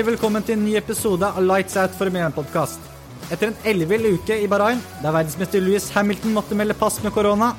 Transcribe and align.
Hjertelig 0.00 0.16
velkommen 0.16 0.44
til 0.48 0.56
en 0.56 0.62
ny 0.64 0.70
episode 0.78 1.28
av 1.28 1.44
Lights 1.44 1.74
Out 1.76 1.92
Formel 1.92 2.22
1-podkast. 2.30 2.86
Etter 3.34 3.50
en 3.50 3.66
ellevill 3.68 4.06
uke 4.14 4.38
i 4.40 4.46
Bahrain, 4.48 4.78
der 5.02 5.12
verdensmester 5.12 5.60
Louis 5.60 5.90
Hamilton 5.92 6.32
måtte 6.32 6.56
melde 6.56 6.72
pass 6.72 6.96
med 7.04 7.12
korona, 7.12 7.50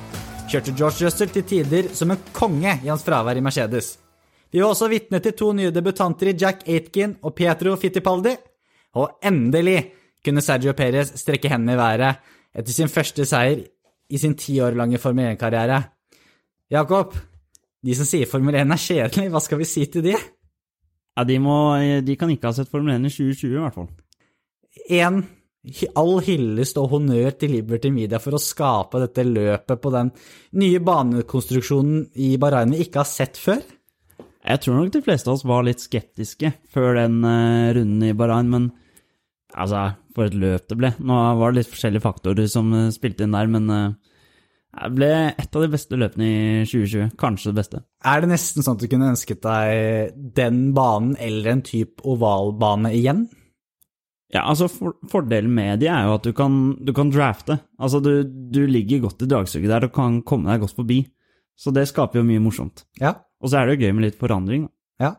kjørte 0.50 0.74
George 0.74 1.06
Russell 1.06 1.30
til 1.36 1.46
tider 1.46 1.92
som 1.94 2.16
en 2.16 2.24
konge 2.34 2.74
i 2.82 2.90
hans 2.90 3.06
fravær 3.06 3.38
i 3.38 3.46
Mercedes. 3.46 3.92
Vi 4.50 4.58
var 4.58 4.74
også 4.74 4.90
vitne 4.90 5.22
til 5.22 5.38
to 5.38 5.52
nye 5.54 5.70
debutanter 5.76 6.32
i 6.32 6.34
Jack 6.34 6.66
Aitken 6.66 7.14
og 7.22 7.38
Pietro 7.38 7.76
Fittipaldi. 7.78 8.34
Og 8.98 9.22
endelig 9.22 9.78
kunne 10.26 10.42
Sergio 10.42 10.74
Perez 10.74 11.14
strekke 11.22 11.54
hendene 11.54 11.78
i 11.78 11.82
været 11.84 12.26
etter 12.58 12.74
sin 12.74 12.90
første 12.90 13.30
seier 13.36 13.68
i 14.10 14.18
sin 14.18 14.34
ti 14.34 14.58
år 14.66 14.82
lange 14.82 14.98
Formel 14.98 15.36
1-karriere. 15.36 15.84
Jakob, 16.74 17.14
de 17.86 18.02
som 18.02 18.10
sier 18.10 18.26
Formel 18.26 18.64
1 18.66 18.66
er 18.66 18.88
kjedelig, 18.90 19.30
hva 19.30 19.46
skal 19.46 19.62
vi 19.62 19.74
si 19.78 19.86
til 19.94 20.10
de? 20.10 20.18
Ja, 21.18 21.26
de, 21.28 21.38
må, 21.44 21.56
de 22.06 22.16
kan 22.16 22.32
ikke 22.32 22.50
ha 22.50 22.56
sett 22.56 22.72
Formel 22.72 22.96
1 22.96 23.10
i 23.10 23.12
2020, 23.12 23.52
i 23.52 23.62
hvert 23.62 23.78
fall. 23.78 23.90
En 24.96 25.24
all 26.00 26.16
hyllest 26.26 26.80
og 26.82 26.90
honnør 26.96 27.36
til 27.38 27.54
Liberty 27.54 27.92
Media 27.94 28.18
for 28.22 28.34
å 28.34 28.42
skape 28.42 29.02
dette 29.04 29.26
løpet 29.28 29.82
på 29.82 29.92
den 29.94 30.10
nye 30.58 30.82
banekonstruksjonen 30.82 32.08
i 32.18 32.34
Bahrain 32.42 32.74
vi 32.74 32.82
ikke 32.88 33.04
har 33.04 33.10
sett 33.10 33.38
før. 33.38 33.62
Jeg 34.42 34.64
tror 34.64 34.80
nok 34.80 34.94
de 34.96 35.04
fleste 35.06 35.30
av 35.30 35.38
oss 35.38 35.46
var 35.46 35.68
litt 35.68 35.84
skeptiske 35.84 36.50
før 36.74 36.96
den 36.98 37.20
uh, 37.22 37.70
runden 37.78 38.08
i 38.08 38.16
Bahrain, 38.18 38.50
men 38.50 38.72
altså, 39.54 39.92
for 40.16 40.26
et 40.26 40.38
løp 40.38 40.66
det 40.72 40.80
ble. 40.80 40.94
Nå 40.98 41.20
var 41.38 41.52
det 41.52 41.62
litt 41.62 41.74
forskjellige 41.76 42.08
faktorer 42.08 42.50
som 42.50 42.74
uh, 42.74 42.88
spilte 42.94 43.28
inn 43.28 43.38
der, 43.38 43.52
men 43.52 43.70
uh, 43.70 44.11
det 44.72 44.90
ble 44.96 45.12
et 45.36 45.58
av 45.58 45.66
de 45.66 45.70
beste 45.72 45.98
løpene 46.00 46.28
i 46.28 46.64
2020. 46.64 47.12
Kanskje 47.20 47.52
det 47.52 47.60
beste. 47.60 47.82
Er 48.08 48.24
det 48.24 48.32
nesten 48.32 48.64
sånn 48.64 48.78
at 48.80 48.86
du 48.86 48.90
kunne 48.92 49.12
ønsket 49.12 49.42
deg 49.44 50.16
den 50.38 50.62
banen 50.78 51.18
eller 51.20 51.52
en 51.52 51.64
type 51.68 52.04
ovalbane 52.08 52.94
igjen? 52.96 53.26
Ja, 54.32 54.46
altså 54.48 54.70
for, 54.72 54.96
Fordelen 55.12 55.52
med 55.52 55.82
de 55.82 55.90
er 55.92 56.06
jo 56.08 56.16
at 56.16 56.24
du 56.24 56.32
kan, 56.36 56.54
du 56.80 56.94
kan 56.96 57.12
drafte. 57.12 57.60
Altså 57.76 58.00
du, 58.00 58.24
du, 58.24 58.64
ligger 58.64 59.04
godt 59.04 59.26
i 59.26 59.28
dragsuget 59.28 59.68
der 59.74 59.90
og 59.90 59.96
kan 59.96 60.22
komme 60.24 60.48
deg 60.48 60.64
godt 60.64 60.78
forbi. 60.78 61.02
Så 61.60 61.74
det 61.76 61.90
skaper 61.92 62.22
jo 62.22 62.28
mye 62.30 62.42
morsomt. 62.42 62.86
Ja. 63.02 63.18
Og 63.44 63.52
så 63.52 63.60
er 63.60 63.68
det 63.68 63.76
jo 63.76 63.84
gøy 63.84 63.98
med 63.98 64.08
litt 64.08 64.22
forandring. 64.22 64.70
Ja. 65.04 65.18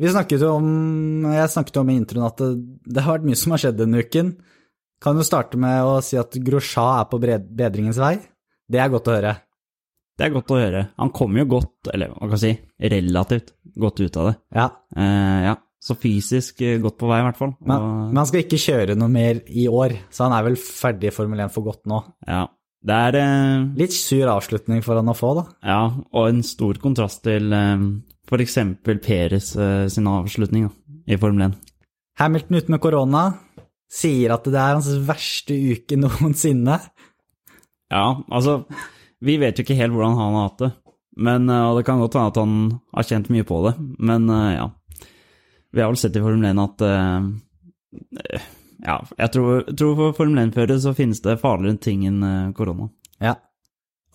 Vi 0.00 0.10
snakket 0.10 0.42
jo 0.42 0.56
om, 0.56 0.68
Jeg 1.36 1.52
snakket 1.52 1.76
jo 1.76 1.84
om 1.84 1.92
i 1.92 2.00
introen 2.00 2.26
at 2.26 2.40
det, 2.40 2.52
det, 2.88 3.04
har 3.04 3.18
vært 3.18 3.28
mye 3.28 3.38
som 3.38 3.54
har 3.54 3.62
skjedd 3.62 3.82
denne 3.82 4.00
uken. 4.00 4.32
Kan 5.04 5.20
du 5.20 5.26
starte 5.26 5.60
med 5.60 5.84
å 5.84 5.98
si 6.02 6.16
at 6.16 6.32
Grosja 6.40 6.86
er 7.02 7.10
på 7.10 7.20
bedringens 7.20 8.00
vei? 8.00 8.16
Det 8.70 8.80
er 8.80 8.90
godt 8.92 9.10
å 9.10 9.16
høre. 9.16 9.34
Det 10.14 10.26
er 10.26 10.34
godt 10.36 10.52
å 10.54 10.58
høre. 10.60 10.86
Han 11.00 11.12
kommer 11.14 11.42
jo 11.42 11.50
godt, 11.56 11.90
eller 11.90 12.12
hva 12.14 12.28
kan 12.28 12.38
jeg 12.38 12.42
si, 12.44 12.88
relativt 12.94 13.54
godt 13.82 14.02
ut 14.04 14.18
av 14.20 14.28
det. 14.30 14.34
Ja. 14.54 14.66
Eh, 14.96 15.38
ja. 15.48 15.54
Så 15.84 15.96
fysisk 16.00 16.62
eh, 16.64 16.78
godt 16.80 16.96
på 17.00 17.08
vei, 17.10 17.18
i 17.20 17.26
hvert 17.26 17.40
fall. 17.40 17.56
Men, 17.60 17.88
men, 18.12 18.20
han 18.22 18.28
skal 18.30 18.44
ikke 18.44 18.62
kjøre 18.62 18.96
noe 18.96 19.10
mer 19.12 19.42
i 19.50 19.66
år, 19.68 19.98
så 20.14 20.28
han 20.28 20.36
er 20.36 20.46
vel 20.46 20.56
ferdig 20.60 21.10
i 21.10 21.14
Formel 21.14 21.42
1 21.44 21.52
for 21.52 21.66
godt 21.66 21.82
nå. 21.90 21.98
Ja, 22.30 22.46
det 22.84 23.00
er 23.08 23.18
eh, 23.20 23.66
Litt 23.80 23.96
sur 23.96 24.30
avslutning 24.32 24.84
for 24.84 25.00
han 25.00 25.12
å 25.12 25.16
få, 25.18 25.34
da. 25.40 25.44
Ja, 25.66 25.82
og 26.12 26.30
en 26.30 26.44
stor 26.46 26.80
kontrast 26.80 27.24
til 27.26 27.52
eh, 27.56 27.84
f.eks. 28.28 28.58
Peres 29.04 29.54
eh, 29.56 29.86
sin 29.92 30.08
avslutning 30.08 30.68
da, 30.68 30.74
i 31.10 31.20
Formel 31.20 31.50
1. 31.50 31.58
Hamilton 32.20 32.60
ute 32.60 32.72
med 32.72 32.82
korona 32.82 33.24
sier 33.94 34.34
at 34.34 34.46
det 34.48 34.58
er 34.58 34.76
hans 34.76 34.90
verste 35.06 35.56
uke 35.56 35.98
noensinne. 36.02 36.78
Ja, 37.94 38.06
altså 38.28 38.64
Vi 39.24 39.38
vet 39.40 39.58
jo 39.58 39.64
ikke 39.64 39.78
helt 39.78 39.94
hvordan 39.94 40.18
han 40.18 40.36
har 40.36 40.48
hatt 40.48 40.64
det. 40.64 40.70
Men, 41.14 41.46
eh, 41.48 41.66
og 41.68 41.78
det 41.78 41.86
kan 41.86 42.02
godt 42.02 42.16
hende 42.18 42.32
at 42.32 42.40
han 42.42 42.56
har 42.96 43.06
kjent 43.06 43.30
mye 43.30 43.46
på 43.46 43.60
det, 43.68 43.76
men 44.02 44.26
eh, 44.34 44.56
ja. 44.56 44.68
Vi 45.74 45.82
har 45.82 45.90
vel 45.90 45.98
sett 45.98 46.16
i 46.18 46.22
Formel 46.22 46.46
1 46.46 46.60
at 46.62 46.82
uh, 46.86 47.24
Ja, 48.84 49.00
jeg 49.18 49.30
tror, 49.34 49.64
tror 49.74 49.96
for 49.98 50.16
Formel 50.18 50.44
1-førere 50.44 50.78
så 50.82 50.92
finnes 50.94 51.22
det 51.24 51.40
farligere 51.40 51.80
ting 51.82 52.04
enn 52.06 52.52
korona. 52.54 52.86
Ja. 53.22 53.32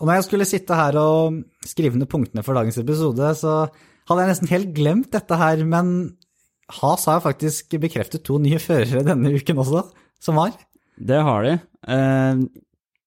Og 0.00 0.08
når 0.08 0.16
jeg 0.18 0.26
skulle 0.28 0.48
sitte 0.48 0.78
her 0.78 0.96
og 0.96 1.36
skrive 1.68 2.00
ned 2.00 2.08
punktene 2.08 2.44
for 2.46 2.56
dagens 2.56 2.80
episode, 2.80 3.32
så 3.36 3.56
hadde 4.08 4.24
jeg 4.24 4.32
nesten 4.32 4.52
helt 4.52 4.72
glemt 4.76 5.10
dette 5.12 5.36
her, 5.36 5.60
men 5.68 5.92
Has 6.80 7.04
har 7.10 7.20
faktisk 7.24 7.76
bekreftet 7.82 8.24
to 8.24 8.38
nye 8.40 8.60
førere 8.62 9.04
denne 9.04 9.34
uken 9.36 9.60
også, 9.60 9.84
som 10.22 10.40
var. 10.40 10.56
Det 10.96 11.20
har 11.26 11.44
de. 11.44 11.54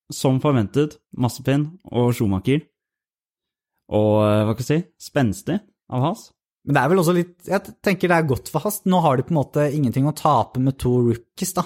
Eh, 0.09 0.13
som 0.13 0.39
forventet, 0.43 0.97
Massepin 1.17 1.67
og 1.91 2.13
Schumacher. 2.13 2.63
Og 3.93 4.21
hva 4.23 4.55
kan 4.55 4.63
jeg 4.63 4.69
si, 4.69 5.09
spenstig 5.09 5.59
av 5.91 6.03
Has. 6.07 6.31
Men 6.63 6.77
det 6.77 6.81
er 6.81 6.91
vel 6.93 7.01
også 7.01 7.13
litt 7.17 7.49
Jeg 7.49 7.73
tenker 7.83 8.07
det 8.07 8.17
er 8.17 8.27
godt 8.27 8.47
for 8.51 8.63
Hast. 8.63 8.85
Nå 8.87 9.01
har 9.03 9.17
de 9.17 9.25
på 9.27 9.33
en 9.33 9.41
måte 9.41 9.65
ingenting 9.67 10.07
å 10.07 10.15
tape 10.15 10.61
med 10.63 10.77
to 10.79 10.93
rookies, 11.09 11.53
da. 11.57 11.65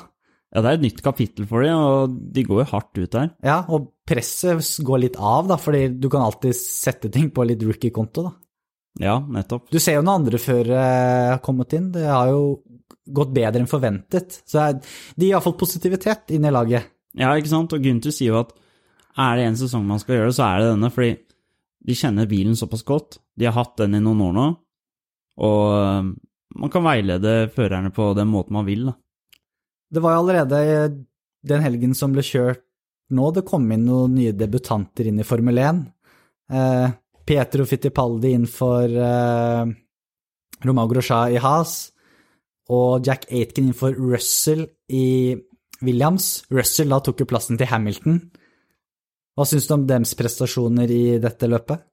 Ja, 0.55 0.63
det 0.63 0.69
er 0.69 0.77
et 0.77 0.85
nytt 0.85 1.03
kapittel 1.03 1.45
for 1.45 1.61
dem, 1.61 1.75
og 1.75 2.17
de 2.33 2.43
går 2.47 2.63
jo 2.63 2.71
hardt 2.71 2.97
ut 2.97 3.11
der. 3.13 3.31
Ja, 3.43 3.59
og 3.67 3.91
presset 4.07 4.63
går 4.87 5.03
litt 5.03 5.17
av, 5.19 5.49
da, 5.51 5.57
fordi 5.59 5.89
du 5.99 6.07
kan 6.09 6.23
alltid 6.23 6.55
sette 6.55 7.11
ting 7.13 7.29
på 7.35 7.45
litt 7.45 7.65
rookie-konto, 7.67 8.23
da. 8.29 8.31
Ja, 8.97 9.19
nettopp. 9.19 9.67
Du 9.69 9.77
ser 9.83 9.99
jo 9.99 10.05
når 10.07 10.21
andre 10.21 10.39
førere 10.41 10.85
har 11.35 11.41
kommet 11.45 11.75
inn, 11.77 11.91
det 11.93 12.07
har 12.07 12.31
jo 12.31 12.61
gått 13.13 13.35
bedre 13.35 13.61
enn 13.61 13.69
forventet. 13.69 14.39
Så 14.47 14.63
de 14.79 15.27
har 15.27 15.37
iallfall 15.37 15.57
positivitet 15.59 16.33
inn 16.33 16.47
i 16.47 16.53
laget. 16.53 16.87
Ja, 17.17 17.33
ikke 17.33 17.51
sant, 17.51 17.73
og 17.73 17.83
Gunther 17.83 18.13
sier 18.13 18.35
jo 18.35 18.41
at 18.43 18.53
er 19.17 19.39
det 19.39 19.47
en 19.47 19.57
sesong 19.57 19.87
man 19.87 20.01
skal 20.01 20.19
gjøre 20.19 20.35
så 20.37 20.45
er 20.45 20.61
det 20.61 20.69
denne, 20.75 20.91
fordi 20.93 21.15
de 21.87 21.95
kjenner 21.97 22.29
bilen 22.29 22.57
såpass 22.59 22.83
godt. 22.85 23.17
De 23.37 23.47
har 23.47 23.55
hatt 23.55 23.77
den 23.79 23.97
i 23.97 24.03
noen 24.03 24.21
år 24.27 24.35
nå, 24.35 24.47
og 25.47 25.63
um, 25.73 26.13
man 26.57 26.73
kan 26.73 26.85
veilede 26.85 27.35
førerne 27.53 27.91
på 27.93 28.11
den 28.17 28.29
måten 28.31 28.57
man 28.57 28.67
vil, 28.67 28.87
da. 28.89 28.97
Det 29.87 30.03
var 30.03 30.15
jo 30.15 30.23
allerede 30.25 30.61
den 31.47 31.63
helgen 31.63 31.93
som 31.95 32.11
ble 32.13 32.25
kjørt 32.25 32.63
nå, 33.15 33.29
det 33.31 33.45
kom 33.47 33.69
inn 33.71 33.85
noen 33.87 34.17
nye 34.17 34.33
debutanter 34.35 35.07
inn 35.07 35.21
i 35.21 35.25
Formel 35.27 35.61
1. 35.63 35.77
Eh, 36.51 36.87
Pietro 37.27 37.63
Fittipaldi 37.67 38.33
inn 38.35 38.47
for 38.51 38.83
eh, 38.83 39.69
Romagro 40.67 41.03
Shah 41.03 41.31
i 41.31 41.39
Haas, 41.39 41.77
og 42.67 43.07
Jack 43.07 43.29
Aitken 43.31 43.69
inn 43.69 43.77
for 43.77 43.95
Russell 43.95 44.65
i 44.91 45.37
Williams. 45.85 46.45
Russell 46.53 46.93
da 46.93 46.99
tok 47.03 47.23
jo 47.23 47.29
plassen 47.29 47.59
til 47.59 47.69
Hamilton. 47.69 48.19
Hva 49.37 49.45
syns 49.45 49.67
du 49.69 49.75
om 49.75 49.85
dems 49.85 50.15
prestasjoner 50.17 50.91
i 50.91 51.03
dette 51.21 51.49
løpet? 51.49 51.83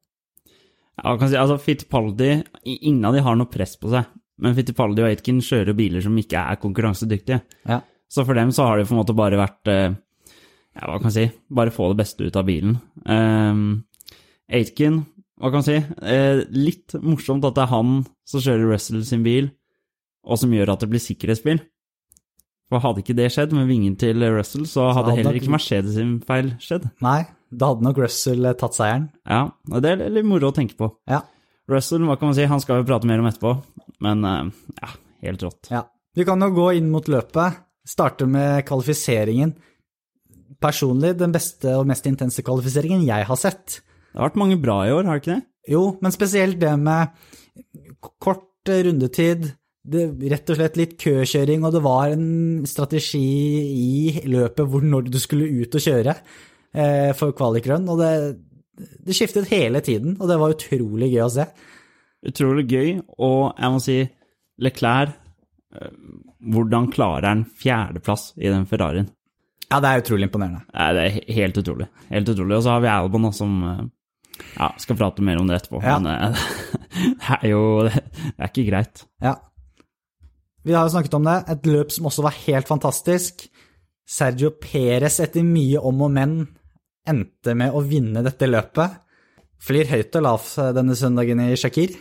Ja, 0.95 1.17
kan 1.19 1.29
si, 1.29 1.37
altså 1.37 1.59
Fittipaldi 1.59 2.29
Ingen 2.71 3.03
av 3.09 3.17
de 3.17 3.23
har 3.27 3.35
noe 3.35 3.51
press 3.51 3.75
på 3.81 3.91
seg, 3.91 4.07
men 4.41 4.55
Fittipaldi 4.55 5.03
og 5.03 5.09
Aitken 5.11 5.41
kjører 5.43 5.77
biler 5.77 6.05
som 6.05 6.15
ikke 6.17 6.39
er 6.39 6.61
konkurransedyktige. 6.63 7.41
Ja. 7.69 7.81
Så 8.09 8.25
for 8.25 8.39
dem 8.39 8.53
så 8.55 8.69
har 8.69 8.79
det 8.79 8.87
på 8.89 8.95
en 8.95 9.01
måte 9.03 9.17
bare 9.17 9.41
vært 9.41 9.71
eh, 9.73 9.97
Ja, 10.75 10.87
hva 10.87 11.01
kan 11.01 11.11
jeg 11.11 11.17
si 11.17 11.55
Bare 11.57 11.73
få 11.75 11.89
det 11.91 11.99
beste 12.03 12.27
ut 12.29 12.37
av 12.39 12.47
bilen. 12.47 12.77
Um, 13.09 13.85
Aitken, 14.47 15.03
hva 15.41 15.51
kan 15.51 15.65
jeg 15.65 15.83
si 15.83 16.01
eh, 16.15 16.45
Litt 16.55 16.95
morsomt 17.03 17.45
at 17.49 17.57
det 17.59 17.65
er 17.65 17.73
han 17.73 18.03
som 18.29 18.45
kjører 18.45 18.71
Russell 18.73 19.05
sin 19.05 19.25
bil, 19.27 19.51
og 20.25 20.41
som 20.41 20.53
gjør 20.55 20.73
at 20.73 20.85
det 20.85 20.89
blir 20.93 21.03
sikkerhetsbil. 21.03 21.59
For 22.73 22.81
hadde 22.81 23.03
ikke 23.05 23.17
det 23.17 23.29
skjedd 23.35 23.53
med 23.55 23.69
vingen 23.69 23.95
til 24.01 24.25
Russell, 24.35 24.65
så 24.67 24.89
hadde, 24.89 24.95
så 24.95 24.99
hadde 24.99 25.17
heller 25.21 25.39
ikke 25.39 25.53
Mercedes 25.53 25.99
sin 25.99 26.17
feil 26.25 26.55
skjedd. 26.63 26.89
Nei, 27.05 27.21
da 27.53 27.71
hadde 27.71 27.87
nok 27.87 28.01
Russell 28.03 28.49
eh, 28.49 28.57
tatt 28.59 28.77
seieren. 28.77 29.11
Ja, 29.29 29.47
og 29.71 29.85
det 29.85 29.93
er 29.95 30.13
litt 30.13 30.29
moro 30.29 30.51
å 30.51 30.57
tenke 30.57 30.79
på. 30.79 30.89
Ja. 31.11 31.23
Russell, 31.71 32.05
hva 32.09 32.17
kan 32.21 32.31
man 32.31 32.37
si, 32.37 32.47
han 32.49 32.63
skal 32.63 32.81
vi 32.81 32.89
prate 32.89 33.09
mer 33.09 33.21
om 33.23 33.29
etterpå, 33.29 33.53
men 34.05 34.25
eh, 34.29 34.49
ja, 34.81 34.91
helt 35.29 35.45
rått. 35.45 35.71
Ja. 35.73 35.85
Vi 36.15 36.27
kan 36.27 36.43
jo 36.45 36.51
gå 36.55 36.71
inn 36.79 36.91
mot 36.93 37.09
løpet. 37.11 37.61
Starte 37.85 38.25
med 38.31 38.63
kvalifiseringen. 38.69 39.53
Personlig 40.63 41.13
den 41.21 41.35
beste 41.35 41.75
og 41.77 41.89
mest 41.91 42.07
intense 42.09 42.45
kvalifiseringen 42.47 43.03
jeg 43.05 43.27
har 43.29 43.41
sett. 43.41 43.81
Det 43.83 44.21
har 44.21 44.31
vært 44.31 44.41
mange 44.41 44.57
bra 44.63 44.79
i 44.87 44.93
år, 44.95 45.05
har 45.05 45.19
det 45.19 45.25
ikke 45.25 45.35
det? 45.35 45.45
Jo, 45.75 45.83
men 46.05 46.15
spesielt 46.15 46.61
det 46.63 46.73
med 46.81 47.13
kort 48.23 48.71
eh, 48.71 48.85
rundetid, 48.87 49.51
det, 49.85 50.05
rett 50.33 50.51
og 50.51 50.59
slett 50.59 50.79
litt 50.81 50.97
køkjøring, 51.01 51.65
og 51.67 51.75
det 51.75 51.83
var 51.85 52.15
en 52.15 52.65
strategi 52.69 53.21
i 53.69 54.25
løpet 54.31 54.69
hvor 54.71 54.85
når 54.85 55.11
du 55.11 55.19
skulle 55.21 55.51
ut 55.61 55.77
og 55.77 55.85
kjøre 55.85 56.15
eh, 56.17 57.11
for 57.17 57.35
kvalikrun, 57.37 57.89
og 57.93 58.01
det, 58.01 58.13
det, 58.77 59.17
skiftet 59.17 59.51
hele 59.53 59.83
tiden, 59.85 60.17
og 60.19 60.31
det 60.31 60.39
var 60.41 60.55
utrolig 60.57 61.11
gøy 61.13 61.25
å 61.27 61.33
se. 61.37 61.49
Utrolig 62.25 62.65
gøy, 62.71 62.95
og 63.21 63.53
jeg 63.61 63.75
må 63.75 63.83
si 63.85 63.99
Leclerc 64.65 65.13
eh, 65.77 65.99
Hvordan 66.55 66.91
klarer 66.93 67.31
han 67.31 67.45
fjerdeplass 67.49 68.35
i 68.37 68.51
den 68.53 68.67
Ferrarien? 68.69 69.07
Ja, 69.71 69.79
det 69.81 69.91
er 69.91 70.03
utrolig 70.03 70.29
imponerende. 70.29 70.61
Ja, 70.69 70.91
det 70.93 71.05
er 71.05 71.37
helt 71.39 71.57
utrolig. 71.57 71.87
Helt 72.11 72.29
utrolig. 72.29 72.59
Og 72.59 72.67
så 72.67 72.75
har 72.75 72.83
vi 72.85 72.91
Albon 72.93 73.31
som 73.33 73.55
eh, 73.65 73.81
ja, 74.59 74.69
skal 74.79 74.99
prate 75.01 75.25
mer 75.25 75.41
om 75.41 75.49
det 75.49 75.57
etterpå. 75.57 75.81
Ja. 75.83 75.97
Men 75.99 76.11
eh, 76.13 76.45
det 77.17 77.39
er 77.41 77.49
jo 77.49 77.65
Det 77.89 78.37
er 78.37 78.53
ikke 78.53 78.67
greit. 78.69 79.07
Ja. 79.25 79.39
Vi 80.65 80.73
har 80.73 80.87
jo 80.87 80.95
snakket 80.95 81.17
om 81.19 81.27
det. 81.29 81.37
Et 81.53 81.67
løp 81.69 81.93
som 81.93 82.09
også 82.09 82.25
var 82.25 82.37
helt 82.47 82.69
fantastisk. 82.71 83.47
Sergio 84.05 84.51
Perez, 84.61 85.19
etter 85.21 85.45
mye 85.45 85.81
om 85.81 86.03
og 86.07 86.13
men, 86.13 86.39
endte 87.09 87.55
med 87.57 87.73
å 87.73 87.83
vinne 87.85 88.25
dette 88.25 88.49
løpet. 88.49 88.99
Flyr 89.65 89.89
høyt 89.93 90.17
og 90.19 90.25
lavt 90.25 90.57
denne 90.77 90.97
søndagen 90.97 91.41
i 91.45 91.55
Shakir. 91.61 91.95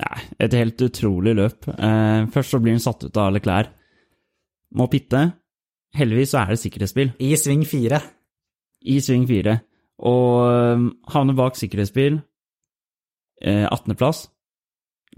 Nei, 0.00 0.20
et 0.40 0.54
helt 0.56 0.80
utrolig 0.80 1.34
løp. 1.36 1.68
Eh, 1.68 2.28
først 2.32 2.54
så 2.54 2.60
blir 2.62 2.76
han 2.76 2.84
satt 2.84 3.04
ut 3.04 3.16
av 3.16 3.28
alle 3.28 3.42
klær. 3.44 3.68
Må 4.76 4.86
pitte. 4.92 5.26
Heldigvis 5.96 6.32
så 6.32 6.44
er 6.44 6.52
det 6.52 6.60
sikkerhetsbil 6.62 7.08
I 7.18 7.32
sving 7.34 7.64
fire. 7.66 7.98
i 8.86 9.00
sving 9.02 9.26
fire. 9.28 9.58
Og 10.08 10.46
eh, 10.46 10.84
havner 11.12 11.36
bak 11.36 11.58
sikkerhetsbil. 11.58 12.20
Eh, 13.42 13.66
18.-plass. 13.66 14.28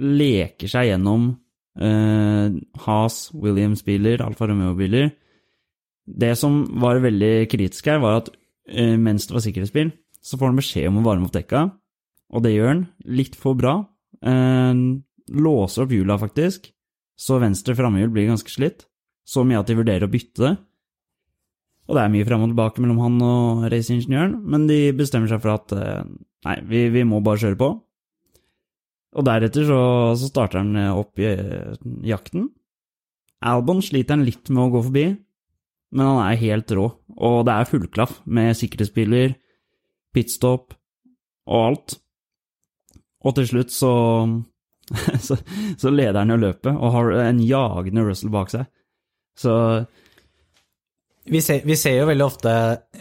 Leker 0.03 0.71
seg 0.71 0.89
gjennom 0.89 1.31
eh, 1.81 2.55
Haas, 2.85 3.31
Williams-biler, 3.35 4.23
Alfa 4.25 4.49
Romeo-biler. 4.49 5.13
Det 6.07 6.33
som 6.39 6.65
var 6.83 7.03
veldig 7.03 7.49
kritisk 7.53 7.89
her, 7.91 8.03
var 8.03 8.23
at 8.23 8.33
eh, 8.69 8.97
mens 8.99 9.29
det 9.29 9.37
var 9.37 9.45
sikkerhetsbil, 9.45 9.93
så 10.23 10.39
får 10.39 10.53
han 10.53 10.61
beskjed 10.61 10.89
om 10.91 11.01
å 11.01 11.07
varme 11.07 11.29
opp 11.29 11.37
dekka, 11.37 11.69
og 12.33 12.45
det 12.45 12.55
gjør 12.55 12.73
han 12.73 12.85
litt 13.05 13.39
for 13.39 13.59
bra. 13.59 13.79
Eh, 14.23 14.83
låser 15.33 15.87
opp 15.87 15.95
hjula, 15.95 16.19
faktisk, 16.21 16.73
så 17.19 17.39
venstre 17.43 17.77
framhjul 17.79 18.13
blir 18.13 18.31
ganske 18.33 18.51
slitt. 18.51 18.87
Så 19.23 19.45
mye 19.47 19.61
at 19.63 19.69
de 19.71 19.79
vurderer 19.79 20.09
å 20.09 20.11
bytte 20.11 20.43
det. 20.43 20.57
Og 21.87 21.95
det 21.95 22.03
er 22.03 22.11
mye 22.11 22.27
fram 22.27 22.43
og 22.43 22.51
tilbake 22.51 22.83
mellom 22.83 22.99
han 23.03 23.21
og 23.23 23.67
raceingeniøren, 23.71 24.35
men 24.51 24.65
de 24.67 24.79
bestemmer 24.99 25.31
seg 25.31 25.43
for 25.43 25.55
at 25.55 25.75
nei, 26.47 26.57
vi, 26.67 26.81
vi 26.95 27.05
må 27.07 27.21
bare 27.23 27.43
kjøre 27.43 27.59
på. 27.61 27.69
Og 29.13 29.27
deretter 29.29 29.67
så, 29.69 29.81
så 30.17 30.31
starter 30.31 30.63
han 30.63 30.77
opp 30.95 31.21
i 31.21 31.29
eh, 31.29 31.75
jakten. 32.09 32.49
Albon 33.43 33.83
sliter 33.85 34.17
han 34.17 34.27
litt 34.27 34.49
med 34.53 34.65
å 34.65 34.71
gå 34.73 34.83
forbi, 34.87 35.07
men 35.93 36.09
han 36.09 36.21
er 36.25 36.41
helt 36.41 36.73
rå. 36.77 36.87
Og 37.19 37.43
det 37.47 37.57
er 37.57 37.69
fullklaff 37.69 38.21
med 38.25 38.57
sikkerhetsbiler, 38.57 39.35
pitstop 40.15 40.77
og 41.51 41.59
alt. 41.67 41.97
Og 43.23 43.37
til 43.37 43.49
slutt 43.51 43.75
så, 43.75 43.93
så, 45.27 45.39
så 45.79 45.93
leder 45.93 46.23
han 46.23 46.33
jo 46.35 46.41
løpet 46.43 46.73
og 46.73 46.95
har 46.97 47.13
en 47.27 47.43
jagende 47.45 48.07
Russell 48.07 48.33
bak 48.35 48.55
seg. 48.55 48.71
Så 49.39 49.53
Vi 51.25 51.41
ser, 51.41 51.63
vi 51.65 51.77
ser 51.79 52.01
jo 52.01 52.09
veldig 52.09 52.25
ofte 52.25 52.53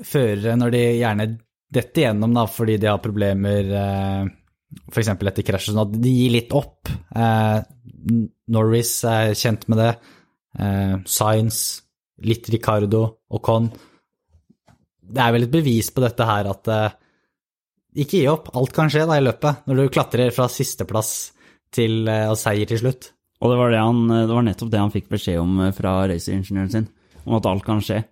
førere 0.06 0.54
når 0.56 0.72
de 0.76 0.82
gjerne 1.02 1.26
detter 1.74 2.04
igjennom 2.04 2.36
da, 2.36 2.44
fordi 2.46 2.76
de 2.78 2.90
har 2.92 3.00
problemer 3.02 3.72
eh, 3.80 4.28
f.eks. 4.92 5.12
etter 5.12 5.46
krasjet, 5.46 5.74
sånn 5.74 5.84
at 5.84 5.94
de 6.02 6.12
gir 6.14 6.34
litt 6.36 6.54
opp. 6.56 6.90
Eh, 7.16 7.60
Norris 8.52 8.94
er 9.08 9.36
kjent 9.38 9.68
med 9.72 9.82
det. 9.82 9.92
Eh, 10.60 10.96
Science, 11.08 11.82
litt 12.28 12.50
Ricardo 12.54 13.04
og 13.32 13.44
Con. 13.44 13.70
Det 15.02 15.22
er 15.22 15.36
vel 15.36 15.48
et 15.48 15.54
bevis 15.54 15.92
på 15.92 16.04
dette 16.04 16.28
her 16.28 16.50
at 16.52 16.72
eh, 16.72 16.98
ikke 18.02 18.22
gi 18.22 18.28
opp. 18.32 18.52
Alt 18.56 18.76
kan 18.76 18.92
skje 18.92 19.08
da 19.10 19.20
i 19.20 19.26
løpet, 19.26 19.66
når 19.68 19.82
du 19.82 19.94
klatrer 19.94 20.32
fra 20.36 20.48
sisteplass 20.52 21.32
til 21.74 22.08
eh, 22.08 22.30
og 22.32 22.40
seier 22.40 22.70
til 22.70 22.82
slutt. 22.84 23.12
Og 23.42 23.52
det 23.52 23.58
var, 23.58 23.72
det, 23.74 23.82
han, 23.82 24.02
det 24.12 24.36
var 24.36 24.46
nettopp 24.46 24.72
det 24.72 24.82
han 24.84 24.94
fikk 24.94 25.08
beskjed 25.12 25.40
om 25.42 25.64
eh, 25.66 25.76
fra 25.76 25.96
raceingeniøren 26.12 26.74
sin, 26.74 26.90
om 27.26 27.40
at 27.40 27.50
alt 27.50 27.66
kan 27.68 27.82
skje. 27.84 28.04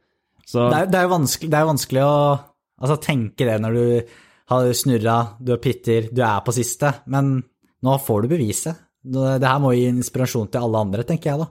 Så 0.49 0.65
Det 0.71 0.79
er, 0.81 0.89
det 0.89 0.97
er 0.97 1.05
jo 1.05 1.13
vanskelig, 1.13 1.51
det 1.53 1.59
er 1.59 1.69
vanskelig 1.69 2.05
å 2.07 2.15
altså, 2.33 2.97
tenke 3.03 3.45
det 3.45 3.59
når 3.61 3.77
du 3.77 4.15
har 4.49 4.71
snurra, 4.77 5.17
du 5.39 5.53
har 5.53 5.61
pitter, 5.61 6.09
du 6.13 6.23
er 6.25 6.41
på 6.45 6.55
siste, 6.55 6.91
men 7.11 7.37
nå 7.85 7.95
får 8.03 8.25
du 8.25 8.33
beviset. 8.33 8.81
Det 8.99 9.45
her 9.45 9.61
må 9.63 9.71
gi 9.77 9.85
inspirasjon 9.91 10.49
til 10.51 10.65
alle 10.65 10.81
andre, 10.87 11.05
tenker 11.07 11.31
jeg 11.31 11.43
da. 11.43 11.47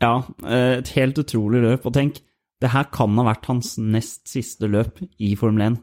ja, 0.00 0.14
eh, 0.48 0.78
et 0.80 0.90
helt 0.96 1.20
utrolig 1.22 1.60
løp. 1.62 1.86
Og 1.86 1.94
tenk, 1.94 2.22
det 2.60 2.72
her 2.72 2.88
kan 2.92 3.14
ha 3.20 3.26
vært 3.28 3.46
hans 3.50 3.76
nest 3.78 4.26
siste 4.28 4.68
løp 4.68 4.98
i 5.20 5.34
Formel 5.38 5.68
1. 5.70 5.80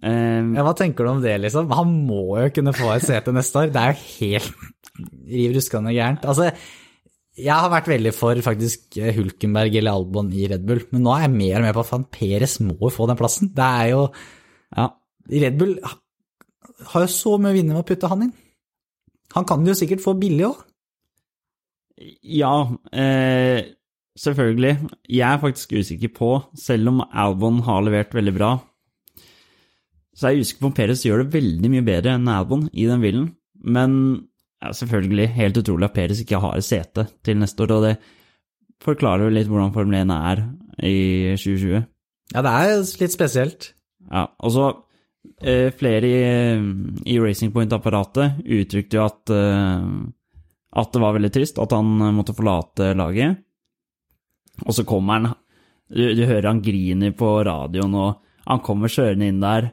Um, 0.00 0.54
Ja, 0.56 0.64
hva 0.64 0.72
tenker 0.78 1.04
du 1.04 1.10
om 1.10 1.20
det, 1.20 1.34
liksom? 1.42 1.68
Han 1.76 1.90
må 2.08 2.38
jo 2.40 2.52
kunne 2.56 2.72
få 2.72 2.94
et 2.94 3.04
sete 3.04 3.34
neste 3.36 3.66
år. 3.66 3.74
Det 3.74 3.82
er 3.82 3.92
jo 3.92 4.06
helt 4.14 4.92
riv 5.34 5.58
ruskende 5.58 5.92
gærent. 5.92 6.24
Altså, 6.24 6.48
jeg 7.40 7.56
har 7.56 7.70
vært 7.72 7.90
veldig 7.90 8.12
for 8.16 8.40
faktisk 8.44 8.96
Hulkenberg 8.96 9.76
eller 9.76 9.98
Albon 9.98 10.32
i 10.32 10.48
Red 10.50 10.64
Bull, 10.66 10.80
men 10.90 11.04
nå 11.04 11.12
er 11.14 11.26
jeg 11.26 11.36
mer 11.36 11.60
og 11.60 11.66
mer 11.66 11.76
på 11.76 11.84
at 11.84 11.90
faen, 11.90 12.08
Peres 12.12 12.56
må 12.64 12.90
få 12.92 13.06
den 13.10 13.20
plassen. 13.20 13.52
Det 13.56 13.68
er 13.84 13.92
jo 13.92 14.02
ja, 14.76 14.88
Red 15.30 15.58
Bull 15.60 15.76
har 16.92 17.04
jo 17.04 17.10
så 17.12 17.36
mye 17.38 17.52
å 17.52 17.56
vinne 17.56 17.74
med 17.74 17.82
å 17.82 17.86
putte 17.86 18.10
han 18.10 18.26
inn. 18.26 18.32
Han 19.36 19.46
kan 19.46 19.66
jo 19.66 19.76
sikkert 19.78 20.02
få 20.02 20.16
billig 20.18 20.48
òg. 20.48 20.64
ja 22.22 22.54
eh, 22.92 23.60
selvfølgelig. 24.18 24.88
Jeg 25.08 25.26
er 25.28 25.42
faktisk 25.42 25.76
usikker 25.76 26.12
på, 26.16 26.30
selv 26.58 26.88
om 26.92 27.04
Albon 27.12 27.60
har 27.66 27.84
levert 27.86 28.14
veldig 28.16 28.34
bra, 28.36 28.54
så 30.16 30.28
er 30.28 30.34
jeg 30.34 30.46
usikker 30.46 30.64
på 30.64 30.70
om 30.70 30.76
Perez 30.76 31.04
gjør 31.06 31.22
det 31.22 31.34
veldig 31.36 31.70
mye 31.72 31.86
bedre 31.86 32.16
enn 32.16 32.28
Albon 32.28 32.66
i 32.72 32.88
den 32.88 33.04
bilen. 33.04 33.28
Men 33.60 33.92
ja, 34.60 34.72
selvfølgelig 34.76 35.28
helt 35.36 35.60
utrolig 35.62 35.88
at 35.88 35.96
Perez 35.96 36.20
ikke 36.20 36.40
har 36.42 36.60
sete 36.64 37.06
til 37.24 37.38
neste 37.40 37.64
år, 37.64 37.76
og 37.76 37.86
det 37.86 37.94
forklarer 38.84 39.28
jo 39.28 39.34
litt 39.36 39.48
hvordan 39.48 39.72
Formel 39.76 40.00
1 40.02 40.12
er 40.16 40.44
i 40.84 40.98
2020. 41.36 41.86
Ja, 42.34 42.42
det 42.44 42.52
er 42.52 42.74
litt 43.02 43.14
spesielt. 43.14 43.72
Ja, 44.10 44.26
og 44.40 44.52
så 44.54 44.70
flere 45.76 46.08
i, 46.08 46.20
i 47.12 47.18
Racing 47.20 47.52
Point-apparatet 47.52 48.40
uttrykte 48.44 48.96
jo 48.98 49.04
at, 49.04 49.32
eh, 49.34 49.84
at 50.80 50.92
det 50.94 51.02
var 51.02 51.16
veldig 51.16 51.30
trist 51.34 51.60
at 51.60 51.74
han 51.76 51.90
måtte 52.16 52.36
forlate 52.36 52.92
laget. 52.96 53.40
Og 54.66 54.76
så 54.76 54.84
kommer 54.88 55.18
han 55.18 55.32
du, 55.90 56.04
du 56.14 56.22
hører 56.22 56.46
han 56.52 56.62
griner 56.62 57.14
på 57.16 57.28
radioen, 57.46 57.94
og 57.98 58.20
han 58.46 58.62
kommer 58.64 58.92
kjørende 58.92 59.28
inn 59.30 59.40
der. 59.42 59.72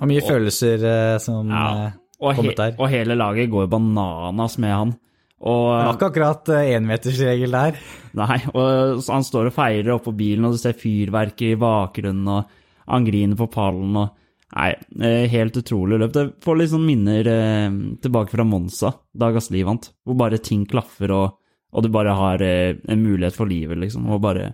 Og 0.00 0.08
mye 0.10 0.24
følelser 0.24 0.86
eh, 0.88 1.18
som 1.22 1.50
Ja, 1.52 1.66
eh, 1.86 1.98
og, 2.22 2.36
kommet 2.38 2.58
der. 2.58 2.74
og 2.78 2.90
hele 2.90 3.16
laget 3.18 3.50
går 3.52 3.70
bananas 3.70 4.58
med 4.62 4.74
han. 4.74 4.94
Og, 5.42 5.62
Det 5.74 5.86
var 5.86 5.96
ikke 5.96 6.10
akkurat 6.12 6.50
eh, 6.54 6.72
énmetersregel 6.76 7.54
der. 7.54 7.78
Nei, 8.20 8.38
og 8.54 9.02
så 9.02 9.16
han 9.16 9.26
står 9.26 9.50
og 9.50 9.56
feirer 9.56 9.94
oppå 9.96 10.14
bilen, 10.16 10.46
og 10.46 10.56
du 10.56 10.62
ser 10.62 10.78
fyrverkeri 10.78 11.56
i 11.56 11.60
bakgrunnen, 11.60 12.28
og 12.30 12.90
han 12.92 13.06
griner 13.06 13.38
på 13.38 13.50
pallen, 13.50 13.96
og 14.02 14.18
Nei, 14.52 14.70
eh, 15.00 15.26
helt 15.32 15.56
utrolig 15.56 15.96
løp. 16.02 16.12
Det 16.12 16.24
får 16.44 16.58
litt 16.60 16.70
sånn 16.74 16.84
minner 16.84 17.28
eh, 17.32 17.70
tilbake 18.04 18.34
fra 18.34 18.44
Monza, 18.44 18.90
da 19.16 19.30
Gasli 19.32 19.62
vant, 19.64 19.88
hvor 20.04 20.18
bare 20.20 20.40
ting 20.44 20.66
klaffer, 20.68 21.12
og, 21.16 21.38
og 21.72 21.86
du 21.86 21.88
bare 21.94 22.12
har 22.18 22.42
eh, 22.44 22.74
en 22.92 23.00
mulighet 23.04 23.36
for 23.38 23.48
livet, 23.48 23.80
liksom, 23.80 24.10
og 24.12 24.20
bare 24.26 24.50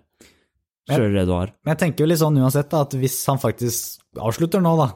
kjører 0.89 1.19
det 1.19 1.27
du 1.29 1.35
har. 1.35 1.51
Men 1.65 1.75
jeg 1.75 1.81
tenker 1.83 2.05
jo 2.05 2.11
litt 2.13 2.23
sånn 2.23 2.39
uansett 2.41 2.71
da, 2.73 2.85
at 2.87 2.95
hvis 3.01 3.19
han 3.29 3.43
faktisk 3.43 4.23
avslutter 4.23 4.63
nå, 4.65 4.77
da, 4.79 4.87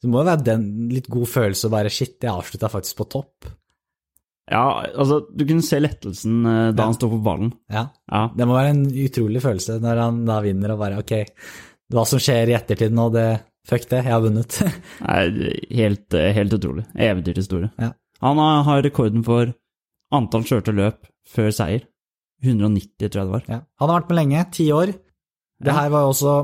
så 0.00 0.08
må 0.12 0.20
det 0.22 0.28
være 0.30 0.46
den 0.52 0.64
litt 0.94 1.10
god 1.10 1.26
følelse 1.32 1.66
å 1.66 1.72
bare 1.74 1.90
shit, 1.92 2.14
jeg 2.22 2.30
avslutta 2.32 2.70
faktisk 2.70 3.00
på 3.02 3.08
topp. 3.16 3.50
Ja, 4.46 4.62
altså, 4.94 5.24
du 5.34 5.42
kunne 5.42 5.64
se 5.66 5.80
lettelsen 5.82 6.38
eh, 6.46 6.68
da 6.70 6.84
Ja. 6.84 6.86
han 6.86 6.94
sto 6.94 7.08
på 7.10 7.18
ballen. 7.26 7.50
Ja, 7.72 7.88
Ja, 8.06 8.28
det 8.30 8.46
må 8.46 8.54
være 8.54 8.76
en 8.76 8.84
utrolig 8.86 9.42
følelse 9.42 9.80
når 9.82 10.00
han 10.04 10.20
da 10.28 10.38
vinner 10.44 10.76
og 10.76 10.78
bare 10.84 11.00
ok, 11.02 11.14
hva 11.90 12.04
som 12.06 12.22
skjer 12.22 12.52
i 12.52 12.54
ettertid 12.54 12.94
nå, 12.94 13.08
det 13.10 13.26
fuck 13.66 13.86
det, 13.90 14.02
jeg 14.04 14.12
har 14.12 14.22
vunnet. 14.24 14.58
Nei, 15.06 15.52
helt, 15.80 16.16
eh, 16.16 16.32
helt 16.36 16.56
utrolig. 16.56 16.86
Eventyrhistorie. 16.94 17.70
Ja. 17.82 17.92
Han 18.24 18.40
har, 18.40 18.82
rekorden 18.86 19.24
for 19.26 19.52
antall 20.14 20.46
kjørte 20.48 20.74
løp 20.76 21.08
før 21.28 21.52
seier. 21.54 21.86
190, 22.44 23.08
tror 23.08 23.20
jeg 23.20 23.26
det 23.26 23.32
var. 23.32 23.44
ja. 23.48 23.60
Han 23.80 23.90
har 23.90 24.00
vært 24.00 24.10
med 24.12 24.18
lenge, 24.20 24.44
ti 24.54 24.68
år. 24.74 24.92
Det 25.64 25.72
her 25.72 25.88
var 25.92 26.04
jo 26.04 26.12
også 26.12 26.34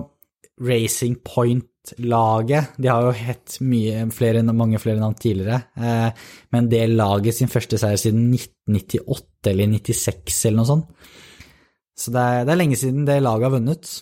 Racing 0.63 1.19
Point-laget. 1.27 2.79
De 2.81 2.89
har 2.89 3.05
jo 3.05 3.13
hett 3.17 3.59
mye, 3.65 4.07
flere, 4.15 4.45
mange 4.53 4.81
flere 4.81 5.03
navn 5.03 5.19
tidligere, 5.21 5.63
eh, 5.77 6.23
men 6.55 6.71
det 6.73 6.87
laget 6.93 7.37
sin 7.37 7.53
første 7.53 7.81
seier 7.81 8.01
siden 8.01 8.31
1998 8.33 9.53
eller 9.53 9.75
96 9.77 10.41
eller 10.49 10.63
noe 10.63 10.71
sånt. 10.71 11.11
Så 11.99 12.15
det 12.15 12.23
er, 12.23 12.47
det 12.49 12.55
er 12.55 12.61
lenge 12.63 12.79
siden 12.81 13.05
det 13.09 13.21
laget 13.21 13.49
har 13.51 13.55
vunnet. 13.59 13.93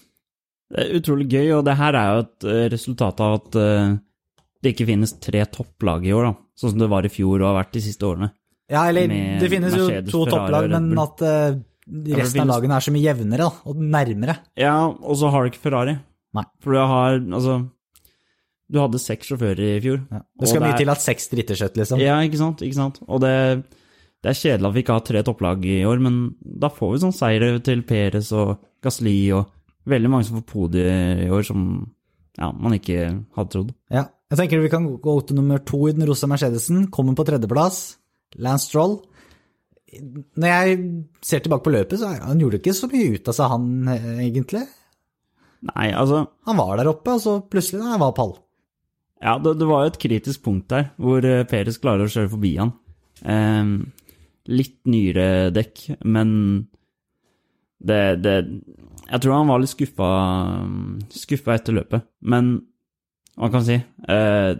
Det 0.70 0.84
er 0.84 1.00
utrolig 1.00 1.26
gøy, 1.32 1.48
og 1.56 1.64
det 1.66 1.74
her 1.80 1.96
er 1.98 2.12
jo 2.12 2.22
et 2.24 2.46
eh, 2.46 2.66
resultat 2.70 3.22
av 3.24 3.40
at 3.40 3.56
eh, 3.58 3.96
det 4.62 4.74
ikke 4.74 4.86
finnes 4.92 5.16
tre 5.22 5.42
topplag 5.50 6.04
i 6.06 6.12
år, 6.14 6.28
da. 6.30 6.34
Sånn 6.60 6.74
som 6.74 6.82
det 6.82 6.90
var 6.92 7.06
i 7.06 7.10
fjor 7.10 7.40
og 7.40 7.48
har 7.48 7.58
vært 7.62 7.74
de 7.74 7.82
siste 7.82 8.06
årene. 8.06 8.30
Ja, 8.70 8.84
eller 8.86 9.10
det 9.10 9.48
finnes 9.50 9.74
jo 9.74 9.88
Mercedes, 9.88 10.12
to 10.14 10.22
topplag, 10.30 10.68
men 10.70 11.02
at 11.02 11.24
eh, 11.26 11.58
resten 12.14 12.44
av 12.44 12.52
lagene 12.52 12.76
er 12.76 12.86
så 12.86 12.94
mye 12.94 13.08
jevnere 13.08 13.48
da, 13.48 13.66
og 13.66 13.82
nærmere. 13.82 14.36
Ja, 14.60 14.76
og 14.86 15.18
så 15.18 15.32
har 15.32 15.42
du 15.42 15.50
ikke 15.50 15.64
Ferrari. 15.64 15.96
Nei. 16.36 16.46
For 16.62 16.76
du 16.76 16.78
har 16.78 17.18
Altså, 17.18 17.56
du 18.70 18.78
hadde 18.78 19.02
seks 19.02 19.32
sjåfører 19.32 19.64
i 19.66 19.82
fjor. 19.82 20.04
Ja. 20.12 20.22
Det 20.38 20.50
skal 20.52 20.62
mye 20.62 20.78
til 20.78 20.92
at 20.92 21.02
seks 21.02 21.26
driter 21.32 21.58
ut, 21.58 21.80
liksom. 21.80 22.02
Ja, 22.04 22.20
ikke 22.22 22.38
sant? 22.38 22.62
Ikke 22.62 22.78
sant? 22.78 23.00
Og 23.10 23.18
det, 23.24 23.32
det 24.22 24.30
er 24.30 24.38
kjedelig 24.38 24.70
at 24.70 24.76
vi 24.76 24.84
ikke 24.84 24.98
har 25.00 25.06
tre 25.08 25.24
topplag 25.26 25.66
i 25.66 25.80
år, 25.88 26.04
men 26.06 26.20
da 26.38 26.70
får 26.70 26.92
vi 26.94 27.02
sånn 27.02 27.16
seire 27.16 27.56
til 27.66 27.82
Perez 27.88 28.30
og 28.36 28.60
Gasli 28.84 29.16
og 29.34 29.50
veldig 29.88 30.10
mange 30.12 30.28
som 30.28 30.40
får 30.40 30.48
podier 30.50 31.24
i 31.26 31.30
år 31.32 31.44
som 31.46 31.62
ja, 32.38 32.50
man 32.52 32.74
ikke 32.76 33.04
hadde 33.36 33.52
trodd. 33.52 33.70
Ja. 33.92 34.08
Jeg 34.30 34.38
tenker 34.38 34.60
vi 34.62 34.70
kan 34.70 34.84
gå 35.02 35.14
til 35.26 35.40
nummer 35.40 35.58
to 35.66 35.80
i 35.88 35.94
den 35.94 36.06
rosa 36.06 36.28
Mercedesen. 36.30 36.84
Kommer 36.94 37.16
på 37.18 37.24
tredjeplass. 37.26 37.80
Lance 38.38 38.68
Stroll. 38.68 39.00
Når 40.38 40.52
jeg 40.52 40.76
ser 41.26 41.42
tilbake 41.42 41.66
på 41.66 41.72
løpet, 41.74 41.98
så 41.98 42.12
han 42.14 42.38
gjorde 42.38 42.60
ikke 42.60 42.76
så 42.78 42.86
mye 42.92 43.16
ut 43.16 43.26
av 43.26 43.34
seg, 43.34 43.50
han 43.50 43.90
eh, 43.90 44.20
egentlig. 44.28 44.62
Nei, 45.66 45.88
altså 45.90 46.22
Han 46.46 46.60
var 46.60 46.78
der 46.78 46.92
oppe, 46.92 47.16
og 47.16 47.24
så 47.24 47.34
plutselig 47.42 47.82
da, 47.82 47.98
var 47.98 48.14
pall. 48.14 48.36
Ja, 49.20 49.34
det, 49.42 49.56
det 49.60 49.66
var 49.68 49.82
jo 49.82 49.90
et 49.90 49.98
kritisk 50.00 50.44
punkt 50.46 50.70
der, 50.70 50.92
hvor 50.96 51.26
Peres 51.50 51.80
klarer 51.82 52.06
å 52.06 52.12
kjøre 52.12 52.30
forbi 52.36 52.52
han. 52.60 52.70
Eh, 53.26 53.74
litt 54.54 54.78
nyere 54.88 55.50
dekk, 55.58 55.82
men 56.06 56.30
det, 57.82 58.00
det 58.22 58.36
Jeg 59.10 59.22
tror 59.22 59.34
han 59.34 59.50
var 59.50 59.62
litt 59.62 59.72
skuffa, 59.72 60.08
skuffa 61.10 61.56
etter 61.56 61.74
løpet, 61.74 62.06
men 62.30 62.52
hva 63.34 63.48
kan 63.48 63.60
man 63.60 63.66
si 63.66 63.76
eh, 63.78 64.52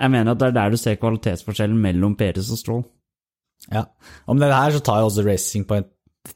Jeg 0.00 0.12
mener 0.14 0.32
at 0.32 0.40
det 0.40 0.48
er 0.48 0.56
der 0.56 0.72
du 0.72 0.80
ser 0.80 0.98
kvalitetsforskjellen 0.98 1.78
mellom 1.78 2.16
Peres 2.18 2.50
og 2.54 2.60
Stroll. 2.60 2.84
Ja. 3.68 3.84
og 4.24 4.38
med 4.38 4.48
det 4.48 4.56
her 4.56 4.72
så 4.72 4.80
tar 4.80 4.98
jeg 4.98 5.08
også 5.10 5.24
Racing 5.26 5.66
Point 5.68 5.90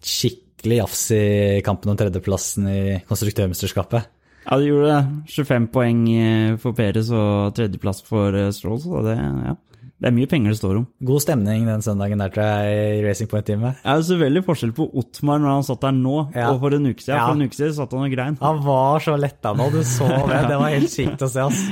skikkelig 0.05 0.77
jafs 0.83 1.05
i 1.17 1.23
kampen 1.65 1.93
om 1.93 1.97
tredjeplassen 1.97 2.69
i 2.69 2.81
konstruktørmesterskapet. 3.09 4.11
Ja, 4.45 4.59
du 4.61 4.67
gjorde 4.67 4.91
det. 4.93 5.33
25 5.33 5.69
poeng 5.73 6.03
eh, 6.13 6.57
for 6.61 6.77
Peres 6.77 7.09
og 7.17 7.55
tredjeplass 7.57 8.05
for 8.05 8.37
eh, 8.37 8.53
Stroll, 8.53 8.83
så 8.83 9.01
det, 9.07 9.17
ja. 9.17 9.57
Det 10.03 10.09
er 10.11 10.15
mye 10.17 10.29
penger 10.29 10.53
det 10.53 10.59
står 10.59 10.79
om. 10.81 10.87
God 11.07 11.23
stemning 11.23 11.65
den 11.69 11.83
søndagen 11.87 12.19
der, 12.21 12.33
tror 12.35 12.45
jeg, 12.45 12.99
i 12.99 13.03
Racing 13.07 13.29
Point-teamet. 13.31 13.79
Ja, 13.85 13.95
det 13.95 14.03
er 14.03 14.09
så 14.09 14.17
veldig 14.21 14.43
forskjell 14.45 14.73
på 14.77 14.89
Ottmar 15.01 15.39
når 15.41 15.53
han 15.55 15.67
satt 15.69 15.85
der 15.87 15.95
nå, 15.97 16.17
Ja. 16.35 16.49
og 16.51 16.59
for 16.65 16.75
en 16.77 16.89
uke 16.91 17.01
siden. 17.05 17.15
Ja. 17.17 17.27
For 17.29 17.39
en 17.39 17.47
uke 17.47 17.57
siden 17.57 17.77
satt 17.79 17.95
han 17.95 18.05
og 18.09 18.13
grein. 18.17 18.37
Han 18.43 18.61
var 18.67 19.01
så 19.07 19.15
letta 19.17 19.55
nå, 19.57 19.69
du 19.73 19.81
så 19.87 20.09
det. 20.33 20.41
Det 20.51 20.59
var 20.61 20.75
helt 20.75 20.93
sykt 20.93 21.23
å 21.25 21.31
se, 21.31 21.47
ass. 21.47 21.63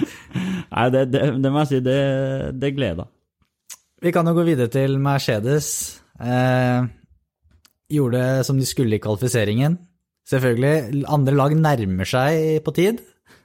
Nei, 0.73 0.87
det, 0.95 1.05
det, 1.12 1.23
det 1.43 1.52
må 1.52 1.64
jeg 1.64 1.73
si, 1.75 1.81
det, 1.85 1.99
det 2.62 2.73
gleda. 2.79 3.09
Vi 4.02 4.14
kan 4.14 4.26
jo 4.31 4.35
gå 4.38 4.47
videre 4.47 4.71
til 4.73 4.97
Mercedes. 5.02 5.69
Eh, 6.23 6.87
gjorde 7.93 8.23
som 8.47 8.59
de 8.59 8.67
skulle 8.67 8.97
i 8.97 9.02
kvalifiseringen. 9.02 9.76
Selvfølgelig, 10.31 11.02
andre 11.11 11.35
lag 11.37 11.55
nærmer 11.59 12.09
seg 12.09 12.62
på 12.64 12.73
tid. 12.79 13.02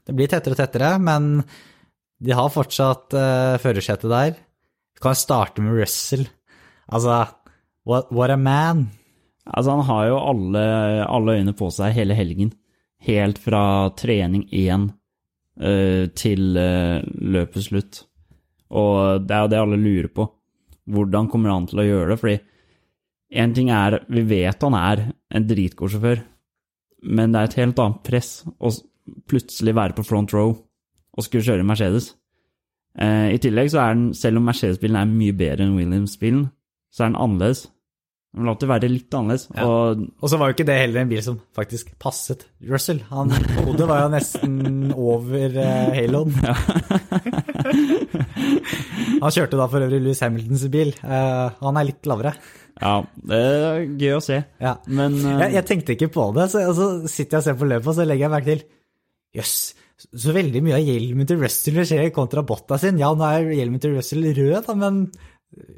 Det 0.08 0.16
blir 0.16 0.30
tettere 0.32 0.54
og 0.56 0.62
tettere, 0.62 0.94
men 1.04 1.42
de 2.24 2.34
har 2.38 2.54
fortsatt 2.54 3.14
eh, 3.18 3.58
førersetet 3.62 4.10
der. 4.14 4.38
Vi 4.98 5.04
kan 5.06 5.16
starte 5.16 5.62
med 5.62 5.78
Russell. 5.78 6.26
Altså, 6.90 7.28
what, 7.86 8.10
what 8.10 8.32
a 8.34 8.38
man. 8.38 8.88
Altså, 9.46 9.76
han 9.76 9.86
har 9.86 10.08
jo 10.10 10.18
alle, 10.18 10.64
alle 11.06 11.36
øyne 11.38 11.54
på 11.54 11.70
seg 11.70 11.94
hele 11.94 12.18
helgen. 12.18 12.50
Helt 13.06 13.38
fra 13.38 13.92
trening 13.94 14.48
én 14.50 14.90
eh, 15.62 16.10
til 16.18 16.58
uh, 16.58 16.98
løpets 17.06 17.70
slutt. 17.70 18.02
Og 18.74 19.22
det 19.22 19.38
er 19.38 19.46
jo 19.46 19.54
det 19.54 19.62
alle 19.62 19.80
lurer 19.84 20.10
på. 20.10 20.26
Hvordan 20.90 21.30
kommer 21.30 21.54
han 21.54 21.70
til 21.70 21.84
å 21.84 21.86
gjøre 21.86 22.10
det? 22.16 22.20
Fordi 22.24 22.38
én 23.38 23.54
ting 23.54 23.70
er 23.70 24.02
Vi 24.10 24.26
vet 24.26 24.66
han 24.66 24.82
er 24.82 25.06
en 25.30 25.46
dritgod 25.46 25.94
sjåfør, 25.94 26.26
men 27.06 27.32
det 27.32 27.40
er 27.40 27.52
et 27.52 27.60
helt 27.62 27.80
annet 27.84 28.02
press 28.08 28.32
å 28.58 28.74
plutselig 29.30 29.76
være 29.78 29.94
på 29.94 30.08
front 30.08 30.34
row 30.34 30.56
og 30.58 31.26
skulle 31.26 31.46
kjøre 31.46 31.68
Mercedes. 31.68 32.16
Eh, 32.98 33.30
I 33.36 33.40
tillegg 33.42 33.72
så 33.74 33.82
er 33.84 33.98
den, 33.98 34.12
selv 34.18 34.42
om 34.42 34.48
Mercedes-bilen 34.50 34.98
er 35.00 35.10
mye 35.10 35.36
bedre 35.38 35.66
enn 35.68 35.78
Williams-bilen, 35.78 36.48
så 36.94 37.06
er 37.06 37.12
den 37.12 37.20
annerledes. 37.22 37.66
Den 38.36 38.46
lå 38.46 38.54
til 38.60 38.68
å 38.68 38.74
være 38.74 38.90
litt 38.92 39.14
annerledes. 39.18 39.48
Ja. 39.56 39.66
Og 39.66 40.04
Og 40.22 40.30
så 40.30 40.38
var 40.38 40.50
jo 40.50 40.58
ikke 40.58 40.68
det 40.68 40.76
heller 40.82 41.02
en 41.02 41.10
bil 41.10 41.22
som 41.26 41.40
faktisk 41.58 41.94
passet 42.02 42.44
Russell. 42.70 43.00
Han, 43.10 43.32
hodet 43.64 43.88
var 43.90 44.04
jo 44.04 44.10
nesten 44.14 44.58
over 44.94 45.58
eh, 45.64 45.90
haloen. 45.96 46.36
han 49.24 49.34
kjørte 49.34 49.58
da 49.60 49.68
for 49.72 49.84
øvrig 49.86 50.00
Louis 50.04 50.22
Hamiltons 50.24 50.66
bil. 50.74 50.94
Eh, 51.02 51.48
han 51.62 51.80
er 51.82 51.88
litt 51.90 52.10
lavere. 52.10 52.34
ja, 52.82 52.94
det 53.32 53.42
er 53.42 53.82
gøy 53.98 54.14
å 54.18 54.22
se. 54.24 54.38
Ja. 54.62 54.76
Men 54.86 55.12
uh, 55.24 55.40
Jeg, 55.46 55.54
jeg 55.58 55.66
tenkte 55.72 55.96
ikke 55.98 56.12
på 56.14 56.24
det, 56.38 56.46
så, 56.54 56.58
altså, 56.70 56.86
sitter 57.10 57.38
jeg 57.38 57.42
og 57.42 57.48
ser 57.48 57.58
på 57.62 57.70
løpet, 57.72 57.90
og 57.90 57.96
så 57.98 58.06
legger 58.06 58.28
jeg 58.28 58.34
merke 58.36 58.54
til 58.54 58.62
Jøss, 59.38 59.56
så 59.98 60.34
veldig 60.36 60.62
mye 60.62 60.78
av 60.78 60.86
hjelmen 60.86 61.28
til 61.30 61.40
Russell 61.42 61.80
skjer 61.88 62.12
kontra 62.14 62.44
Botta 62.46 62.78
sin. 62.82 63.00
Ja, 63.02 63.10
nå 63.18 63.26
er 63.26 63.50
hjelmen 63.58 63.82
til 63.82 63.96
Russell 63.98 64.28
rød, 64.30 64.60
da, 64.68 64.76
men 64.78 65.08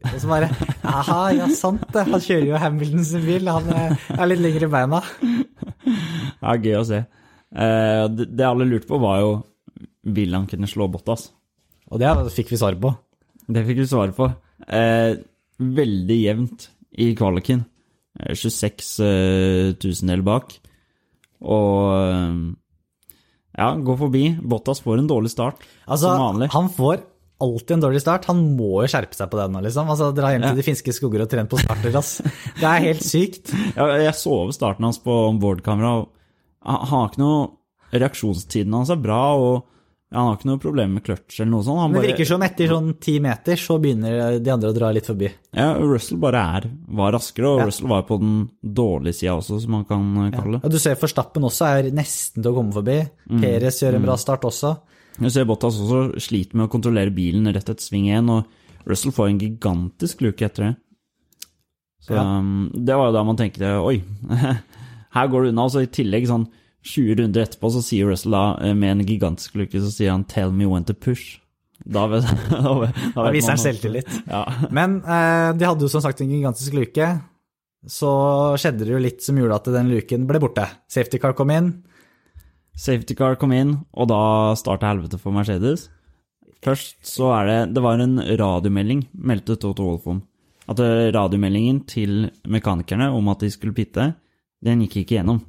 Og 0.09 0.15
så 0.17 0.27
bare 0.27 0.49
Aha, 0.89 1.19
ja, 1.37 1.47
sant 1.55 1.85
det. 1.93 2.03
Han 2.09 2.23
kjører 2.25 2.47
jo 2.49 2.59
Hamilton 2.59 3.05
sin 3.07 3.23
bil. 3.23 3.47
Han 3.47 3.69
er, 3.71 3.95
er 4.17 4.31
litt 4.31 4.43
lengre 4.43 4.67
i 4.67 4.73
beina. 4.73 5.01
ja, 6.43 6.55
gøy 6.57 6.75
å 6.81 6.85
se. 6.89 7.03
Eh, 7.49 8.05
det, 8.11 8.45
alle 8.45 8.67
lurte 8.67 8.89
på, 8.89 8.99
var 9.01 9.21
jo 9.23 9.31
Vil 10.13 10.35
han 10.35 10.45
kunne 10.49 10.69
slå 10.69 10.89
Bottas? 10.91 11.29
Og 11.89 12.01
det 12.01 12.11
fikk 12.35 12.51
vi 12.53 12.59
svar 12.61 12.75
på. 12.81 12.91
Det 13.49 13.63
fikk 13.65 13.81
vi 13.81 13.89
svar 13.89 14.11
på. 14.17 14.27
Eh, 14.67 15.15
veldig 15.79 16.17
jevnt 16.19 16.69
i 17.01 17.13
kvaliken. 17.17 17.63
Eh, 18.19 18.35
26 18.35 18.91
eh, 19.05 19.69
tusendel 19.81 20.25
bak. 20.27 20.53
Og 21.39 21.95
eh, 21.95 22.41
ja, 23.57 23.71
gå 23.75 23.95
forbi. 23.97 24.37
Bottas 24.41 24.81
får 24.81 24.99
en 24.99 25.07
dårlig 25.09 25.31
start, 25.31 25.63
Altså, 25.87 26.09
som 26.11 26.19
vanlig. 26.21 26.49
han 26.53 26.69
får 26.69 27.01
alltid 27.41 27.71
en 27.77 27.81
dårlig 27.85 28.01
start. 28.01 28.25
Han 28.25 28.41
må 28.57 28.81
jo 28.83 28.87
skjerpe 28.91 29.15
seg 29.15 29.29
på 29.31 29.37
det 29.39 29.47
nå, 29.51 29.61
liksom. 29.63 29.87
Altså, 29.89 30.09
Dra 30.15 30.31
hjem 30.33 30.43
Ja. 30.43 30.49
til 30.53 30.57
de 30.59 30.63
finske 30.67 30.91
skoger 30.93 31.21
og 31.23 31.29
trene 31.31 31.47
på 31.47 31.57
starter, 31.59 31.95
ass. 31.97 32.17
Det 32.59 32.63
er 32.67 32.79
helt 32.83 33.01
sykt. 33.03 33.53
Ja, 33.79 33.87
jeg 33.97 34.13
så 34.19 34.31
over 34.31 34.51
starten 34.51 34.83
hans 34.83 34.99
på 34.99 35.11
onboard-kamera, 35.29 36.05
han 36.65 36.85
har 36.91 37.07
ikke 37.09 37.23
noe 37.23 37.49
Reaksjonstiden 37.91 38.73
hans 38.75 38.89
er 38.93 38.99
bra, 39.01 39.33
og 39.33 39.63
han 40.11 40.25
har 40.25 40.37
ikke 40.37 40.47
noe 40.49 40.57
problem 40.59 40.93
med 40.97 41.03
clutch 41.05 41.39
eller 41.39 41.51
noe 41.51 41.61
sånt. 41.63 41.79
Han 41.83 41.91
Det 41.93 41.99
bare- 42.01 42.07
virker 42.11 42.25
som 42.25 42.41
etter 42.41 42.67
sånn 42.67 42.99
ti 42.99 43.19
meter, 43.19 43.53
så 43.61 43.79
begynner 43.79 44.39
de 44.43 44.49
andre 44.51 44.69
å 44.71 44.73
dra 44.75 44.91
litt 44.91 45.05
forbi. 45.05 45.29
Ja, 45.53 45.73
Russell 45.77 46.17
bare 46.17 46.41
er, 46.57 46.69
var 46.87 47.11
raskere, 47.13 47.45
og 47.53 47.59
Ja. 47.59 47.65
Russell 47.65 47.87
var 47.87 48.01
på 48.03 48.19
den 48.19 48.49
dårlige 48.65 49.13
sida 49.19 49.37
også, 49.37 49.61
som 49.61 49.71
man 49.71 49.85
kan 49.85 50.31
kalle 50.31 50.53
det. 50.59 50.63
Og 50.65 50.71
du 50.71 50.79
ser 50.79 50.95
Forstappen 50.95 51.43
også 51.43 51.65
er 51.77 51.91
nesten 51.91 52.41
til 52.41 52.51
å 52.51 52.55
komme 52.55 52.73
forbi. 52.73 53.07
Mm. 53.29 53.41
Perez 53.41 53.79
gjør 53.81 53.95
en 53.95 54.01
bra 54.03 54.15
start 54.17 54.41
også. 54.41 54.77
Du 55.19 55.29
ser 55.29 55.45
Bottas 55.45 55.77
også 55.79 56.15
sliter 56.17 56.55
med 56.55 56.69
å 56.69 56.71
kontrollere 56.71 57.13
bilen 57.13 57.45
rett 57.53 57.69
etter 57.69 57.75
sving 57.83 58.05
én, 58.07 58.29
og 58.29 58.45
Russell 58.87 59.11
får 59.11 59.29
en 59.29 59.39
gigantisk 59.39 60.21
luke 60.21 60.41
etter 60.41 60.69
det. 60.69 60.75
Så 62.01 62.15
Ja. 62.15 62.23
um, 62.39 62.71
det 62.73 62.95
var 62.95 63.07
jo 63.11 63.13
da 63.13 63.23
man 63.23 63.35
tenkte 63.37 63.83
oi, 63.83 64.01
her 65.11 65.27
går 65.27 65.43
det 65.43 65.49
unna. 65.53 65.65
Og 65.65 65.71
så 65.71 65.81
i 65.83 65.85
tillegg, 65.87 66.25
sånn 66.25 66.47
20 66.85 67.19
runder 67.19 67.43
etterpå, 67.43 67.71
så 67.73 67.81
sier 67.83 68.07
Russell 68.09 68.35
da 68.35 68.43
eh, 68.63 68.75
med 68.77 68.95
en 68.95 69.05
gigantisk 69.07 69.57
lykke, 69.59 69.81
så 69.83 69.91
sier 69.91 70.13
han 70.13 70.23
'tell 70.23 70.51
me 70.51 70.67
when 70.69 70.85
to 70.87 70.93
push'. 70.93 71.39
Da, 71.85 72.07
vet, 72.11 72.23
da, 72.49 72.73
vet, 72.79 72.95
Da 73.15 73.23
vet 73.23 73.35
viser 73.35 73.55
han 73.55 73.61
selvtillit. 73.61 74.07
Ja. 74.33 74.45
Men 74.71 74.99
eh, 75.03 75.51
de 75.57 75.67
hadde 75.67 75.85
jo 75.85 75.91
som 75.91 76.03
sagt 76.03 76.21
en 76.21 76.31
gigantisk 76.31 76.73
luke. 76.75 77.09
Så 77.87 78.09
skjedde 78.59 78.83
det 78.83 78.91
jo 78.91 78.99
litt 78.99 79.23
som 79.23 79.37
gjorde 79.39 79.55
at 79.55 79.69
den 79.71 79.91
luken 79.91 80.25
ble 80.27 80.41
borte. 80.43 80.65
Safety 80.91 81.19
car 81.19 81.35
kom 81.37 81.51
inn. 81.55 81.71
Safety 82.75 83.15
car 83.15 83.35
kom 83.39 83.53
inn, 83.55 83.77
og 83.95 84.09
da 84.11 84.55
starta 84.59 84.91
helvete 84.91 85.19
for 85.19 85.35
Mercedes. 85.35 85.87
Først 86.63 86.97
så 87.07 87.31
er 87.37 87.45
det 87.47 87.59
Det 87.75 87.83
var 87.83 87.99
en 87.99 88.19
radiomelding, 88.19 89.05
meldte 89.15 89.55
Toto 89.55 89.87
Wolff 89.87 90.07
om. 90.11 90.21
At 90.69 90.79
eh, 90.83 91.09
radiomeldingen 91.15 91.85
til 91.87 92.29
mekanikerne 92.47 93.09
om 93.15 93.31
at 93.31 93.39
de 93.39 93.51
skulle 93.51 93.75
pitte, 93.75 94.13
den 94.63 94.83
gikk 94.83 95.01
ikke 95.03 95.19
gjennom. 95.19 95.39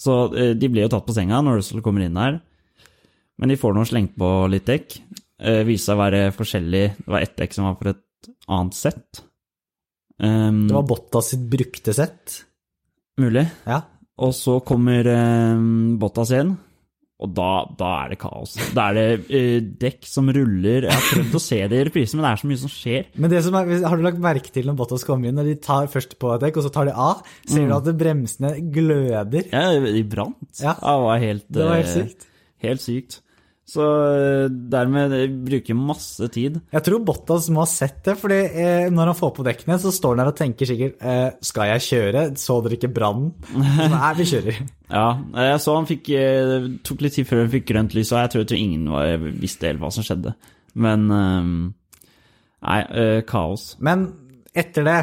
Så 0.00 0.14
eh, 0.32 0.52
de 0.56 0.70
blir 0.72 0.86
jo 0.86 0.92
tatt 0.94 1.06
på 1.08 1.14
senga 1.16 1.42
når 1.44 1.60
Russell 1.60 1.82
kommer 1.84 2.04
inn 2.06 2.16
her. 2.20 2.38
Men 3.40 3.52
de 3.52 3.58
får 3.60 3.74
nå 3.76 3.84
slengt 3.88 4.14
på 4.20 4.28
litt 4.52 4.66
dekk. 4.68 4.98
Eh, 5.40 5.62
Viste 5.68 5.90
seg 5.90 5.98
å 5.98 6.02
være 6.02 6.22
forskjellig. 6.36 6.84
Det 7.00 7.12
var 7.12 7.24
ett 7.24 7.36
dekk 7.40 7.56
som 7.56 7.68
var 7.68 7.76
for 7.80 7.92
et 7.94 8.30
annet 8.50 8.76
sett. 8.76 9.22
Um, 10.20 10.66
Det 10.68 10.76
var 10.76 10.88
Bottas 10.88 11.30
sitt 11.32 11.44
brukte 11.52 11.94
sett. 11.96 12.42
mulig. 13.20 13.46
Ja. 13.68 13.82
Og 14.20 14.34
så 14.36 14.58
kommer 14.64 15.06
um, 15.56 15.96
Bottas 16.00 16.32
igjen, 16.34 16.54
og 17.20 17.32
da, 17.36 17.48
da 17.76 17.88
er 18.04 18.12
det 18.14 18.18
kaos. 18.22 18.54
Da 18.76 18.86
er 18.90 18.96
det 18.96 19.32
eh, 19.36 19.58
dekk 19.82 20.08
som 20.08 20.30
ruller. 20.32 20.86
Jeg 20.88 20.94
har 20.94 21.06
prøvd 21.10 21.36
å 21.36 21.42
se 21.44 21.58
det 21.68 21.80
i 21.80 21.86
reprise, 21.90 22.16
men 22.16 22.24
det 22.24 22.30
er 22.30 22.40
så 22.40 22.50
mye 22.50 22.60
som 22.62 22.72
skjer. 22.72 23.08
Men 23.20 23.32
det 23.32 23.42
som 23.44 23.58
er, 23.60 23.72
har 23.84 24.00
du 24.00 24.06
lagt 24.06 24.22
merke 24.24 24.54
til 24.54 24.70
når 24.70 24.78
Bottas 24.80 25.04
kommer 25.08 25.28
inn, 25.28 25.36
når 25.36 25.50
de 25.50 25.56
tar 25.66 25.90
først 25.92 26.16
på 26.20 26.32
et 26.34 26.46
dekk, 26.46 26.60
og 26.62 26.66
så 26.66 26.72
tar 26.72 26.88
de 26.88 26.94
av, 26.96 27.20
ser 27.44 27.68
du 27.68 27.74
at 27.76 27.90
bremsene 28.00 28.54
gløder? 28.72 29.50
Ja, 29.52 29.66
de 29.84 30.04
brant. 30.08 30.40
Ja. 30.62 30.76
det 30.80 30.96
var 31.04 31.24
helt, 31.26 31.44
Det 31.48 31.66
var 31.68 31.82
helt 31.82 31.92
eh, 31.92 31.98
sykt. 31.98 32.30
Helt 32.64 32.84
sykt. 32.84 33.20
Så 33.70 33.84
eh, 33.86 34.48
dermed 34.72 35.14
eh, 35.14 35.28
bruker 35.30 35.76
masse 35.78 36.26
tid. 36.34 36.58
Jeg 36.74 36.84
tror 36.86 37.02
Bottas 37.06 37.46
må 37.54 37.62
ha 37.62 37.68
sett 37.70 38.00
det, 38.08 38.16
fordi 38.18 38.38
eh, 38.48 38.86
når 38.90 39.12
han 39.12 39.18
får 39.18 39.32
på 39.36 39.46
dekkene, 39.46 39.78
så 39.82 39.92
står 39.94 40.16
han 40.16 40.22
der 40.24 40.30
og 40.32 40.38
tenker 40.40 40.70
sikkert 40.70 41.04
eh, 41.06 41.28
Skal 41.46 41.70
jeg 41.74 41.84
kjøre? 41.86 42.24
Så 42.40 42.58
dere 42.64 42.78
ikke 42.78 42.90
brannen? 42.96 43.30
Nei, 43.54 44.12
vi 44.18 44.28
kjører. 44.34 44.62
Ja, 44.90 45.12
jeg 45.38 45.58
så 45.62 45.76
han 45.76 45.84
fikk 45.86 46.08
eh, 46.18 46.48
Det 46.50 46.80
tok 46.82 47.04
litt 47.04 47.14
tid 47.14 47.28
før 47.28 47.44
han 47.44 47.52
fikk 47.52 47.68
grønt 47.68 47.92
lys, 47.94 48.08
og 48.10 48.24
jeg 48.24 48.32
tror, 48.32 48.42
jeg 48.42 48.48
tror 48.50 48.58
ingen 48.58 48.88
var, 48.90 49.28
visste 49.38 49.68
helt 49.68 49.78
hva 49.78 49.90
som 49.94 50.02
skjedde. 50.02 50.32
Men 50.82 51.04
eh, 51.14 51.52
Nei, 52.60 52.80
eh, 53.02 53.20
kaos. 53.28 53.76
Men 53.86 54.02
etter 54.50 54.84
det, 54.84 54.98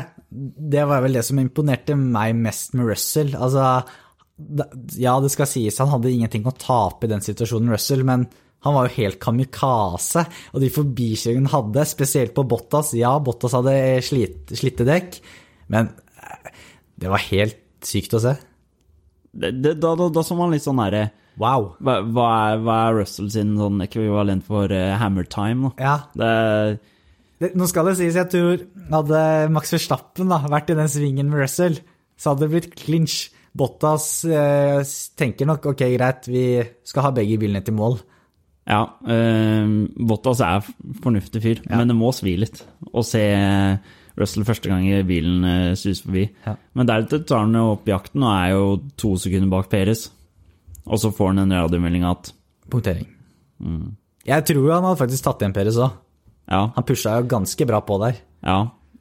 det 0.75 0.83
var 0.89 1.05
vel 1.05 1.15
det 1.17 1.23
som 1.25 1.39
imponerte 1.39 1.95
meg 1.97 2.35
mest 2.37 2.75
med 2.77 2.91
Russell. 2.91 3.31
Altså, 3.33 3.79
ja, 4.99 5.15
det 5.23 5.31
skal 5.33 5.49
sies, 5.49 5.79
han 5.81 5.89
hadde 5.93 6.11
ingenting 6.11 6.45
å 6.45 6.53
tape 6.53 7.07
i 7.07 7.13
den 7.15 7.23
situasjonen, 7.23 7.71
Russell, 7.73 8.03
men 8.07 8.27
han 8.67 8.77
var 8.77 8.89
jo 8.89 8.97
helt 8.97 9.19
kamikaze, 9.23 10.25
og 10.53 10.63
de 10.63 10.71
forbikjøringene 10.73 11.51
han 11.51 11.67
hadde, 11.67 11.85
spesielt 11.89 12.35
på 12.37 12.45
Bottas. 12.47 12.93
Ja, 12.97 13.15
Bottas 13.23 13.55
hadde 13.57 13.77
slit, 14.05 14.53
slitte 14.59 14.87
dekk, 14.87 15.21
men 15.73 15.91
eh, 16.19 16.51
det 16.99 17.13
var 17.13 17.23
helt 17.29 17.63
sykt 17.85 18.17
å 18.17 18.23
se. 18.23 18.35
Det, 19.37 19.53
det, 19.61 19.77
da, 19.81 19.93
da, 19.99 20.09
da 20.13 20.23
så 20.25 20.37
man 20.37 20.53
litt 20.53 20.65
sånn 20.65 20.81
herre 20.81 21.09
Wow. 21.37 21.75
Hva, 21.85 21.99
hva, 22.01 22.27
er, 22.49 22.61
hva 22.65 22.75
er 22.87 22.95
Russell 23.03 23.27
sin 23.29 23.53
sånn 23.59 23.81
ekvivalent 23.85 24.45
for 24.47 24.71
uh, 24.73 24.95
hammer 24.97 25.27
time? 25.29 25.69
Da? 25.77 25.85
Ja, 25.85 25.97
Det, 26.17 26.31
Det, 27.37 27.51
nå 27.53 27.67
skal 27.69 27.85
det 27.85 27.99
sies, 27.99 28.17
jeg 28.17 28.31
tror 28.33 28.63
hadde 28.89 29.19
Max 29.53 29.75
Verstappen 29.75 30.31
da, 30.33 30.39
vært 30.49 30.71
i 30.73 30.77
den 30.79 30.89
svingen 30.89 31.29
med 31.29 31.43
Russell, 31.43 31.77
så 32.17 32.33
hadde 32.33 32.47
det 32.47 32.53
blitt 32.55 32.71
clinch. 32.79 33.27
Bottas 33.57 34.07
eh, 34.25 34.81
tenker 35.17 35.47
nok 35.49 35.63
ok, 35.71 35.79
greit, 35.95 36.27
vi 36.29 36.43
skal 36.85 37.07
ha 37.07 37.13
begge 37.13 37.39
bilene 37.41 37.63
til 37.65 37.73
mål. 37.77 37.95
Ja, 38.67 38.81
eh, 39.07 39.69
Bottas 40.09 40.41
er 40.43 40.65
fornuftig 41.03 41.41
fyr, 41.43 41.61
men 41.71 41.87
det 41.87 41.95
må 41.95 42.09
svi 42.15 42.33
litt 42.41 42.59
å 42.91 43.03
se 43.05 43.21
Russell 44.17 44.43
første 44.47 44.67
gang 44.71 44.83
i 44.89 45.03
bilen 45.07 45.45
eh, 45.47 45.75
suse 45.77 46.03
forbi. 46.03 46.25
Ja. 46.45 46.55
Men 46.75 46.89
deretter 46.89 47.21
tar 47.23 47.45
han 47.45 47.55
jo 47.55 47.75
opp 47.75 47.87
jakten 47.87 48.25
og 48.25 48.33
er 48.33 48.49
jo 48.55 48.65
to 48.97 49.13
sekunder 49.21 49.51
bak 49.53 49.69
Peres. 49.71 50.07
Og 50.87 50.99
så 50.99 51.11
får 51.13 51.31
han 51.33 51.43
en 51.45 51.55
radiomelding 51.61 52.03
at 52.07 52.31
Punktering. 52.67 53.07
Jeg 54.27 54.43
tror 54.49 54.73
han 54.73 54.83
hadde 54.83 54.99
faktisk 54.99 55.23
tatt 55.23 55.43
igjen 55.43 55.55
Peres 55.55 55.77
òg. 55.79 55.93
ja, 56.51 56.65
Han 56.75 56.83
pusha 56.87 57.13
jo 57.21 57.27
ganske 57.31 57.67
bra 57.69 57.79
på 57.79 57.99
der. 58.03 58.19
ja. 58.43 58.57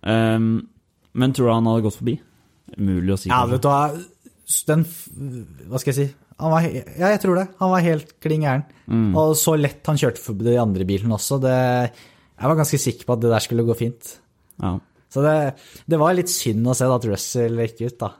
ehm, 0.06 0.68
men 1.16 1.32
tror 1.32 1.48
du 1.48 1.52
han 1.54 1.66
hadde 1.66 1.82
gått 1.86 1.96
forbi? 1.96 2.18
Umulig 2.76 3.14
å 3.14 3.18
si. 3.18 3.30
Ja, 3.32 3.40
vet 3.48 3.62
du 3.64 3.68
hva, 3.70 3.88
den 4.68 4.84
Hva 5.70 5.80
skal 5.80 5.92
jeg 5.92 5.96
si? 5.96 6.06
Han 6.42 6.52
var, 6.52 6.66
ja, 6.68 7.08
jeg 7.14 7.20
tror 7.22 7.38
det. 7.40 7.46
Han 7.62 7.70
var 7.72 7.84
helt 7.86 8.10
klin 8.20 8.42
gæren. 8.44 8.66
Og 9.16 9.32
så 9.40 9.54
lett 9.58 9.86
han 9.88 9.96
kjørte 10.00 10.20
forbi 10.20 10.44
de 10.50 10.58
andre 10.60 10.84
bilene 10.88 11.16
også. 11.16 11.38
Det, 11.40 11.54
jeg 12.36 12.50
var 12.50 12.58
ganske 12.58 12.80
sikker 12.82 13.08
på 13.08 13.16
at 13.16 13.22
det 13.24 13.32
der 13.32 13.44
skulle 13.46 13.64
gå 13.64 13.76
fint. 13.78 14.10
Ja. 14.62 14.74
Så 15.08 15.22
det, 15.24 15.34
det 15.88 15.98
var 16.02 16.12
litt 16.18 16.28
synd 16.28 16.66
å 16.68 16.74
se 16.76 16.84
at 16.92 17.08
Russell 17.08 17.56
gikk 17.64 17.80
ut, 17.86 17.98
da. 18.02 18.10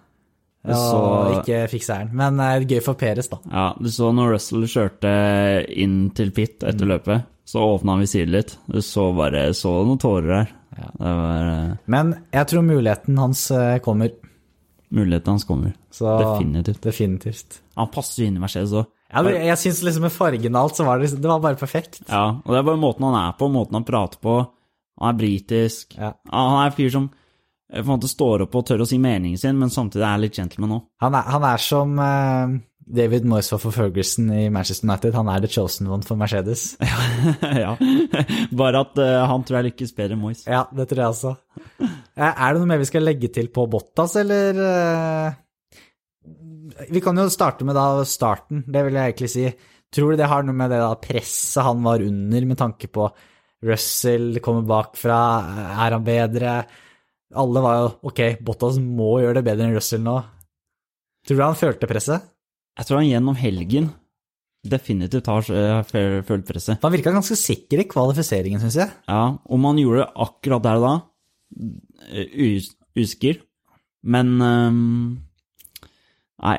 Og 0.66 0.74
Så- 0.80 1.40
ikke 1.42 1.60
fikk 1.70 1.84
seieren. 1.86 2.10
Men 2.16 2.40
eh, 2.40 2.64
gøy 2.66 2.80
for 2.82 2.94
Peres, 2.98 3.28
da. 3.30 3.38
Ja, 3.52 3.66
du 3.78 3.90
så 3.92 4.08
når 4.16 4.32
Russell 4.34 4.64
kjørte 4.66 5.12
inn 5.76 6.10
til 6.16 6.32
pit 6.34 6.64
etter 6.66 6.88
løpet, 6.88 7.26
så 7.46 7.62
åpna 7.76 7.94
han 7.94 8.02
visiret 8.02 8.32
litt. 8.32 8.56
Du 8.66 8.80
så 8.82 9.10
bare 9.14 9.50
så 9.54 9.76
noen 9.86 10.00
tårer 10.02 10.32
der. 10.32 10.54
Det 10.76 11.12
var 11.20 11.46
uh... 11.52 11.76
Men 11.86 12.10
jeg 12.34 12.48
tror 12.50 12.64
muligheten 12.66 13.20
hans 13.20 13.44
eh, 13.54 13.76
kommer. 13.84 14.10
Muligheten 14.94 15.34
hans 15.34 15.44
kommer. 15.44 15.72
Så 15.90 16.18
Definitivt. 16.20 16.82
Definitivt. 16.82 17.60
Han 17.74 17.90
passer 17.92 18.22
jo 18.22 18.28
inn 18.30 18.38
i 18.38 18.42
Mercedes 18.42 18.74
òg. 18.76 18.86
Ja, 19.10 19.22
jeg 19.30 19.58
syns 19.60 19.82
liksom 19.86 20.06
med 20.06 20.14
fargen 20.14 20.56
og 20.56 20.66
alt, 20.66 20.78
så 20.78 20.86
var 20.86 20.98
det, 20.98 21.12
det 21.22 21.30
var 21.30 21.42
bare 21.42 21.58
perfekt. 21.58 22.00
Ja, 22.08 22.40
og 22.42 22.52
det 22.52 22.58
er 22.58 22.66
bare 22.66 22.80
måten 22.82 23.06
han 23.06 23.18
er 23.20 23.36
på, 23.38 23.48
måten 23.52 23.78
han 23.78 23.86
prater 23.86 24.20
på. 24.22 24.40
Han 25.00 25.12
er 25.12 25.18
britisk. 25.18 25.94
Ja. 25.98 26.12
Han 26.32 26.58
er 26.58 26.70
en 26.70 26.76
fyr 26.76 26.90
som 26.94 27.06
eh, 27.10 27.80
på 27.80 27.84
en 27.84 27.92
måte 27.92 28.10
står 28.10 28.46
opp 28.46 28.56
og 28.58 28.66
tør 28.66 28.82
å 28.82 28.88
si 28.88 28.98
meningen 29.02 29.38
sin, 29.40 29.58
men 29.60 29.72
samtidig 29.72 30.06
er 30.08 30.22
litt 30.24 30.38
gentleman 30.38 30.78
òg. 30.78 30.86
Han 31.04 31.18
han 31.18 31.46
er 31.50 31.62
som 31.62 31.94
eh, 32.02 32.56
David 32.86 33.24
Moyes 33.26 33.48
var 33.50 33.58
for 33.58 33.74
Ferguson 33.74 34.28
i 34.30 34.44
Manchester 34.52 34.86
United. 34.86 35.14
Han 35.18 35.28
er 35.32 35.42
the 35.42 35.50
chosen 35.50 35.88
one 35.90 36.06
for 36.06 36.18
Mercedes. 36.18 36.76
ja. 37.64 37.72
Bare 38.54 38.82
at 38.84 39.00
uh, 39.02 39.24
han 39.26 39.42
tror 39.42 39.58
jeg 39.58 39.72
lykkes 39.72 39.94
bedre 39.96 40.14
enn 40.14 40.22
Moyes. 40.22 40.44
Ja, 40.46 40.62
det 40.70 40.86
tror 40.90 41.02
jeg 41.02 41.14
også. 41.16 41.32
Eh, 41.82 42.30
Er 42.30 42.54
det 42.54 42.60
noe 42.60 42.70
mer 42.70 42.78
vi 42.82 42.86
skal 42.86 43.02
legge 43.02 43.30
til 43.34 43.50
på 43.54 43.66
Bottas, 43.70 44.14
eller 44.22 44.60
uh... 44.62 45.42
Vi 46.92 47.02
kan 47.02 47.18
jo 47.18 47.26
starte 47.30 47.66
med 47.66 47.74
da 47.78 48.04
starten, 48.06 48.62
det 48.70 48.84
vil 48.86 48.98
jeg 48.98 49.12
egentlig 49.12 49.32
si. 49.34 49.46
Tror 49.94 50.12
du 50.12 50.20
det 50.20 50.30
har 50.30 50.46
noe 50.46 50.54
med 50.54 50.70
det 50.70 50.78
da 50.82 50.92
presset 50.98 51.66
han 51.66 51.82
var 51.82 52.02
under, 52.04 52.46
med 52.46 52.58
tanke 52.60 52.90
på 52.92 53.06
Russell 53.66 54.38
kommer 54.44 54.66
bakfra, 54.68 55.18
er 55.86 55.94
han 55.96 56.06
bedre? 56.06 56.56
Alle 57.34 57.62
var 57.64 57.78
jo 57.80 57.92
ok, 58.10 58.22
Bottas 58.46 58.78
må 58.82 59.16
gjøre 59.22 59.40
det 59.40 59.46
bedre 59.48 59.66
enn 59.66 59.74
Russell 59.74 60.02
nå. 60.06 60.16
Tror 61.26 61.40
du 61.40 61.46
han 61.48 61.58
følte 61.58 61.90
presset? 61.90 62.26
Jeg 62.76 62.88
tror 62.88 63.00
han 63.00 63.08
gjennom 63.08 63.38
helgen 63.40 63.90
definitivt 64.70 65.28
har 65.30 65.50
eh, 65.54 65.82
følt 66.26 66.46
presset. 66.48 66.80
Han 66.82 66.94
virka 66.94 67.12
ganske 67.14 67.36
sikker 67.38 67.82
i 67.82 67.88
kvalifiseringen, 67.90 68.60
syns 68.62 68.78
jeg. 68.80 68.94
Ja, 69.08 69.36
om 69.38 69.68
han 69.68 69.78
gjorde 69.80 70.04
det 70.04 70.24
akkurat 70.26 70.64
der 70.64 70.80
og 70.80 70.86
da, 70.86 70.94
eh, 72.10 72.56
usikker. 72.96 73.40
Men 74.06 74.34
um, 74.40 74.80
Nei, 76.36 76.56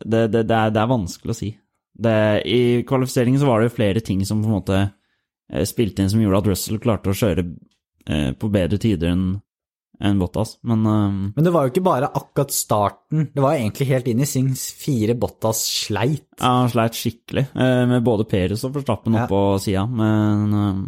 det, 0.00 0.22
det, 0.32 0.46
det, 0.48 0.56
er, 0.56 0.70
det 0.72 0.80
er 0.80 0.90
vanskelig 0.90 1.34
å 1.34 1.36
si. 1.36 1.50
Det, 1.98 2.14
I 2.48 2.60
kvalifiseringen 2.88 3.42
så 3.42 3.48
var 3.50 3.60
det 3.60 3.68
jo 3.68 3.76
flere 3.76 4.02
ting 4.04 4.22
som 4.26 4.40
på 4.40 4.48
en 4.48 4.56
måte 4.56 4.78
eh, 4.80 5.66
spilte 5.68 6.04
inn 6.04 6.12
som 6.12 6.22
gjorde 6.22 6.40
at 6.44 6.50
Russell 6.52 6.80
klarte 6.82 7.12
å 7.12 7.18
kjøre 7.18 7.50
på 8.08 8.48
bedre 8.48 8.78
tider 8.80 9.10
enn 9.12 9.24
enn 10.00 10.18
Bottas, 10.20 10.56
men 10.62 10.84
ehm, 10.86 11.16
Men 11.36 11.44
det 11.46 11.52
var 11.54 11.66
jo 11.66 11.72
ikke 11.72 11.82
bare 11.88 12.08
akkurat 12.14 12.52
starten, 12.54 13.28
det 13.34 13.42
var 13.42 13.56
jo 13.56 13.64
egentlig 13.64 13.86
helt 13.88 14.06
inn 14.12 14.20
i 14.22 14.28
Sings 14.30 14.68
fire 14.78 15.14
Bottas 15.18 15.60
sleit. 15.66 16.24
ja, 16.38 16.52
han 16.62 16.70
sleit 16.70 16.94
skikkelig 16.98 17.46
eh, 17.54 17.82
med 17.90 18.04
både 18.06 18.26
Perez 18.30 18.62
og 18.68 18.76
Forstappen 18.78 19.14
Ja. 19.18 19.26
oppå 19.26 19.42
sida, 19.64 19.86
men 19.90 20.54
ehm, 20.54 20.84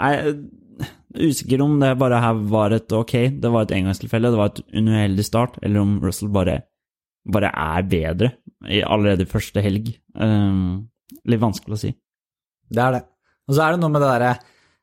Nei, 0.00 0.12
er 0.16 1.26
usikker 1.26 1.60
om 1.60 1.74
det 1.82 1.90
bare 1.98 2.20
her 2.22 2.38
var 2.48 2.70
et 2.72 2.92
ok, 2.94 3.12
det 3.42 3.50
var 3.52 3.66
et 3.66 3.74
engangstilfelle, 3.76 4.30
det 4.30 4.38
var 4.38 4.52
et 4.52 4.62
uheldig 4.72 5.24
start, 5.26 5.58
eller 5.66 5.80
om 5.82 5.98
Russell 6.00 6.30
bare, 6.32 6.60
bare 7.28 7.50
er 7.52 7.82
bedre 7.90 8.30
i 8.70 8.78
allerede 8.80 9.26
første 9.28 9.60
helg. 9.64 9.90
Ehm, 10.16 10.86
litt 11.26 11.42
vanskelig 11.42 11.74
å 11.76 11.80
si. 11.82 11.90
Det 12.70 12.80
er 12.80 12.92
det. 12.92 13.02
Og 13.50 13.56
så 13.58 13.64
er 13.66 13.74
det 13.74 13.80
noe 13.82 13.90
med 13.90 14.00
det 14.04 14.08
derre 14.14 14.32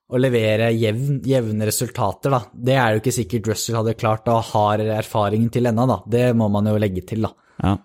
å 0.07 0.19
levere 0.21 0.69
jevn, 0.71 1.19
jevne 1.27 1.67
resultater, 1.67 2.31
da. 2.31 2.39
Det 2.51 2.77
er 2.79 2.95
jo 2.95 3.01
ikke 3.01 3.15
sikkert 3.15 3.51
Russell 3.51 3.79
hadde 3.81 3.97
klart 3.99 4.29
og 4.31 4.45
har 4.53 4.83
erfaringen 5.01 5.51
til 5.53 5.67
ennå, 5.67 5.87
da. 5.89 5.99
Det 6.07 6.25
må 6.37 6.47
man 6.53 6.69
jo 6.71 6.77
legge 6.79 7.03
til, 7.07 7.27
da. 7.27 7.33
Ja. 7.63 7.75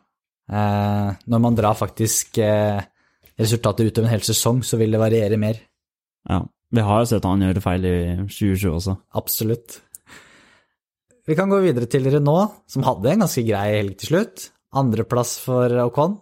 Eh, 0.53 1.09
når 1.33 1.43
man 1.43 1.57
drar 1.59 1.79
faktisk 1.79 2.39
eh, 2.43 2.83
resultater 3.41 3.89
utover 3.89 4.09
en 4.09 4.15
hel 4.15 4.27
sesong, 4.27 4.63
så 4.67 4.79
vil 4.81 4.95
det 4.95 5.03
variere 5.03 5.41
mer. 5.41 5.63
ja. 6.31 6.43
Vi 6.73 6.81
har 6.81 7.03
jo 7.03 7.09
sett 7.11 7.27
han 7.29 7.43
gjøre 7.45 7.61
feil 7.61 7.83
i 7.85 7.97
2020 8.33 8.71
også. 8.73 8.95
Absolutt. 9.21 9.75
Vi 11.29 11.37
kan 11.37 11.51
gå 11.53 11.59
videre 11.61 11.85
til 11.85 12.09
Renault, 12.09 12.63
som 12.65 12.87
hadde 12.87 13.11
en 13.13 13.25
ganske 13.27 13.45
grei 13.45 13.67
helg 13.75 13.99
til 14.01 14.09
slutt. 14.09 14.47
Andreplass 14.81 15.35
for 15.45 15.69
Ocon. 15.85 16.17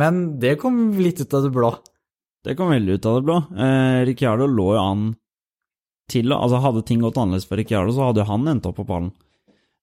Men 0.00 0.40
det 0.42 0.56
kom 0.58 0.90
litt 0.98 1.22
ut 1.22 1.36
av 1.38 1.46
det 1.46 1.52
blå. 1.54 1.70
Det 2.44 2.56
kom 2.56 2.72
veldig 2.72 2.96
ut 2.96 3.06
av 3.06 3.18
det 3.18 3.26
blå. 3.26 3.36
Eh, 3.52 4.02
Ricciardo 4.08 4.46
lå 4.48 4.68
jo 4.74 4.82
an 4.82 5.08
til 6.10 6.32
Altså, 6.34 6.58
hadde 6.58 6.82
ting 6.88 7.02
gått 7.04 7.18
annerledes 7.20 7.46
for 7.46 7.60
Ricciardo, 7.60 7.92
så 7.94 8.08
hadde 8.08 8.24
jo 8.24 8.30
han 8.32 8.48
endt 8.50 8.66
opp 8.66 8.80
på 8.80 8.86
pallen. 8.88 9.12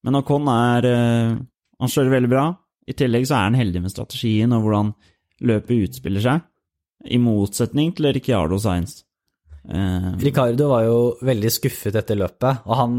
Men 0.04 0.20
Acon 0.20 0.50
er 0.52 0.88
eh, 0.90 1.38
Han 1.78 1.94
kjører 1.94 2.18
veldig 2.18 2.32
bra. 2.32 2.46
I 2.88 2.96
tillegg 2.98 3.28
så 3.30 3.38
er 3.38 3.50
han 3.50 3.60
heldig 3.60 3.84
med 3.84 3.94
strategien 3.94 4.56
og 4.56 4.64
hvordan 4.66 4.94
løpet 5.48 5.88
utspiller 5.88 6.24
seg, 6.24 6.46
i 7.06 7.20
motsetning 7.22 7.92
til 7.96 8.10
Ricciardo 8.16 8.58
Sainz. 8.62 9.04
Eh, 9.68 10.12
Ricardo 10.24 10.72
var 10.72 10.86
jo 10.88 11.00
veldig 11.28 11.52
skuffet 11.54 11.98
etter 12.00 12.18
løpet, 12.18 12.64
og 12.66 12.80
han, 12.80 12.94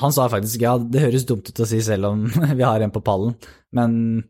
han 0.00 0.14
sa 0.16 0.26
faktisk 0.32 0.64
ja, 0.64 0.74
det 0.80 1.04
høres 1.04 1.26
dumt 1.28 1.50
ut 1.50 1.62
å 1.62 1.68
si 1.68 1.82
selv 1.84 2.10
om 2.10 2.24
vi 2.58 2.64
har 2.64 2.82
en 2.82 2.94
på 2.94 3.04
pallen, 3.04 3.36
men 3.76 4.24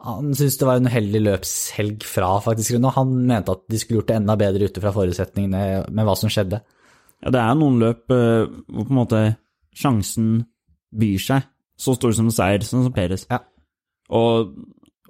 han 0.00 0.32
syntes 0.32 0.56
det 0.60 0.66
var 0.68 0.80
en 0.80 0.88
uheldig 0.88 1.20
løpshelg 1.26 2.04
fra 2.08 2.30
faktisk 2.40 2.78
Og 2.78 2.92
Han 2.96 3.10
mente 3.28 3.52
at 3.52 3.66
de 3.68 3.78
skulle 3.80 4.00
gjort 4.00 4.08
det 4.08 4.16
enda 4.20 4.36
bedre 4.40 4.70
ute 4.70 4.82
fra 4.82 4.92
forutsetningene 4.94 5.90
med 5.92 6.08
hva 6.08 6.16
som 6.16 6.32
skjedde. 6.32 6.62
ja, 7.20 7.32
det 7.34 7.40
er 7.42 7.58
noen 7.58 7.78
løp 7.82 8.10
eh, 8.14 8.48
hvor 8.48 8.86
på 8.86 8.94
en 8.94 9.00
måte 9.02 9.22
sjansen 9.76 10.46
byr 10.90 11.20
seg. 11.22 11.46
Så 11.80 11.94
stor 11.96 12.12
som 12.16 12.28
en 12.28 12.34
seier, 12.34 12.64
sånn 12.64 12.86
som 12.88 12.96
Peres. 12.96 13.26
Ja. 13.30 13.42
Og 14.10 14.56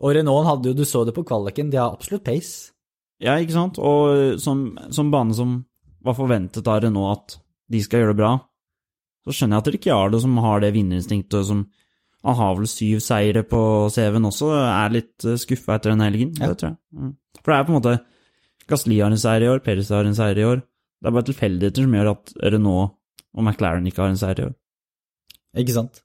Og 0.00 0.14
Renault 0.16 0.46
hadde 0.46 0.70
jo, 0.70 0.74
du 0.74 0.85
så 0.88 1.05
det 1.05 1.12
på 1.12 1.26
kvaliken, 1.29 1.70
de 1.70 1.76
har 1.76 1.92
absolutt 1.92 2.24
pace. 2.24 2.72
Ja, 3.20 3.35
ikke 3.37 3.53
sant? 3.53 3.79
Og 3.79 4.38
som, 4.40 4.79
som 4.88 5.11
bane 5.12 5.35
som 5.37 5.59
var 6.00 6.16
forventet 6.16 6.66
av 6.66 6.81
Renault 6.81 7.18
at 7.18 7.42
de 7.68 7.83
skal 7.85 8.00
gjøre 8.00 8.14
det 8.14 8.20
bra, 8.22 8.31
så 9.26 9.35
skjønner 9.37 9.59
jeg 9.59 9.64
at 9.66 9.72
Ricciardo, 9.74 10.20
som 10.22 10.38
har 10.40 10.62
det 10.64 10.72
vinnerinstinktet, 10.72 11.44
som 11.44 11.66
han 12.26 12.37
har 12.37 12.56
vel 12.59 12.68
syv 12.68 13.00
seire 13.04 13.42
på 13.48 13.61
CV-en 13.94 14.28
også, 14.28 14.50
er 14.68 14.92
litt 14.92 15.26
skuffa 15.40 15.78
etter 15.78 15.94
den 15.94 16.04
helgen. 16.04 16.35
Ja. 16.37 16.50
Det 16.50 16.61
tror 16.61 16.72
jeg. 16.72 16.78
Mm. 16.92 17.14
For 17.40 17.52
det 17.52 17.59
er 17.59 17.68
på 17.68 17.72
en 17.72 17.78
måte 17.78 17.94
Gasli 18.70 19.00
har 19.00 19.11
en 19.11 19.18
seier 19.18 19.46
i 19.46 19.50
år, 19.50 19.62
Perez 19.64 19.88
har 19.90 20.06
en 20.06 20.14
seier 20.14 20.38
i 20.38 20.46
år. 20.46 20.61
Det 21.00 21.09
er 21.09 21.14
bare 21.16 21.26
tilfeldigheter 21.26 21.87
som 21.87 21.94
gjør 21.96 22.11
at 22.12 22.35
Renault 22.54 22.92
og 23.30 23.46
McLaren 23.46 23.87
ikke 23.88 24.04
har 24.04 24.12
en 24.12 24.20
seier 24.20 24.42
i 24.42 24.46
år. 24.50 24.54
Ikke 25.62 25.74
sant? 25.74 26.02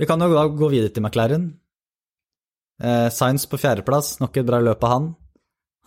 Vi 0.00 0.08
kan 0.08 0.22
jo 0.22 0.30
da 0.32 0.46
gå 0.48 0.70
videre 0.72 0.92
til 0.94 1.04
McLaren. 1.04 1.50
Eh, 2.82 3.08
Sainz 3.12 3.44
på 3.50 3.60
fjerdeplass, 3.60 4.16
nok 4.22 4.38
et 4.38 4.48
bra 4.48 4.62
løp 4.62 4.84
av 4.86 4.94
han. 4.94 5.08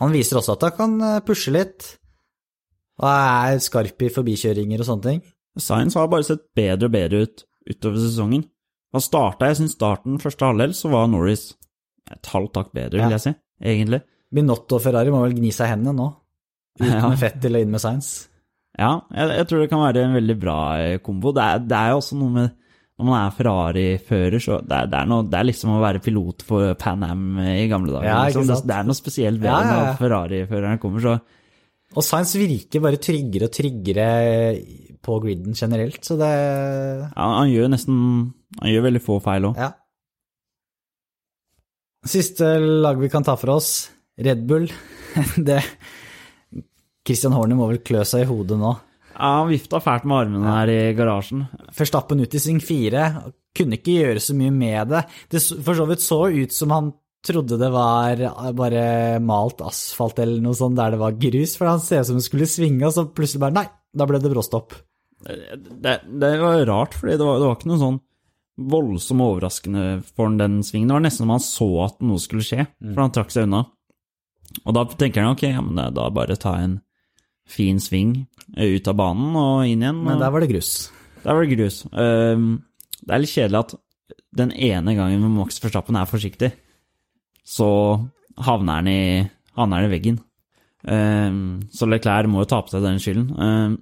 Han 0.03 0.13
viser 0.13 0.39
også 0.39 0.55
at 0.55 0.67
han 0.67 0.75
kan 0.77 0.97
eh, 1.07 1.21
pushe 1.25 1.53
litt, 1.55 1.87
og 3.01 3.09
er 3.09 3.63
skarp 3.63 4.05
i 4.05 4.11
forbikjøringer 4.13 4.83
og 4.83 4.89
sånne 4.89 5.07
ting. 5.09 5.23
Science 5.59 5.97
har 5.99 6.11
bare 6.11 6.27
sett 6.27 6.43
bedre 6.55 6.89
og 6.89 6.93
bedre 6.93 7.23
ut 7.25 7.45
utover 7.65 8.03
sesongen. 8.03 8.45
Han 8.95 9.03
starta, 9.03 9.49
jeg 9.51 9.59
syns 9.59 9.75
starten 9.75 10.19
første 10.23 10.47
halvdel, 10.47 10.73
så 10.77 10.91
var 10.93 11.09
Norris 11.11 11.49
et 12.13 12.29
halvt 12.31 12.59
hakk 12.61 12.69
bedre, 12.75 12.99
Ja. 13.01 13.07
vil 13.09 13.17
jeg 13.17 13.23
si, 13.25 13.33
egentlig. 13.65 14.01
Binotto 14.35 14.77
og 14.77 14.83
Ferrari 14.83 15.11
må 15.13 15.21
vel 15.25 15.35
gni 15.37 15.51
seg 15.55 15.69
hendene 15.73 15.95
nå, 15.97 16.07
ut 16.79 16.87
Ja. 16.87 17.01
med 17.09 17.17
Fett 17.19 17.43
og 17.45 17.57
inn 17.59 17.71
med 17.73 17.81
Sainz. 17.83 18.27
Ja, 18.77 19.01
jeg, 19.15 19.29
jeg 19.39 19.47
tror 19.47 19.61
det 19.63 19.69
kan 19.71 19.79
være 19.83 20.01
en 20.03 20.15
veldig 20.17 20.35
bra 20.39 20.57
eh, 20.83 20.97
kombo. 20.99 21.31
Det 21.35 21.43
er, 21.43 21.59
det 21.63 21.77
er 21.79 21.91
jo 21.93 21.99
også 22.01 22.17
noe 22.19 22.33
med 22.33 22.49
Når 22.95 23.07
man 23.09 23.15
er 23.19 23.31
Ferrari-fører, 23.35 24.39
så 24.39 24.57
det 24.63 24.71
er, 24.71 24.85
det, 24.87 24.99
er 25.01 25.07
noe, 25.11 25.23
det 25.27 25.35
er 25.35 25.47
liksom 25.49 25.71
å 25.75 25.81
være 25.83 25.99
pilot 25.99 26.45
for 26.47 26.75
Pan 26.79 27.01
Am 27.03 27.23
i 27.43 27.65
gamle 27.67 27.91
dager. 27.91 28.07
Ja, 28.07 28.21
liksom. 28.29 28.45
det, 28.47 28.59
det 28.69 28.75
er 28.77 28.85
noe 28.87 28.95
spesielt 28.95 29.41
ved 29.41 29.49
ja, 29.51 29.57
ja. 29.59 29.73
når 29.75 29.97
Ferrari-føreren 29.99 30.79
kommer, 30.79 31.03
så 31.03 31.17
Og 31.91 32.03
Science 32.07 32.39
virker 32.39 32.83
bare 32.85 32.99
tryggere 33.03 33.49
og 33.49 33.51
tryggere 33.57 34.07
på 35.03 35.17
griden 35.25 35.53
generelt, 35.59 35.99
så 36.07 36.15
det 36.19 36.31
Ja, 36.31 37.25
han 37.41 37.51
gjør 37.51 37.73
nesten 37.75 37.99
Han 38.61 38.71
gjør 38.71 38.87
veldig 38.87 39.03
få 39.03 39.19
feil 39.23 39.49
òg. 39.49 39.59
Ja. 39.59 39.71
Siste 42.05 42.55
lag 42.61 42.99
vi 43.01 43.09
kan 43.09 43.25
ta 43.25 43.33
for 43.39 43.55
oss, 43.57 43.69
Red 44.21 44.45
Bull. 44.49 44.67
Det 45.47 45.61
Christian 47.05 47.35
Horner 47.37 47.57
må 47.57 47.69
vel 47.69 47.81
klø 47.85 48.03
seg 48.07 48.25
i 48.25 48.29
hodet 48.29 48.57
nå. 48.59 48.73
Ja, 49.15 49.31
han 49.39 49.49
vifta 49.49 49.79
fælt 49.79 50.05
med 50.09 50.25
armene 50.25 50.53
her 50.57 50.71
i 50.71 50.79
garasjen. 50.97 51.45
Førstappen 51.75 52.21
ut 52.21 52.35
i 52.35 52.41
sving 52.41 52.59
fire, 52.63 53.07
kunne 53.55 53.77
ikke 53.79 53.99
gjøre 54.01 54.23
så 54.23 54.35
mye 54.37 54.51
med 54.51 54.91
det. 54.91 55.03
Det 55.31 55.41
for 55.63 55.77
så 55.77 55.85
vidt 55.87 56.03
så 56.03 56.19
ut 56.33 56.55
som 56.55 56.73
han 56.75 56.91
trodde 57.25 57.57
det 57.57 57.69
var 57.73 58.21
bare 58.53 58.81
malt 59.23 59.63
asfalt 59.65 60.19
eller 60.21 60.43
noe 60.43 60.57
sånt 60.57 60.77
der 60.77 60.93
det 60.93 61.01
var 61.01 61.15
grus, 61.17 61.55
for 61.57 61.71
han 61.71 61.81
ser 61.81 62.03
ut 62.03 62.09
som 62.11 62.19
det 62.19 62.25
skulle 62.27 62.49
svinge, 62.49 62.83
og 62.85 62.93
så 62.93 63.07
plutselig 63.07 63.41
bare 63.47 63.57
nei, 63.61 63.65
da 63.95 64.05
ble 64.09 64.19
det 64.21 64.33
bråstopp. 64.33 64.75
Det, 65.25 65.95
det 66.05 66.33
var 66.41 66.59
rart, 66.69 66.97
fordi 66.99 67.15
det 67.15 67.25
var, 67.25 67.39
det 67.41 67.47
var 67.47 67.57
ikke 67.57 67.71
noe 67.71 67.81
sånn 67.81 68.03
voldsomt 68.55 69.23
overraskende 69.23 69.85
for 70.15 70.29
ham, 70.29 70.37
den 70.39 70.59
svingen. 70.63 70.89
Det 70.89 70.97
var 70.97 71.03
nesten 71.03 71.25
som 71.25 71.33
han 71.35 71.43
så 71.43 71.69
at 71.85 72.03
noe 72.05 72.21
skulle 72.23 72.45
skje, 72.45 72.67
for 72.93 73.03
han 73.03 73.15
trakk 73.15 73.33
seg 73.33 73.49
unna. 73.49 73.65
Og 74.63 74.75
da 74.77 74.85
tenker 74.93 75.23
han 75.25 75.35
ok, 75.35 75.47
ja, 75.49 75.63
men 75.63 75.95
da 75.95 76.09
bare 76.13 76.37
ta 76.39 76.55
en 76.61 76.79
fin 77.49 77.79
sving 77.83 78.15
eh, 78.55 78.77
ut 78.77 78.87
av 78.89 78.97
banen 78.97 79.35
og 79.37 79.65
inn 79.67 79.83
igjen. 79.83 80.03
Men 80.05 80.21
der 80.21 80.31
var 80.33 80.43
det 80.43 80.51
grus. 80.53 80.71
Der 81.25 81.33
var 81.33 81.45
det 81.45 81.57
grus. 81.57 81.81
Ehm, 81.91 82.61
det 83.01 83.15
er 83.15 83.21
litt 83.21 83.33
kjedelig 83.33 83.61
at 83.61 83.75
den 84.35 84.53
ene 84.53 84.95
gangen 84.97 85.25
Max 85.35 85.59
Verstappen 85.63 85.97
er 85.97 86.09
forsiktig, 86.09 86.51
så 87.45 87.67
havner 88.45 88.81
han 88.81 88.89
i, 88.91 89.01
havner 89.57 89.81
han 89.81 89.89
i 89.89 89.93
veggen. 89.93 90.19
Ehm, 90.85 91.45
så 91.73 91.89
Leclerc 91.89 92.29
må 92.31 92.43
jo 92.43 92.49
ta 92.51 92.61
på 92.63 92.73
seg 92.73 92.85
den 92.85 93.01
skylden. 93.01 93.29
Ehm, 93.35 93.77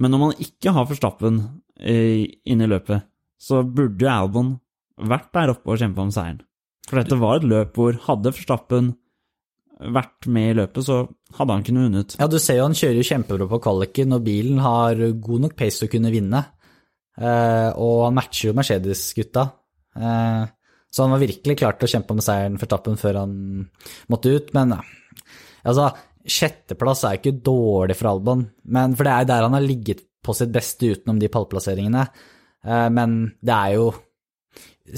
men 0.00 0.14
når 0.14 0.22
man 0.22 0.38
ikke 0.40 0.72
har 0.72 0.88
Verstappen 0.88 1.38
uh, 1.44 2.22
inne 2.48 2.64
i 2.64 2.70
løpet, 2.70 3.04
så 3.42 3.62
burde 3.66 4.06
jo 4.06 4.12
Albon 4.12 4.56
vært 5.02 5.32
der 5.34 5.52
oppe 5.54 5.74
og 5.74 5.80
kjempa 5.80 6.04
om 6.04 6.12
seieren. 6.14 6.42
For 6.88 7.00
dette 7.00 7.18
var 7.18 7.40
et 7.40 7.48
løp 7.48 7.78
hvor 7.78 7.96
hadde 8.06 8.34
Forstappen 8.34 8.92
vært 9.82 10.28
med 10.30 10.52
i 10.52 10.56
løpet, 10.60 10.84
så 10.86 10.98
hadde 11.38 11.56
han 11.56 11.64
kunnet 11.66 11.86
vunnet. 11.88 12.16
Ja, 12.20 12.28
du 12.30 12.38
ser 12.42 12.60
jo 12.60 12.66
han 12.68 12.76
kjører 12.78 13.06
kjempebra 13.06 13.48
på 13.50 13.60
kvaliken, 13.64 14.14
og 14.14 14.26
bilen 14.26 14.60
har 14.62 15.00
god 15.26 15.46
nok 15.46 15.56
pace 15.58 15.80
til 15.80 15.88
å 15.88 15.92
kunne 15.96 16.12
vinne. 16.14 16.42
Eh, 17.18 17.70
og 17.82 18.04
han 18.06 18.16
matcher 18.16 18.50
jo 18.50 18.56
Mercedes-gutta. 18.56 19.46
Eh, 19.98 20.44
så 20.92 21.04
han 21.04 21.14
var 21.14 21.22
virkelig 21.24 21.58
klar 21.58 21.76
til 21.78 21.88
å 21.88 21.92
kjempe 21.94 22.14
om 22.14 22.22
seieren 22.24 22.60
for 22.60 22.70
tappen 22.70 23.00
før 23.00 23.22
han 23.24 23.34
måtte 24.12 24.34
ut. 24.36 24.52
Men 24.56 24.76
eh, 24.76 24.92
altså, 25.64 25.88
sjetteplass 26.22 27.06
er 27.08 27.18
ikke 27.18 27.34
dårlig 27.42 27.98
for 27.98 28.12
Albon, 28.12 28.46
men, 28.62 28.96
for 28.98 29.08
det 29.08 29.16
er 29.16 29.30
der 29.32 29.48
han 29.48 29.58
har 29.58 29.66
ligget 29.66 30.04
på 30.22 30.36
sitt 30.38 30.52
beste 30.54 30.92
utenom 30.94 31.18
de 31.18 31.30
pallplasseringene. 31.32 32.06
Eh, 32.66 32.88
men 32.94 33.20
det 33.42 33.58
er 33.58 33.76
jo, 33.76 33.90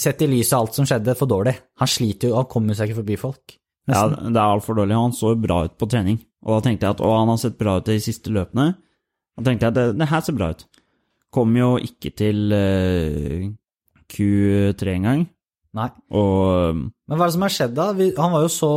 sett 0.01 0.23
i 0.25 0.31
lys 0.31 0.53
av 0.53 0.65
alt 0.65 0.79
som 0.79 0.89
skjedde, 0.89 1.17
for 1.19 1.31
dårlig. 1.31 1.55
Han 1.81 1.91
sliter 1.91 2.31
jo, 2.31 2.39
han 2.41 2.49
kommer 2.51 2.77
seg 2.77 2.91
ikke 2.91 3.03
forbi 3.03 3.19
folk. 3.21 3.59
Ja, 3.91 4.07
det 4.09 4.33
er 4.33 4.47
altfor 4.47 4.79
dårlig. 4.79 4.97
Han 4.97 5.17
så 5.17 5.35
jo 5.35 5.43
bra 5.43 5.65
ut 5.67 5.77
på 5.81 5.89
trening. 5.91 6.19
Og 6.45 6.57
da 6.57 6.65
tenkte 6.67 6.87
jeg 6.87 6.97
at 6.97 7.05
å, 7.05 7.11
han 7.19 7.33
har 7.33 7.41
sett 7.41 7.59
bra 7.61 7.79
ut 7.81 7.89
de 7.89 7.99
siste 8.03 8.33
løpene. 8.33 8.71
Da 9.35 9.45
tenkte 9.45 9.67
jeg 9.67 9.75
at 9.75 9.79
det, 9.79 9.87
det 10.01 10.09
her 10.09 10.25
ser 10.25 10.37
bra 10.39 10.51
ut. 10.55 10.65
Kom 11.35 11.57
jo 11.59 11.75
ikke 11.83 12.13
til 12.17 12.55
uh, 12.55 13.49
Q3 14.15 14.95
engang. 14.95 15.27
Nei. 15.75 15.89
Og 16.15 16.79
Men 16.79 17.19
hva 17.19 17.27
er 17.27 17.33
det 17.33 17.35
som 17.37 17.45
har 17.45 17.53
skjedd 17.53 17.75
da? 17.77 17.89
Han 18.23 18.37
var 18.37 18.45
jo 18.45 18.53
så 18.53 18.73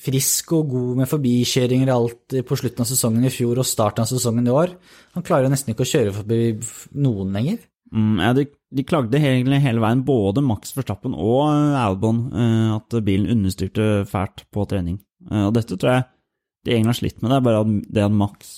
frisk 0.00 0.52
og 0.56 0.70
god 0.72 1.00
med 1.02 1.10
forbikjøringer 1.10 1.90
alt 1.92 2.36
på 2.46 2.56
slutten 2.56 2.84
av 2.84 2.88
sesongen 2.88 3.26
i 3.26 3.32
fjor 3.32 3.60
og 3.60 3.68
starten 3.68 4.04
av 4.04 4.08
sesongen 4.08 4.46
i 4.48 4.54
år. 4.54 4.74
Han 5.16 5.24
klarer 5.26 5.48
jo 5.48 5.52
nesten 5.52 5.74
ikke 5.74 5.84
å 5.86 5.90
kjøre 5.90 6.14
forbi 6.20 6.40
noen 7.00 7.34
lenger. 7.36 7.58
Mm, 7.94 8.20
ja, 8.22 8.30
de, 8.36 8.46
de 8.76 8.84
klagde 8.86 9.18
egentlig 9.18 9.60
hele 9.64 9.82
veien, 9.82 10.04
både 10.06 10.42
Max 10.44 10.74
Verstappen 10.76 11.14
og 11.16 11.42
eh, 11.48 11.80
Albon, 11.80 12.22
uh, 12.34 12.76
at 12.78 12.96
bilen 13.06 13.30
understyrte 13.36 14.06
fælt 14.10 14.46
på 14.54 14.66
trening. 14.70 15.00
Uh, 15.30 15.48
og 15.48 15.54
dette 15.56 15.76
tror 15.76 15.96
jeg 15.96 16.06
de 16.66 16.74
egentlig 16.74 16.94
har 16.94 17.00
slitt 17.00 17.20
med. 17.20 17.32
Det 17.32 17.38
er 17.38 17.46
bare 17.48 17.62
at 17.64 17.92
det 17.96 18.06
at 18.06 18.16
Max 18.22 18.54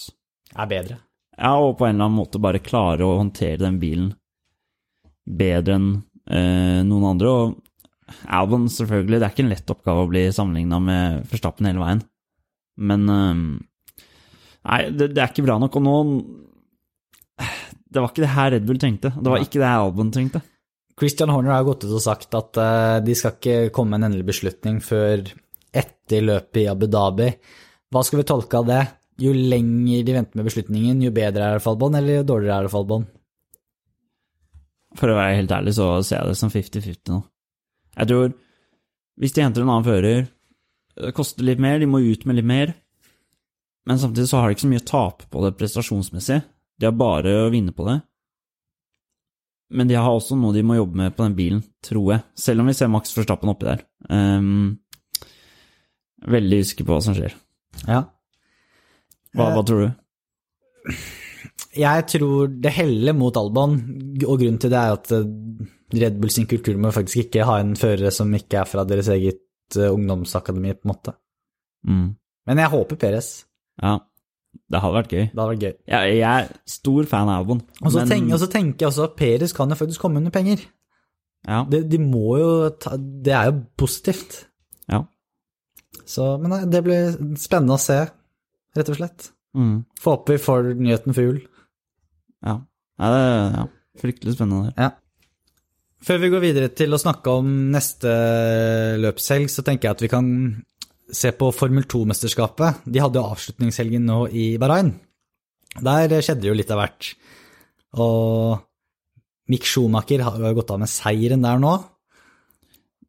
Er 0.53 0.69
bedre. 0.71 1.01
Ja, 1.39 1.55
og 1.57 1.79
på 1.79 1.87
en 1.87 1.95
eller 1.95 2.11
annen 2.11 2.19
måte 2.19 2.43
bare 2.43 2.63
klare 2.63 3.07
å 3.07 3.19
håndtere 3.21 3.63
den 3.63 3.79
bilen 3.83 4.13
bedre 5.25 5.79
enn 5.79 5.91
uh, 6.29 6.81
noen 6.87 7.09
andre. 7.15 7.33
Og 7.33 8.23
Albon, 8.29 8.69
selvfølgelig, 8.69 9.19
det 9.21 9.27
er 9.27 9.35
ikke 9.35 9.47
en 9.47 9.53
lett 9.55 9.73
oppgave 9.73 10.05
å 10.05 10.11
bli 10.11 10.27
sammenligna 10.35 10.81
med 10.83 11.29
Verstappen 11.31 11.71
hele 11.71 11.81
veien. 11.81 12.03
Men 12.83 13.07
Nei, 14.63 14.79
det, 14.95 15.11
det 15.15 15.23
er 15.23 15.31
ikke 15.31 15.45
bra 15.47 15.57
nok. 15.61 15.77
Og 15.79 15.85
nå 15.85 15.97
Det 17.93 18.01
var 18.01 18.13
ikke 18.13 18.25
det 18.25 18.33
her 18.33 18.51
Red 18.55 18.67
Bull 18.69 18.81
trengte. 18.81 19.13
Det 19.13 19.33
var 19.33 19.45
ikke 19.45 19.61
det 19.61 19.69
her 19.69 19.85
Albon 19.85 20.13
trengte. 20.15 20.41
Christian 20.99 21.33
Horner 21.33 21.57
har 21.57 21.67
gått 21.67 21.85
ut 21.87 21.93
og 21.93 22.05
sagt 22.05 22.35
at 22.37 22.59
eh, 22.61 22.99
de 23.05 23.15
skal 23.17 23.37
ikke 23.37 23.73
komme 23.75 23.95
med 23.95 24.03
en 24.03 24.11
endelig 24.11 24.29
beslutning 24.33 24.79
før 24.85 25.25
etter 25.73 26.25
løpet 26.25 26.63
i 26.63 26.69
Abu 26.71 26.87
Dhabi. 26.91 27.31
Hva 27.93 28.03
skal 28.05 28.21
vi 28.21 28.29
tolke 28.29 28.61
av 28.61 28.69
det? 28.69 28.83
Jo 29.23 29.33
lenger 29.37 30.05
de 30.07 30.15
venter 30.17 30.41
med 30.41 30.49
beslutningen, 30.49 31.03
jo 31.05 31.13
bedre 31.15 31.49
er 31.49 31.59
det 31.59 31.65
for 31.65 31.75
Albon, 31.75 31.97
eller 31.99 32.21
jo 32.21 32.29
dårligere 32.29 32.61
er 32.61 32.69
det 32.69 32.73
for 32.73 32.85
Albon? 32.85 33.09
For 34.99 35.09
å 35.09 35.17
være 35.17 35.39
helt 35.41 35.53
ærlig 35.57 35.75
så 35.77 35.89
ser 36.05 36.21
jeg 36.21 36.33
det 36.33 36.41
som 36.41 36.53
50-50 36.53 37.13
nå. 37.13 37.21
Jeg 37.97 38.09
tror 38.13 38.33
hvis 39.21 39.35
de 39.37 39.45
henter 39.45 39.65
en 39.65 39.73
annen 39.73 39.87
fører, 39.87 40.25
det 41.03 41.13
koster 41.17 41.45
litt 41.47 41.61
mer, 41.63 41.79
de 41.81 41.89
må 41.89 42.01
ut 42.05 42.25
med 42.29 42.39
litt 42.39 42.49
mer, 42.49 42.73
men 43.89 44.01
samtidig 44.01 44.29
så 44.31 44.41
har 44.41 44.49
de 44.49 44.57
ikke 44.57 44.67
så 44.67 44.73
mye 44.73 44.83
å 44.83 44.89
tape 44.89 45.29
på 45.33 45.43
det 45.45 45.55
prestasjonsmessig. 45.59 46.41
De 46.83 46.89
har 46.89 46.97
bare 46.99 47.33
å 47.45 47.51
vinne 47.55 47.71
på 47.71 47.87
det. 47.87 48.01
Men 49.73 49.89
de 49.89 49.95
har 49.95 50.11
også 50.11 50.35
noe 50.37 50.53
de 50.57 50.65
må 50.67 50.75
jobbe 50.77 50.99
med 50.99 51.15
på 51.15 51.23
den 51.23 51.37
bilen, 51.39 51.61
tror 51.87 52.09
jeg. 52.11 52.25
Selv 52.43 52.65
om 52.65 52.69
vi 52.69 52.75
ser 52.77 52.91
Max 52.91 53.15
Forstappen 53.15 53.53
oppi 53.53 53.69
der. 53.69 53.85
Um, 54.11 54.81
veldig 56.27 56.59
usikker 56.67 56.89
på 56.89 56.97
hva 56.97 57.05
som 57.07 57.15
skjer. 57.17 57.37
Ja. 57.87 58.03
Hva, 59.33 59.47
hva 59.55 59.63
tror 59.65 59.87
du? 59.87 60.99
Jeg 61.79 62.05
tror 62.11 62.51
det 62.67 62.75
heller 62.77 63.17
mot 63.17 63.39
Albon, 63.39 63.79
og 64.27 64.43
grunnen 64.43 64.59
til 64.61 64.75
det 64.75 64.81
er 64.83 64.99
at 64.99 65.15
eh, 65.17 65.31
Red 66.03 66.19
Bull 66.21 66.35
sin 66.35 66.51
kultur 66.51 66.77
må 66.83 66.91
faktisk 66.93 67.29
ikke 67.29 67.47
ha 67.49 67.61
en 67.63 67.73
fører 67.79 68.13
som 68.13 68.35
ikke 68.37 68.61
er 68.61 68.69
fra 68.69 68.85
deres 68.89 69.09
eget 69.15 69.79
eh, 69.79 69.89
ungdomsakademi, 69.89 70.75
på 70.77 70.85
en 70.85 70.93
måte. 70.93 71.15
Mm. 71.89 72.09
Men 72.51 72.61
jeg 72.61 72.75
håper 72.75 73.01
Peres. 73.01 73.31
Ja, 73.81 73.97
det 74.73 74.81
hadde 74.81 74.95
vært 74.97 75.13
gøy. 75.13 75.25
Det 75.33 75.37
hadde 75.41 75.51
vært 75.55 75.65
gøy. 75.67 75.75
Jeg, 75.93 76.15
jeg 76.19 76.29
er 76.45 76.49
stor 76.69 77.09
fan 77.11 77.29
av 77.33 77.43
Albon. 77.43 77.61
Og 77.83 77.91
så, 77.93 77.99
men- 78.03 78.09
tenk, 78.13 78.33
og 78.33 78.41
så 78.41 78.49
tenker 78.53 78.87
jeg 78.87 78.91
også 78.93 79.05
at 79.11 79.17
Peres 79.19 79.53
kan 79.57 79.69
jo 79.73 79.77
faktisk 79.81 80.01
komme 80.05 80.21
under 80.23 80.33
penger. 80.35 80.63
ja, 81.49 81.65
Det, 81.69 81.83
de 81.91 81.99
må 81.99 82.39
jo 82.41 82.51
ta, 82.81 82.97
det 82.97 83.33
er 83.37 83.51
jo 83.51 83.59
positivt. 83.77 84.47
ja. 84.89 85.03
Så, 86.09 86.39
men 86.41 86.51
nei, 86.51 86.63
det 86.73 86.81
blir 86.85 87.13
spennende 87.39 87.77
å 87.77 87.81
se, 87.81 87.99
rett 88.77 88.89
og 88.89 88.97
slett. 88.97 89.29
Mm. 89.55 89.85
Få 90.01 90.15
opp 90.17 90.29
vi 90.33 90.39
får 90.41 90.73
nyheten 90.81 91.13
for 91.15 91.23
jul. 91.29 91.39
Ja. 92.43 92.57
ja, 92.99 93.11
det 93.13 93.21
er 93.23 93.57
ja, 93.59 93.65
fryktelig 94.01 94.35
spennende. 94.35 94.73
Ja. 94.81 94.91
Før 96.03 96.19
vi 96.25 96.31
går 96.33 96.43
videre 96.43 96.69
til 96.75 96.91
å 96.97 96.99
snakke 96.99 97.31
om 97.39 97.51
neste 97.71 98.11
løpshelg, 99.05 99.47
så 99.53 99.63
tenker 99.63 99.89
jeg 99.91 99.95
at 99.99 100.03
vi 100.03 100.11
kan 100.11 100.27
se 101.13 101.33
på 101.37 101.51
Formel 101.55 101.85
2-mesterskapet. 101.89 102.83
De 102.89 103.01
hadde 103.03 103.21
jo 103.21 103.33
avslutningshelgen 103.35 104.07
nå 104.09 104.25
i 104.33 104.53
Bahrain. 104.61 104.95
Der 105.81 106.13
skjedde 106.25 106.49
jo 106.49 106.57
litt 106.57 106.73
av 106.73 106.83
hvert. 106.83 107.13
Og 108.01 108.61
Mick 109.53 109.67
Schumacher 109.69 110.25
har 110.25 110.39
jo 110.41 110.55
gått 110.57 110.73
av 110.73 110.81
med 110.83 110.91
seieren 110.91 111.45
der 111.45 111.61
nå. 111.61 111.77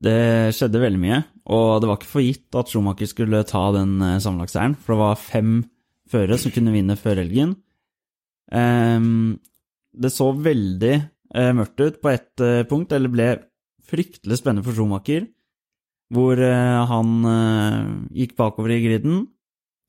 Det 0.04 0.52
skjedde 0.58 0.82
veldig 0.84 1.00
mye, 1.00 1.22
og 1.56 1.78
det 1.80 1.88
var 1.88 2.00
ikke 2.00 2.12
for 2.12 2.26
gitt 2.26 2.58
at 2.60 2.72
Schumacher 2.72 3.08
skulle 3.08 3.46
ta 3.48 3.62
den 3.76 4.02
eh, 4.04 4.20
sammenlagtseieren, 4.20 4.76
for 4.76 4.96
det 4.96 5.00
var 5.00 5.22
fem 5.22 5.54
førere 6.12 6.40
som 6.42 6.52
kunne 6.52 6.74
vinne 6.74 6.98
før 7.00 7.22
helgen. 7.22 7.54
Ehm, 8.52 9.38
det 9.96 10.12
så 10.12 10.28
veldig 10.36 10.94
eh, 10.98 11.54
mørkt 11.56 11.80
ut 11.80 12.02
på 12.04 12.12
ett 12.12 12.44
eh, 12.44 12.66
punkt, 12.68 12.92
eller 12.92 13.14
ble 13.14 13.30
fryktelig 13.88 14.42
spennende 14.42 14.66
for 14.68 14.76
Schumacher, 14.76 15.30
hvor 16.14 16.40
eh, 16.40 16.82
han 16.90 17.14
eh, 17.30 17.80
gikk 18.24 18.36
bakover 18.40 18.76
i 18.76 18.82
griden. 18.84 19.26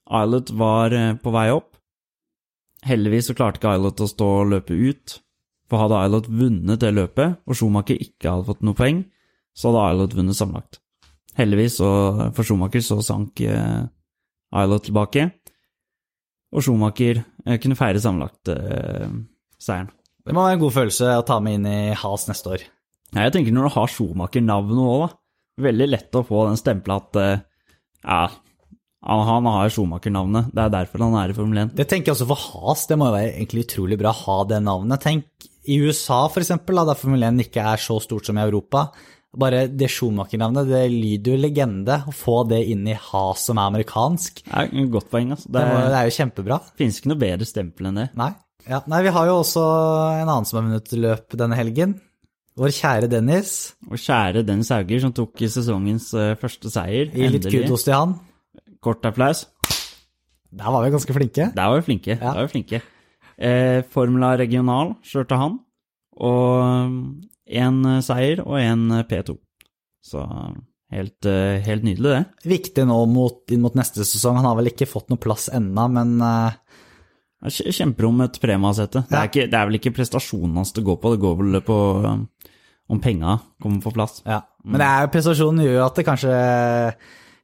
Islet 0.04 0.52
var 0.58 0.94
eh, 0.96 1.12
på 1.20 1.32
vei 1.34 1.48
opp. 1.54 1.74
Heldigvis 2.84 3.30
så 3.30 3.36
klarte 3.36 3.60
ikke 3.60 3.74
Islet 3.78 4.02
å 4.04 4.10
stå 4.10 4.30
og 4.42 4.50
løpe 4.52 4.76
ut, 4.76 5.18
for 5.70 5.84
hadde 5.84 6.02
Islet 6.08 6.30
vunnet 6.42 6.82
det 6.82 6.92
løpet, 6.92 7.38
og 7.48 7.58
Schumacher 7.58 8.00
ikke 8.00 8.32
hadde 8.32 8.48
fått 8.50 8.64
noe 8.66 8.76
poeng, 8.78 9.04
så 9.56 9.72
hadde 9.72 9.86
Islet 9.94 10.18
vunnet 10.18 10.38
sammenlagt. 10.40 10.80
Heldigvis 11.38 11.78
så, 11.80 11.90
for 12.36 12.46
Schumacher 12.46 12.84
så 12.84 13.00
sank 13.02 13.40
Islet 13.40 14.84
tilbake, 14.86 15.28
og 16.54 16.62
Schumacher 16.62 17.24
kunne 17.60 17.78
feire 17.78 18.02
sammenlagt 18.02 18.52
eh, 18.52 19.08
seieren. 19.58 19.90
Det 20.24 20.32
må 20.32 20.44
være 20.44 20.56
en 20.56 20.62
god 20.62 20.72
følelse 20.76 21.16
å 21.18 21.24
ta 21.26 21.40
med 21.44 21.58
inn 21.58 21.66
i 21.68 21.96
Has 22.00 22.28
neste 22.30 22.54
år. 22.54 22.62
Jeg 23.14 23.32
tenker 23.34 23.54
når 23.54 23.68
du 23.68 23.74
har 23.74 23.90
Schumacher-navnet 23.92 24.84
òg, 24.84 25.02
da. 25.04 25.08
Veldig 25.60 25.86
lett 25.90 26.18
å 26.18 26.24
få 26.26 26.46
den 26.48 26.58
stempla 26.58 26.98
at 26.98 27.18
eh, 27.20 27.42
ja, 28.04 28.24
Han, 29.06 29.46
har 29.46 29.70
Schumacher-navnet, 29.70 30.50
det 30.54 30.62
er 30.64 30.72
derfor 30.72 31.04
han 31.04 31.16
er 31.20 31.30
i 31.30 31.36
Formel 31.36 31.60
1. 31.66 31.74
Det 31.78 31.86
tenker 31.90 32.10
jeg 32.10 32.16
også 32.16 32.28
for 32.30 32.44
Has, 32.64 32.86
det 32.90 32.98
må 32.98 33.10
jo 33.10 33.16
være 33.16 33.34
egentlig 33.34 33.66
utrolig 33.68 33.98
bra 34.00 34.14
å 34.14 34.22
ha 34.24 34.38
det 34.50 34.62
navnet. 34.64 35.02
Tenk 35.04 35.50
i 35.64 35.78
USA 35.80 36.24
for 36.28 36.42
eksempel, 36.42 36.76
da, 36.80 36.88
der 36.90 36.98
Formel 37.00 37.26
1 37.30 37.44
ikke 37.46 37.66
er 37.74 37.80
så 37.80 37.98
stort 38.02 38.26
som 38.28 38.40
i 38.40 38.44
Europa. 38.44 38.88
Bare 39.34 39.64
det 39.66 39.88
Schumacher-navnet, 39.90 40.68
det 40.70 40.82
lyder 40.92 41.34
jo 41.34 41.42
legende. 41.42 41.98
Å 42.06 42.14
få 42.14 42.40
det 42.50 42.60
inn 42.70 42.86
i 42.86 42.96
Has 43.10 43.46
som 43.48 43.58
er 43.58 43.70
amerikansk, 43.70 44.44
Det 44.46 44.62
er 44.62 44.90
godt 44.92 45.10
poeng, 45.12 45.34
altså. 45.34 45.50
det, 45.50 45.60
Det, 45.60 45.68
må, 45.70 45.84
det 45.90 46.00
er 46.00 46.08
jo 46.08 46.16
kjempebra. 46.18 46.58
finnes 46.78 47.00
ikke 47.00 47.12
noe 47.12 47.22
bedre 47.22 47.48
stempel 47.48 47.90
enn 47.90 48.02
det. 48.02 48.08
Nei. 48.18 48.32
Ja, 48.64 48.80
nei, 48.88 49.02
vi 49.04 49.12
har 49.12 49.28
jo 49.28 49.40
også 49.42 49.62
en 50.22 50.28
annen 50.30 50.46
som 50.48 50.58
har 50.58 50.68
vunnet 50.68 50.92
løp 50.96 51.34
denne 51.36 51.58
helgen. 51.58 51.98
Vår 52.54 52.70
kjære 52.70 53.08
Dennis. 53.10 53.74
Og 53.90 53.98
kjære 53.98 54.44
Dennis 54.46 54.70
Hauger, 54.70 55.00
som 55.02 55.12
tok 55.14 55.42
sesongens 55.42 56.12
eh, 56.14 56.34
første 56.38 56.70
seier. 56.70 57.10
Gi 57.10 57.30
litt 57.32 57.48
kudos 57.50 57.86
til 57.86 57.96
han. 57.96 58.16
Kort 58.84 59.06
applaus. 59.08 59.46
Der 60.54 60.70
var 60.70 60.84
vi 60.84 60.92
ganske 60.94 61.16
flinke. 61.16 61.48
Der 61.56 61.70
var 61.70 61.80
vi 61.80 61.86
flinke. 61.88 62.14
Der 62.20 62.36
var 62.36 62.46
vi 62.46 62.52
flinke. 62.52 62.82
Eh, 63.34 63.80
Formula 63.90 64.36
regional 64.38 64.94
kjørte 65.02 65.38
han, 65.40 65.56
og 66.22 66.92
én 67.50 67.80
seier 68.06 68.44
og 68.44 68.60
én 68.60 68.86
P2. 69.10 69.34
Så 70.04 70.22
helt, 70.94 71.26
eh, 71.26 71.58
helt 71.64 71.82
nydelig, 71.82 72.12
det. 72.12 72.50
Viktig 72.52 72.86
nå 72.86 73.00
mot, 73.10 73.42
inn 73.50 73.64
mot 73.64 73.74
neste 73.74 74.04
sesong. 74.06 74.38
Han 74.38 74.46
har 74.46 74.56
vel 74.60 74.70
ikke 74.70 74.86
fått 74.86 75.10
noe 75.10 75.18
plass 75.18 75.48
ennå, 75.50 75.88
men 75.90 76.20
eh, 76.22 76.52
Kje- 77.44 77.72
Kjemper 77.76 78.06
om 78.08 78.20
et 78.24 78.38
premiesete. 78.40 79.02
Det, 79.10 79.24
det 79.50 79.58
er 79.58 79.66
vel 79.68 79.76
ikke 79.80 79.92
prestasjonen 79.96 80.56
hans 80.60 80.72
det 80.72 80.84
går 80.86 80.96
på, 81.02 81.10
det 81.14 81.20
går 81.24 81.34
vel 81.42 81.60
på 81.66 81.76
um, 82.04 82.22
om 82.88 83.00
penga 83.04 83.38
kommer 83.62 83.82
på 83.84 83.92
plass. 83.96 84.22
ja. 84.28 84.40
Men 84.64 84.80
det 84.80 84.86
er, 84.88 85.08
prestasjonen 85.12 85.60
gjør 85.60 85.74
jo 85.76 85.82
at 85.84 85.98
det 85.98 86.04
kanskje 86.06 86.36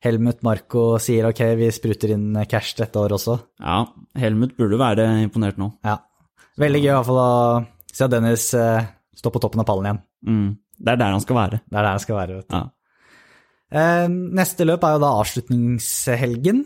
Helmut 0.06 0.38
Marko 0.46 0.84
sier 1.04 1.26
ok, 1.28 1.42
vi 1.60 1.66
spruter 1.76 2.14
inn 2.14 2.30
cash 2.48 2.72
dette 2.78 2.96
året 2.96 3.12
også. 3.18 3.34
Ja, 3.60 3.82
Helmut 4.16 4.54
burde 4.56 4.78
være 4.80 5.04
imponert 5.26 5.58
nå. 5.60 5.68
Ja. 5.84 5.98
Veldig 6.60 6.80
gøy 6.80 6.88
i 6.88 6.94
hvert 6.94 7.08
fall 7.10 7.20
å 7.20 7.34
se 7.92 8.06
at 8.06 8.14
Dennis 8.14 8.46
eh, 8.56 8.88
står 9.20 9.34
på 9.34 9.42
toppen 9.44 9.60
av 9.60 9.68
pallen 9.68 9.90
igjen. 9.90 10.00
Mm. 10.30 10.48
Det 10.80 10.94
er 10.94 11.00
der 11.02 11.12
han 11.12 11.20
skal 11.26 11.36
være. 11.42 11.60
Det 11.68 11.76
er 11.76 11.82
der 11.84 11.90
han 11.92 12.00
skal 12.06 12.16
være. 12.22 12.38
vet 12.40 12.48
du. 12.48 12.56
Ja. 12.56 12.64
Eh, 13.82 14.08
neste 14.40 14.64
løp 14.64 14.84
er 14.88 14.96
jo 14.96 15.02
da 15.04 15.12
avslutningshelgen. 15.20 16.64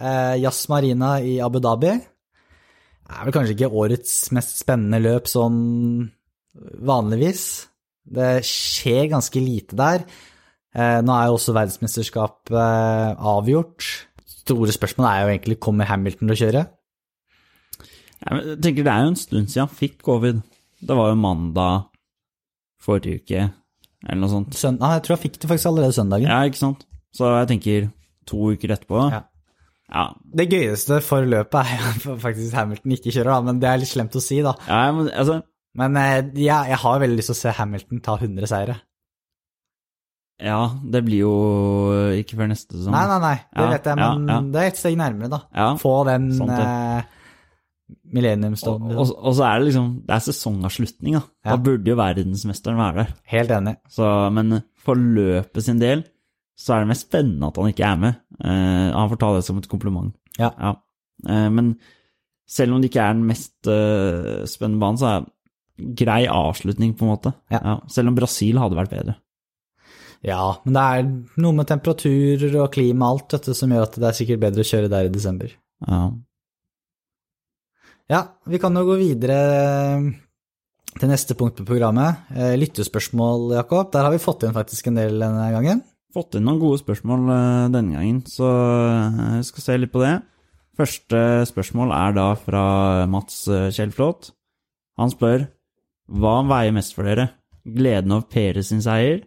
Eh, 0.00 0.34
Jazz 0.42 0.64
Marina 0.72 1.18
i 1.20 1.36
Abu 1.44 1.60
Dhabi. 1.60 1.92
Er 3.04 3.26
vel 3.26 3.34
kanskje 3.36 3.54
ikke 3.56 3.72
årets 3.82 4.14
mest 4.34 4.60
spennende 4.62 5.00
løp 5.04 5.28
sånn 5.28 5.58
vanligvis. 6.86 7.44
Det 8.04 8.38
skjer 8.46 9.10
ganske 9.12 9.42
lite 9.42 9.76
der. 9.78 10.04
Eh, 10.74 11.00
nå 11.06 11.14
er 11.14 11.28
jo 11.28 11.36
også 11.38 11.54
verdensmesterskapet 11.56 12.54
eh, 12.58 13.26
avgjort. 13.34 13.90
Store 14.44 14.74
spørsmål 14.74 15.08
er 15.08 15.20
jo 15.20 15.32
egentlig 15.34 15.60
kommer 15.62 15.88
Hamilton 15.88 16.28
til 16.28 16.34
å 16.34 16.40
kjøre. 16.40 16.64
Jeg 18.24 18.56
tenker 18.64 18.86
Det 18.86 18.92
er 18.92 19.04
jo 19.04 19.12
en 19.12 19.20
stund 19.20 19.50
siden 19.52 19.66
han 19.66 19.76
fikk 19.76 20.00
covid. 20.04 20.40
Det 20.84 20.96
var 20.96 21.12
jo 21.12 21.20
mandag 21.20 21.90
forrige 22.84 23.22
uke, 23.22 23.44
eller 24.04 24.20
noe 24.20 24.32
sånt. 24.32 24.56
Søn 24.56 24.80
ah, 24.84 24.96
jeg 24.98 25.04
tror 25.06 25.16
han 25.16 25.22
fikk 25.22 25.38
det 25.40 25.50
faktisk 25.50 25.70
allerede 25.70 25.96
søndagen. 25.96 26.28
Ja, 26.28 26.42
ikke 26.48 26.60
sant? 26.60 26.84
Så 27.14 27.30
jeg 27.30 27.50
tenker 27.52 27.86
to 28.28 28.50
uker 28.52 28.74
etterpå. 28.74 29.06
Ja. 29.12 29.22
Ja, 29.92 30.06
Det 30.38 30.48
gøyeste 30.48 31.00
for 31.04 31.26
løpet 31.28 31.74
er 31.74 31.98
faktisk 32.24 32.56
Hamilton 32.56 32.96
ikke 32.96 33.12
kjører, 33.12 33.34
da, 33.34 33.40
men 33.50 33.60
det 33.62 33.68
er 33.70 33.82
litt 33.82 33.92
slemt 33.92 34.16
å 34.16 34.22
si, 34.24 34.40
da. 34.44 34.54
ja 34.68 34.80
men 34.96 35.10
altså 35.12 35.42
Men 35.76 35.98
ja, 36.38 36.62
jeg, 36.70 36.78
har 36.84 37.00
veldig 37.02 37.18
lyst 37.18 37.32
til 37.32 37.36
å 37.36 37.42
se 37.42 37.54
Hamilton 37.58 38.02
ta 38.04 38.14
100 38.14 38.46
seire. 38.46 38.76
Ja, 40.42 40.60
det 40.90 41.00
blir 41.06 41.24
jo 41.24 41.34
ikke 42.18 42.38
før 42.38 42.48
neste 42.50 42.76
sesong. 42.76 42.94
Nei, 42.94 43.04
nei, 43.10 43.18
nei, 43.22 43.34
det 43.58 43.66
vet 43.72 43.88
jeg, 43.90 43.98
men 43.98 44.48
det 44.54 44.62
er 44.62 44.70
et 44.70 44.78
steg 44.78 44.96
nærmere, 44.98 45.30
da. 45.34 45.68
Få 45.82 45.96
den 46.08 46.30
eh, 46.46 47.12
og, 48.14 48.86
og, 48.94 49.12
og 49.18 49.34
så 49.36 49.44
er 49.44 49.60
det 49.60 49.66
liksom 49.68 49.88
Det 50.06 50.14
er 50.14 50.24
sesongavslutning, 50.24 51.18
da. 51.18 51.22
Da 51.50 51.58
burde 51.60 51.90
jo 51.90 51.98
verdensmesteren 51.98 52.80
være 52.80 53.02
der. 53.02 53.14
Helt 53.34 53.54
enig. 53.54 53.76
Så, 53.92 54.08
men 54.34 54.60
for 54.84 54.98
løpet 54.98 55.66
sin 55.66 55.82
del 55.82 56.04
så 56.58 56.76
er 56.76 56.84
det 56.84 56.92
mest 56.92 57.08
spennende 57.08 57.48
at 57.50 57.58
han 57.58 57.72
ikke 57.72 57.86
er 57.88 57.96
med. 57.98 58.18
Eh, 58.42 58.88
han 58.90 59.10
får 59.10 59.20
ta 59.20 59.30
det 59.36 59.44
som 59.46 59.60
et 59.60 59.68
kompliment. 59.70 60.14
Ja. 60.40 60.50
Eh, 61.28 61.50
men 61.54 61.74
selv 62.50 62.74
om 62.74 62.82
det 62.82 62.90
ikke 62.90 63.04
er 63.04 63.14
den 63.16 63.28
mest 63.28 63.70
eh, 63.70 64.42
spennende 64.50 64.82
banen, 64.82 65.00
så 65.00 65.10
er 65.10 65.24
det 65.24 65.30
grei 66.04 66.22
avslutning, 66.30 66.94
på 66.94 67.06
en 67.06 67.14
måte. 67.14 67.34
Ja. 67.52 67.78
Selv 67.90 68.12
om 68.12 68.18
Brasil 68.18 68.60
hadde 68.62 68.78
vært 68.78 68.94
bedre. 68.94 69.16
Ja, 70.24 70.54
men 70.64 70.76
det 70.76 70.82
er 70.82 71.08
noe 71.42 71.56
med 71.56 71.68
temperaturer 71.68 72.54
og 72.62 72.70
klima 72.72 73.10
og 73.10 73.18
alt 73.18 73.34
dette 73.34 73.56
som 73.58 73.72
gjør 73.74 73.88
at 73.88 73.98
det 74.00 74.06
er 74.08 74.16
sikkert 74.16 74.44
bedre 74.46 74.64
å 74.64 74.68
kjøre 74.68 74.92
der 74.92 75.08
i 75.08 75.12
desember. 75.12 75.50
Ja. 75.84 76.04
Ja, 78.12 78.20
vi 78.48 78.60
kan 78.60 78.76
jo 78.76 78.86
gå 78.86 78.96
videre 79.00 79.36
til 80.94 81.10
neste 81.10 81.36
punkt 81.36 81.58
på 81.58 81.66
programmet. 81.68 82.24
Lyttespørsmål, 82.60 83.50
Jakob. 83.58 83.90
Der 83.92 84.06
har 84.06 84.14
vi 84.14 84.22
fått 84.22 84.46
inn 84.46 84.56
faktisk 84.56 84.88
en 84.88 85.00
del 85.00 85.18
denne 85.20 85.50
gangen. 85.52 85.82
Fått 86.14 86.38
inn 86.38 86.46
noen 86.46 86.60
gode 86.62 86.78
spørsmål 86.82 87.26
eh, 87.34 87.66
denne 87.74 87.96
gangen, 87.96 88.22
så 88.30 88.46
vi 88.46 89.28
jeg 89.40 89.48
skal 89.50 89.66
se 89.66 89.78
litt 89.80 89.92
på 89.94 90.02
det. 90.04 90.14
Første 90.78 91.20
spørsmål 91.50 91.92
er 91.94 92.14
da 92.16 92.28
fra 92.38 92.64
Mats 93.10 93.44
eh, 93.50 93.70
Kjellflot. 93.74 94.32
Han 95.00 95.10
spør 95.10 95.48
hva 96.14 96.34
veier 96.46 96.74
mest 96.76 96.94
for 96.96 97.08
dere? 97.08 97.30
Gleden 97.64 98.12
over 98.12 98.28
Peres 98.30 98.68
sin 98.70 98.82
seier 98.84 99.22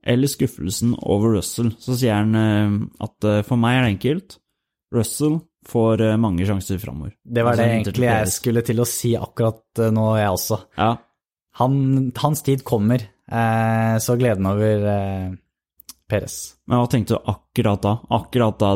eller 0.00 0.30
skuffelsen 0.32 0.94
over 1.02 1.36
Russell? 1.36 1.74
Så 1.78 1.98
sier 2.00 2.16
han 2.22 2.34
eh, 2.38 2.78
at 3.04 3.28
eh, 3.28 3.42
for 3.46 3.60
meg 3.60 3.78
er 3.78 3.86
det 3.86 3.94
enkelt. 3.96 4.38
Russell 4.94 5.38
får 5.68 6.02
eh, 6.06 6.16
mange 6.20 6.46
sjanser 6.48 6.80
framover. 6.82 7.12
Det 7.22 7.44
var 7.44 7.58
det 7.58 7.66
Altså, 7.66 7.76
egentlig 7.76 8.08
jeg 8.08 8.32
skulle 8.34 8.64
til 8.66 8.80
å 8.80 8.88
si 8.88 9.12
akkurat 9.18 9.82
eh, 9.84 9.92
nå, 9.94 10.06
jeg 10.18 10.34
også. 10.38 10.60
Ja, 10.80 10.90
Han, 11.60 11.74
hans 12.16 12.42
tid 12.46 12.64
kommer, 12.64 13.02
eh, 13.28 13.94
så 14.00 14.16
gleden 14.16 14.48
over 14.48 14.86
Peres. 16.10 16.36
men 16.66 16.80
hva 16.80 16.90
tenkte 16.90 17.16
du 17.16 17.30
akkurat 17.32 17.80
da? 17.86 17.94
Akkurat 18.18 18.58
da 18.60 18.74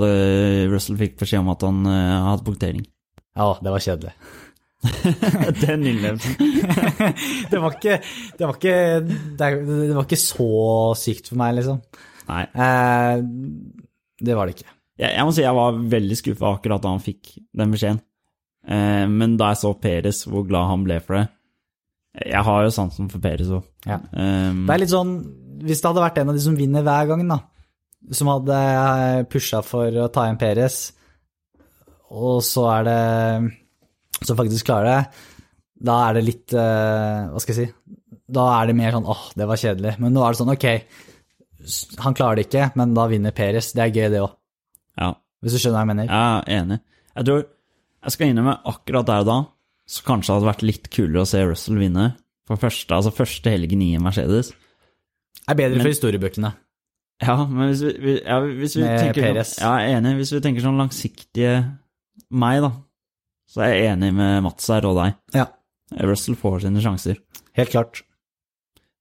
Russell 0.70 0.98
fikk 1.00 1.18
beskjed 1.20 1.42
om 1.42 1.52
at 1.52 1.66
han 1.66 1.84
uh, 1.86 2.30
hadde 2.30 2.46
punktering. 2.46 2.86
Ja, 3.34 3.52
det 3.62 3.74
var 3.74 3.82
kjedelig. 3.82 4.14
Den 5.64 5.86
innlevelsen. 5.88 6.34
det 7.50 7.60
var 7.60 7.76
ikke 7.76 7.98
Det 8.38 8.46
var 8.46 8.58
ikke, 8.58 8.76
det, 9.38 9.50
det 9.64 9.94
var 9.96 10.04
ikke 10.04 10.20
så 10.20 10.48
sykt 10.98 11.30
for 11.32 11.40
meg, 11.40 11.56
liksom. 11.58 11.80
Nei. 12.28 12.42
Eh, 12.52 13.22
det 14.24 14.36
var 14.36 14.48
det 14.48 14.56
ikke. 14.58 14.70
Jeg, 15.00 15.10
jeg 15.10 15.26
må 15.26 15.34
si 15.34 15.44
jeg 15.44 15.56
var 15.58 15.78
veldig 15.94 16.18
skuffa 16.20 16.52
akkurat 16.54 16.84
da 16.84 16.92
han 16.94 17.02
fikk 17.04 17.34
den 17.56 17.72
beskjeden. 17.74 18.02
Eh, 18.64 19.06
men 19.10 19.38
da 19.40 19.52
jeg 19.52 19.62
så 19.64 19.72
Peres, 19.80 20.24
hvor 20.30 20.46
glad 20.48 20.70
han 20.70 20.84
ble 20.86 20.96
for 21.04 21.18
det 21.18 21.24
Jeg 22.30 22.46
har 22.46 22.62
jo 22.64 22.72
sansen 22.72 23.10
for 23.12 23.24
Peres 23.24 23.50
òg. 23.52 23.66
Ja. 23.88 23.98
Um, 24.12 24.64
Det 24.68 24.76
er 24.76 24.80
litt 24.84 24.94
sånn, 24.94 25.16
Hvis 25.62 25.80
det 25.82 25.88
hadde 25.90 26.02
vært 26.02 26.18
en 26.22 26.30
av 26.32 26.36
de 26.38 26.42
som 26.42 26.56
vinner 26.58 26.82
hver 26.86 27.06
gang, 27.12 27.22
da, 27.28 27.38
som 28.16 28.30
hadde 28.32 28.58
pusha 29.32 29.60
for 29.64 29.94
å 30.02 30.08
ta 30.12 30.26
igjen 30.26 30.40
Peres, 30.40 30.78
og 32.14 32.42
så 32.46 32.66
er 32.76 32.84
det 32.86 32.98
Som 34.24 34.36
faktisk 34.38 34.66
klarer 34.68 34.86
det, 34.86 35.22
da 35.88 35.94
er 36.08 36.14
det 36.18 36.22
litt 36.24 36.52
eh, 36.54 37.24
Hva 37.32 37.40
skal 37.42 37.54
jeg 37.56 37.66
si 37.66 38.04
Da 38.30 38.44
er 38.60 38.68
det 38.70 38.76
mer 38.78 38.92
sånn 38.94 39.08
åh, 39.10 39.24
det 39.34 39.48
var 39.50 39.58
kjedelig. 39.60 39.96
Men 40.00 40.14
nå 40.14 40.22
er 40.22 40.32
det 40.34 40.38
sånn, 40.38 40.52
ok, 40.54 40.66
han 42.04 42.14
klarer 42.16 42.38
det 42.38 42.44
ikke, 42.46 42.68
men 42.78 42.92
da 42.96 43.06
vinner 43.10 43.34
Peres. 43.36 43.72
Det 43.74 43.82
er 43.86 43.92
gøy, 43.92 44.06
det 44.12 44.20
òg. 44.22 44.32
ja, 45.00 45.10
Hvis 45.42 45.56
du 45.56 45.62
skjønner 45.62 45.78
hva 45.80 45.82
jeg 45.84 45.90
mener? 45.94 46.08
jeg 46.12 46.44
er 46.54 46.62
enig. 46.62 46.78
Jeg 47.14 47.28
tror 47.28 47.42
Jeg 48.04 48.12
skal 48.14 48.30
innrømme 48.30 48.54
akkurat 48.68 49.06
der 49.08 49.24
og 49.24 49.28
da, 49.30 49.38
så 49.88 50.04
kanskje 50.04 50.28
det 50.28 50.36
hadde 50.38 50.50
vært 50.52 50.64
litt 50.68 50.88
kulere 50.92 51.22
å 51.24 51.28
se 51.28 51.40
Russell 51.48 51.80
vinne. 51.80 52.10
For 52.44 52.60
første, 52.60 52.92
altså 52.92 53.12
første 53.16 53.48
helgen 53.52 53.80
i 53.80 53.94
Mercedes. 53.96 54.50
Er 55.48 55.54
bedre 55.58 55.76
Men- 55.78 55.84
for 55.86 55.92
historiebøkene. 55.92 56.54
Ja, 57.22 57.36
men 57.46 57.70
hvis 57.70 57.82
vi, 58.02 58.14
ja, 58.24 58.40
hvis 58.42 58.74
vi 58.76 58.82
tenker 58.82 59.22
sånn, 59.44 59.60
Ja, 59.62 59.76
jeg 59.78 59.92
er 59.92 60.00
enig. 60.00 60.16
Hvis 60.18 60.32
vi 60.34 60.40
tenker 60.40 60.60
sånn 60.64 60.76
langsiktige 60.80 61.52
meg, 62.30 62.60
da, 62.64 62.72
så 63.48 63.62
er 63.62 63.74
jeg 63.74 63.92
enig 63.96 64.12
med 64.14 64.42
Mats 64.42 64.66
her 64.68 64.84
og 64.88 64.96
deg. 64.98 65.14
Ja, 65.32 65.46
Russell 66.02 66.34
får 66.34 66.62
sine 66.62 66.82
sjanser. 66.82 67.18
helt 67.54 67.70
klart. 67.70 68.02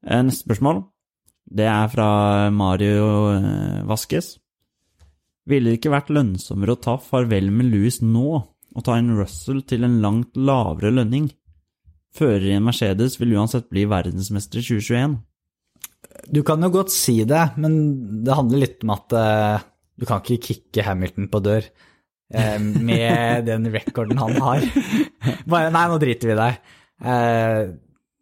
Eh, 0.06 0.22
Neste 0.22 0.46
spørsmål, 0.46 0.84
det 1.50 1.66
er 1.66 1.88
fra 1.90 2.52
Mario 2.52 3.34
eh, 3.34 3.84
Vasques. 3.88 4.38
Ville 5.48 5.72
det 5.72 5.82
ikke 5.82 5.92
vært 5.92 6.10
lønnsommere 6.14 6.76
å 6.78 6.82
ta 6.82 6.98
farvel 6.98 7.50
med 7.52 7.72
Louis 7.72 7.98
nå, 8.02 8.44
og 8.76 8.84
ta 8.84 8.94
inn 9.00 9.16
Russell 9.18 9.62
til 9.64 9.84
en 9.84 10.02
langt 10.02 10.36
lavere 10.38 10.94
lønning? 10.94 11.32
Fører 12.16 12.46
i 12.52 12.54
en 12.56 12.64
Mercedes 12.64 13.18
vil 13.20 13.34
uansett 13.34 13.70
bli 13.72 13.86
verdensmester 13.90 14.60
i 14.62 14.62
2021. 14.62 15.18
Du 16.34 16.42
kan 16.48 16.64
jo 16.64 16.72
godt 16.74 16.94
si 16.94 17.20
det, 17.28 17.44
men 17.62 17.74
det 18.26 18.36
handler 18.38 18.64
litt 18.64 18.84
om 18.86 18.94
at 18.96 19.16
uh, 19.16 19.64
du 20.00 20.06
kan 20.08 20.22
ikke 20.24 20.54
kicke 20.54 20.86
Hamilton 20.86 21.28
på 21.32 21.42
dør 21.44 21.66
uh, 21.68 22.60
med 22.60 23.44
den 23.50 23.68
rekorden 23.74 24.22
han 24.22 24.38
har. 24.42 24.68
Bare, 25.50 25.72
nei, 25.74 25.88
nå 25.92 26.00
driter 26.02 26.30
vi 26.30 26.36
i 26.36 26.40
deg. 26.40 26.72
Uh, 27.04 27.74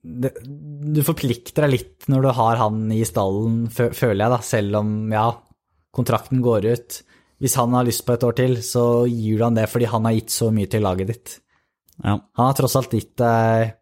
det, 0.02 0.34
du 0.42 1.04
forplikter 1.06 1.68
deg 1.68 1.76
litt 1.76 2.10
når 2.10 2.26
du 2.26 2.32
har 2.40 2.60
han 2.64 2.84
i 2.94 3.04
stallen, 3.06 3.64
føler 3.70 4.24
jeg, 4.24 4.34
da, 4.34 4.42
selv 4.46 4.82
om 4.82 4.96
ja, 5.14 5.28
kontrakten 5.94 6.42
går 6.42 6.72
ut. 6.72 7.02
hvis 7.42 7.58
han 7.58 7.74
har 7.78 7.86
lyst 7.86 8.06
på 8.08 8.16
et 8.16 8.26
år 8.26 8.38
til, 8.38 8.58
så 8.66 9.06
gir 9.10 9.38
du 9.38 9.46
han 9.46 9.58
det 9.58 9.70
fordi 9.70 9.90
han 9.94 10.10
har 10.10 10.18
gitt 10.18 10.34
så 10.34 10.50
mye 10.54 10.70
til 10.70 10.86
laget 10.86 11.14
ditt. 11.14 11.38
Ja. 12.02 12.18
Han 12.18 12.48
har 12.48 12.58
tross 12.58 12.78
alt 12.80 12.94
gitt 12.98 13.14
deg 13.22 13.78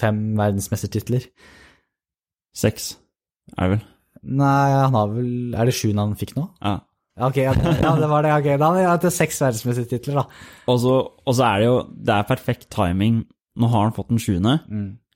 fem 0.00 0.22
verdensmestertitler. 0.38 1.26
Seks 2.56 2.94
er 3.56 3.66
det 3.68 3.74
vel. 3.78 3.82
Nei, 4.40 4.70
han 4.76 4.92
har 4.98 5.12
vel 5.14 5.54
Er 5.56 5.64
det 5.70 5.72
sjuende 5.78 6.04
han 6.04 6.16
fikk 6.20 6.34
nå? 6.36 6.46
Ja. 6.60 6.74
Ok, 7.20 7.36
ja, 7.40 7.52
ja, 7.56 7.92
det 8.00 8.08
var 8.08 8.24
det. 8.24 8.32
ok. 8.36 8.48
Da 8.60 8.68
har 8.72 8.88
han 8.90 9.12
seks 9.12 9.40
verdensmestertitler, 9.42 10.20
da. 10.22 10.24
Og 10.72 10.78
så, 10.80 10.94
og 11.26 11.36
så 11.36 11.44
er 11.48 11.62
det 11.62 11.66
jo 11.70 11.76
Det 11.90 12.14
er 12.16 12.28
perfekt 12.28 12.68
timing. 12.72 13.22
Nå 13.60 13.68
har 13.72 13.86
han 13.88 13.96
fått 13.96 14.08
den 14.12 14.20
sjuende, 14.22 14.54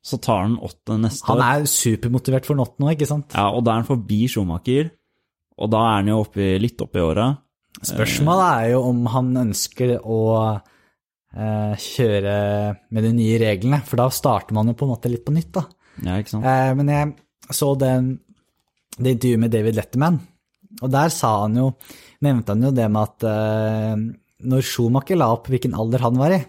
så 0.04 0.18
tar 0.20 0.42
han 0.42 0.56
åtte 0.60 0.96
neste 1.00 1.24
Han 1.30 1.38
år. 1.38 1.44
er 1.62 1.68
supermotivert 1.70 2.44
for 2.48 2.60
åttende 2.60 2.84
nå, 2.88 2.92
ikke 2.96 3.06
sant? 3.08 3.32
Ja, 3.32 3.46
og 3.54 3.62
da 3.64 3.72
er 3.72 3.80
han 3.84 3.88
forbi 3.88 4.24
Schumacher, 4.28 4.90
og 5.56 5.70
da 5.72 5.80
er 5.86 5.94
han 6.02 6.10
jo 6.10 6.18
oppi, 6.24 6.48
litt 6.60 6.82
oppi 6.84 7.00
åra. 7.00 7.28
Spørsmålet 7.80 8.44
er 8.64 8.72
jo 8.74 8.82
om 8.90 9.04
han 9.14 9.30
ønsker 9.46 9.94
å 10.02 10.18
eh, 10.52 11.74
kjøre 11.86 12.34
med 12.90 13.06
de 13.06 13.12
nye 13.16 13.38
reglene, 13.46 13.80
for 13.86 14.02
da 14.02 14.10
starter 14.12 14.54
man 14.58 14.68
jo 14.68 14.76
på 14.78 14.84
en 14.88 14.92
måte 14.92 15.12
litt 15.12 15.24
på 15.24 15.32
nytt, 15.34 15.52
da. 15.56 15.64
Ja, 16.04 16.18
ikke 16.20 16.34
sant? 16.34 16.44
Eh, 16.52 16.74
men 16.76 16.90
jeg 16.92 17.54
så 17.54 17.70
den, 17.80 18.12
det 18.98 19.16
intervjuet 19.16 19.42
med 19.42 19.52
David 19.54 19.78
Letterman, 19.78 20.20
og 20.82 20.90
der 20.90 21.10
sa 21.12 21.30
han 21.44 21.56
jo, 21.58 21.70
nevnte 22.24 22.54
han 22.54 22.66
jo 22.66 22.72
det 22.74 22.86
med 22.90 23.02
at 23.02 23.26
eh, 23.30 24.04
når 24.44 24.66
Schumacher 24.66 25.18
la 25.18 25.30
opp 25.34 25.48
hvilken 25.50 25.76
alder 25.78 26.04
han 26.04 26.20
var 26.20 26.34
i, 26.36 26.40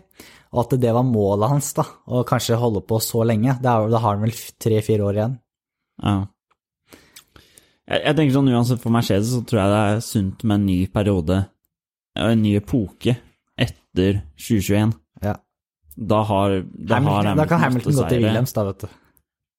og 0.55 0.61
at 0.63 0.77
det 0.81 0.93
var 0.95 1.05
målet 1.07 1.51
hans, 1.51 1.71
da, 1.77 1.85
å 2.07 2.23
kanskje 2.27 2.59
holde 2.59 2.83
på 2.87 2.99
så 3.03 3.25
lenge, 3.27 3.57
da, 3.63 3.77
har 3.91 4.07
han 4.07 4.23
vel 4.23 4.35
tre-fire 4.61 5.05
år 5.07 5.19
igjen. 5.19 5.35
Ja. 6.03 6.15
Jeg, 7.85 7.99
jeg 8.01 8.17
tenker 8.17 8.37
sånn 8.37 8.53
uansett 8.53 8.81
for 8.81 8.95
Mercedes 8.95 9.33
så 9.35 9.41
tror 9.45 9.61
jeg 9.61 9.73
det 9.73 9.81
er 9.89 10.05
sunt 10.05 10.45
med 10.45 10.61
en 10.61 10.69
ny 10.69 10.77
periode, 10.91 11.41
en 12.17 12.41
ny 12.41 12.55
epoke, 12.61 13.17
etter 13.55 14.21
2021. 14.39 14.95
Ja. 15.25 15.35
Da 15.95 16.23
har, 16.27 16.57
da 16.63 16.97
har 16.99 17.03
Hamilton, 17.03 17.37
da 17.39 17.49
kan 17.49 17.61
Hamilton 17.63 17.99
gå 17.99 18.07
til. 18.09 18.25
Williams, 18.25 18.55
da, 18.55 18.65
vet 18.67 18.87
du. 18.87 18.97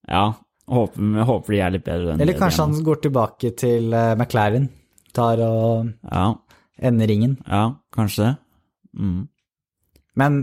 Ja, 0.07 0.27
håper, 0.70 1.22
håper 1.29 1.55
de 1.55 1.61
er 1.62 1.74
litt 1.76 1.87
bedre 1.87 2.14
enn 2.14 2.24
Eller 2.24 2.38
kanskje 2.38 2.66
han 2.66 2.83
går 2.87 3.00
tilbake 3.07 3.52
til 3.59 3.94
eh, 3.94 4.12
McLaren, 4.16 4.68
tar 5.16 5.42
og. 5.46 5.92
Ja, 6.11 6.29
ender 6.90 7.11
ringen. 7.11 7.38
ja, 7.46 7.68
kanskje 7.94 8.24
det. 8.24 8.35
Mm. 8.96 9.26
Men 10.16 10.38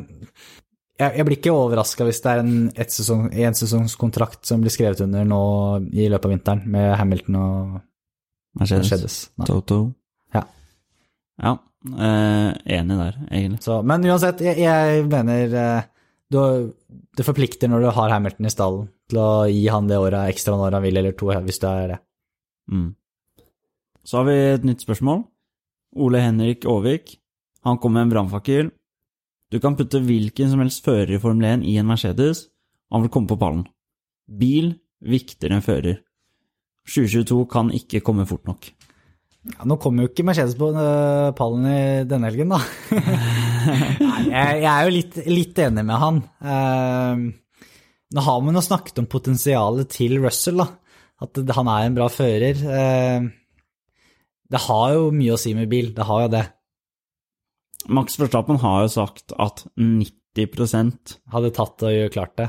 jeg, 0.99 1.17
jeg 1.17 1.25
blir 1.27 1.39
ikke 1.39 1.55
overraska 1.55 2.05
hvis 2.07 2.21
det 2.23 2.31
er 2.31 2.43
en 2.43 2.53
sesong, 2.93 3.27
en 3.33 3.57
som 3.57 4.63
blir 4.63 4.73
skrevet 4.73 5.01
under 5.05 5.25
nå 5.27 5.41
i 5.91 6.07
løpet 6.11 6.29
av 6.29 6.33
vinteren 6.35 6.63
med 6.69 6.93
Hamilton 6.99 7.39
og 7.41 7.77
Mercedes. 8.59 8.91
Mercedes. 8.91 9.17
Toto. 9.49 9.79
Ja. 10.35 10.43
Ja, 11.41 11.55
eh, 11.89 12.51
enig 12.77 12.99
der, 12.99 13.17
egentlig. 13.31 13.63
Så, 13.65 13.81
men 13.81 14.05
uansett, 14.05 14.43
jeg, 14.45 14.61
jeg 14.61 15.07
mener 15.09 15.57
eh, 15.63 15.87
du, 16.29 16.39
det 17.17 17.25
forplikter 17.25 17.71
når 17.71 17.87
du 17.87 17.89
har 17.97 18.13
Hamilton 18.13 18.49
i 18.49 18.53
stallen 18.53 18.85
til 19.13 19.21
å 19.21 19.45
gi 19.49 19.63
han 19.69 19.87
det 19.89 20.01
året 20.01 20.33
ekstra 20.33 20.57
når 20.57 20.79
han 20.79 20.85
vil, 20.85 20.99
eller 20.99 21.15
to, 21.17 21.29
hvis 21.45 21.61
det 21.61 21.71
er 21.71 21.91
det. 21.93 21.99
Mm. 22.73 22.89
Så 24.03 24.19
har 24.19 24.27
vi 24.27 24.37
et 24.55 24.65
nytt 24.67 24.83
spørsmål. 24.83 25.23
Ole 26.03 26.23
Henrik 26.23 26.65
Aavik. 26.65 27.19
Han 27.63 27.77
kom 27.79 27.93
med 27.95 28.07
en 28.07 28.13
brannfakkel. 28.15 28.71
Du 29.53 29.59
kan 29.61 29.77
putte 29.77 30.01
hvilken 30.01 30.49
som 30.49 30.63
helst 30.63 30.83
fører 30.83 31.13
i 31.13 31.21
Formel 31.21 31.45
1 31.61 31.67
i 31.69 31.77
en 31.77 31.87
Mercedes, 31.87 32.47
og 32.89 32.97
han 32.97 33.05
vil 33.05 33.13
komme 33.13 33.29
på 33.29 33.37
pallen. 33.39 33.67
Bil 34.25 34.73
viktigere 35.03 35.59
enn 35.59 35.65
fører. 35.65 36.01
2022 36.89 37.45
kan 37.51 37.69
ikke 37.75 38.01
komme 38.03 38.25
fort 38.27 38.49
nok. 38.49 38.71
Ja, 39.43 39.67
nå 39.67 39.75
kommer 39.79 40.05
jo 40.05 40.09
ikke 40.11 40.25
Mercedes 40.25 40.55
på 40.59 40.71
øh, 40.71 41.29
pallen 41.35 41.67
i 41.67 41.79
denne 42.07 42.31
helgen, 42.31 42.55
da. 42.55 42.61
Jeg, 44.23 44.59
jeg 44.63 44.67
er 44.67 44.87
jo 44.87 44.91
litt, 44.91 45.15
litt 45.29 45.59
enig 45.63 45.83
med 45.87 45.99
han. 45.99 46.17
Eh, 48.13 48.17
nå 48.17 48.23
har 48.25 48.41
man 48.45 48.55
jo 48.55 48.61
snakket 48.61 49.01
om 49.01 49.09
potensialet 49.09 49.89
til 49.89 50.19
Russell, 50.21 50.61
da. 50.61 50.69
At 51.23 51.39
han 51.57 51.69
er 51.71 51.87
en 51.87 51.95
bra 51.97 52.09
fører. 52.11 52.59
Eh, 52.77 53.29
det 54.53 54.61
har 54.67 54.93
jo 54.93 55.07
mye 55.15 55.33
å 55.33 55.39
si 55.41 55.53
med 55.57 55.71
bil, 55.71 55.93
det 55.95 56.05
har 56.05 56.27
jo 56.27 56.33
det. 56.35 56.43
Max 57.89 58.15
Verstappen 58.19 58.61
har 58.61 58.85
jo 58.85 58.91
sagt 58.93 59.33
at 59.43 59.65
90% 59.75 61.17
Hadde 61.33 61.49
tatt 61.51 61.83
og 61.83 62.13
klart 62.13 62.37
det. 62.39 62.45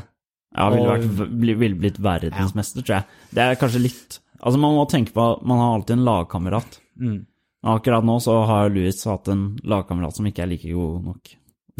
ja, 0.54 0.68
ville, 0.70 0.92
vært, 0.94 1.56
ville 1.58 1.78
blitt 1.80 1.98
verdensmester, 1.98 2.84
tror 2.84 3.00
jeg. 3.00 3.22
Det 3.34 3.42
er 3.42 3.58
kanskje 3.58 3.82
litt 3.82 4.20
Altså, 4.44 4.58
man 4.60 4.76
må 4.76 4.84
tenke 4.90 5.14
på 5.14 5.22
at 5.24 5.44
man 5.48 5.56
har 5.56 5.70
alltid 5.78 5.94
en 5.96 6.04
lagkamerat. 6.04 6.74
Mm. 7.00 7.22
Akkurat 7.64 8.04
nå 8.04 8.18
så 8.20 8.34
har 8.44 8.68
Louis 8.68 8.98
hatt 9.08 9.30
en 9.32 9.44
lagkamerat 9.64 10.18
som 10.18 10.26
ikke 10.28 10.44
er 10.44 10.50
like 10.50 10.68
god 10.68 11.06
nok 11.06 11.30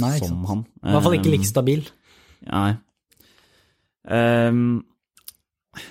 Nei, 0.01 0.15
som 0.17 0.31
sant. 0.31 0.47
han. 0.49 0.63
I 0.81 0.95
hvert 0.95 1.05
fall 1.05 1.17
ikke 1.19 1.33
like 1.35 1.49
stabil. 1.49 1.85
Nei. 2.49 2.71
Ehm, 4.09 4.83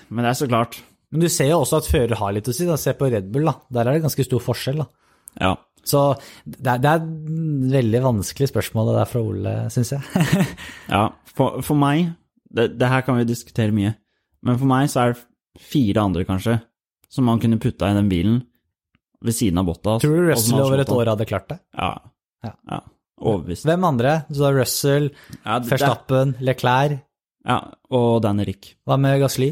men 0.09 0.23
det 0.23 0.29
er 0.29 0.37
så 0.37 0.47
klart 0.47 0.77
Men 1.11 1.23
du 1.25 1.27
ser 1.29 1.49
jo 1.49 1.59
også 1.63 1.79
at 1.81 1.87
fører 1.89 2.15
har 2.17 2.33
litt 2.33 2.47
å 2.49 2.53
si. 2.55 2.65
da. 2.65 2.77
Se 2.79 2.93
på 2.97 3.09
Red 3.11 3.27
Bull, 3.33 3.45
da. 3.45 3.53
Der 3.69 3.85
er 3.85 3.97
det 3.97 4.05
ganske 4.05 4.25
stor 4.25 4.41
forskjell. 4.41 4.81
da. 4.81 4.87
Ja. 5.41 5.51
Så 5.83 6.01
det 6.47 6.63
er, 6.71 6.79
det 6.81 6.89
er 6.89 7.01
et 7.01 7.73
veldig 7.73 8.01
vanskelig 8.05 8.47
spørsmål 8.49 8.89
det 8.89 8.95
der 8.97 9.09
fra 9.11 9.21
Ole, 9.21 9.53
syns 9.73 9.91
jeg. 9.93 10.47
ja. 10.95 11.03
For, 11.35 11.59
for 11.65 11.77
meg 11.77 12.13
det, 12.53 12.69
det 12.79 12.89
her 12.89 13.03
kan 13.05 13.19
vi 13.19 13.27
diskutere 13.27 13.73
mye, 13.75 13.93
men 14.45 14.57
for 14.61 14.69
meg 14.69 14.89
så 14.93 15.03
er 15.03 15.13
det 15.13 15.23
fire 15.61 16.01
andre, 16.05 16.25
kanskje, 16.25 16.57
som 17.11 17.27
man 17.29 17.41
kunne 17.41 17.59
putta 17.61 17.89
i 17.91 17.97
den 17.97 18.09
bilen 18.11 18.41
ved 19.23 19.35
siden 19.37 19.61
av 19.61 19.67
Bottas. 19.69 20.01
Tror 20.03 20.17
du 20.17 20.27
Russell 20.31 20.61
over 20.61 20.81
et 20.81 20.91
år 20.93 21.13
hadde 21.13 21.27
klart 21.29 21.49
det? 21.51 21.59
Ja. 21.77 21.93
Ja. 22.43 22.53
ja. 22.69 22.79
Overbevist. 23.23 23.65
Hvem 23.67 23.85
andre? 23.87 24.15
Så 24.33 24.49
Russell, 24.55 25.11
Ja, 25.43 25.59
Verstappen, 25.63 26.35
Leclerc. 26.43 27.01
Ja, 27.43 27.57
og 27.91 28.21
Danny 28.23 28.45
Rick. 28.47 28.73
Hva 28.87 28.95
med 29.01 29.19
Gasly? 29.21 29.49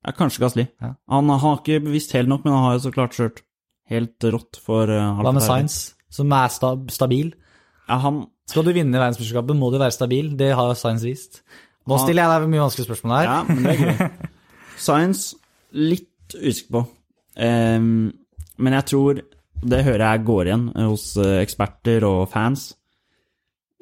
Ja, 0.00 0.12
kanskje 0.16 0.40
Gasli. 0.40 0.64
Ja. 0.80 0.94
Han 1.12 1.28
har 1.42 1.58
ikke 1.60 1.80
bevisst 1.84 2.14
helt 2.16 2.30
nok, 2.30 2.44
men 2.46 2.54
han 2.56 2.64
har 2.64 2.76
jo 2.78 2.84
så 2.86 2.92
klart 2.94 3.16
kjørt 3.18 3.42
helt 3.90 4.26
rått 4.32 4.60
for 4.64 4.88
uh, 4.88 5.18
Hva 5.20 5.32
med 5.36 5.44
Science, 5.44 5.94
som 6.12 6.32
er 6.32 6.52
stab 6.54 6.88
stabil? 6.94 7.34
Ja, 7.90 7.98
han 8.06 8.22
Skal 8.48 8.64
du 8.66 8.72
vinne 8.74 8.96
verdensmesterskapet, 8.96 9.58
må 9.58 9.68
du 9.70 9.76
være 9.82 9.94
stabil. 9.94 10.32
Det 10.38 10.52
har 10.56 10.72
Science 10.78 11.04
vist. 11.06 11.42
Nå 11.86 11.96
Han- 11.98 12.06
stiller 12.06 12.24
jeg 12.24 12.40
deg 12.40 12.50
mye 12.54 12.64
vanskelige 12.64 12.88
spørsmål 12.88 13.16
her. 13.18 13.28
Ja, 13.28 13.42
men 13.50 13.62
det 13.66 13.74
er 13.74 13.82
greit. 13.84 14.32
Science, 14.86 15.36
litt 15.76 16.34
usikker 16.40 16.72
på. 16.78 16.82
Um, 17.40 18.10
men 18.60 18.74
jeg 18.76 18.84
tror 18.90 19.20
Det 19.62 19.84
hører 19.84 20.02
jeg 20.16 20.24
går 20.26 20.48
igjen 20.48 20.62
hos 20.88 21.04
eh, 21.20 21.38
eksperter 21.44 22.04
og 22.08 22.22
fans. 22.32 22.70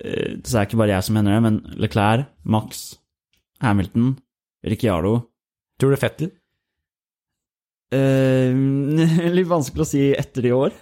Eh, 0.05 0.39
så 0.45 0.59
er 0.59 0.63
det 0.63 0.69
ikke 0.69 0.83
bare 0.83 0.95
jeg 0.97 1.07
som 1.07 1.19
mener 1.19 1.35
det, 1.35 1.43
men 1.47 1.61
Leclerc, 1.81 2.29
Max, 2.45 2.99
Hamilton, 3.63 4.15
Ricciardo 4.67 5.17
Tror 5.79 5.95
du 5.95 5.99
Fettel? 6.01 6.31
Ehm, 7.95 8.99
Litt 9.37 9.49
vanskelig 9.51 9.85
å 9.85 9.89
si 9.89 10.05
etter 10.11 10.49
i 10.49 10.55
år, 10.55 10.75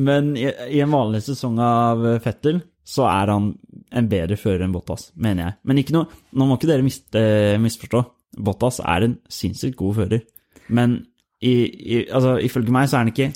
men 0.00 0.32
i, 0.40 0.48
i 0.48 0.80
en 0.84 0.92
vanlig 0.92 1.22
sesong 1.26 1.58
av 1.62 2.06
Fettel 2.24 2.62
så 2.88 3.04
er 3.10 3.34
han 3.34 3.50
en 3.92 4.08
bedre 4.08 4.38
fører 4.40 4.64
enn 4.64 4.72
Bottas, 4.72 5.10
mener 5.20 5.44
jeg. 5.44 5.56
Men 5.68 5.80
ikke 5.82 5.94
noe, 5.96 6.08
nå 6.32 6.46
må 6.48 6.56
ikke 6.56 6.70
dere 6.70 6.84
mis, 6.86 7.02
eh, 7.16 7.58
misforstå. 7.60 8.00
Bottas 8.44 8.80
er 8.80 9.04
en 9.04 9.18
sinnssykt 9.32 9.76
god 9.76 9.98
fører, 10.00 10.24
men 10.72 11.02
i, 11.44 11.52
i, 11.68 11.98
altså, 12.08 12.38
ifølge 12.44 12.72
meg 12.74 12.88
så 12.88 12.98
er 12.98 13.04
han 13.04 13.12
ikke 13.12 13.28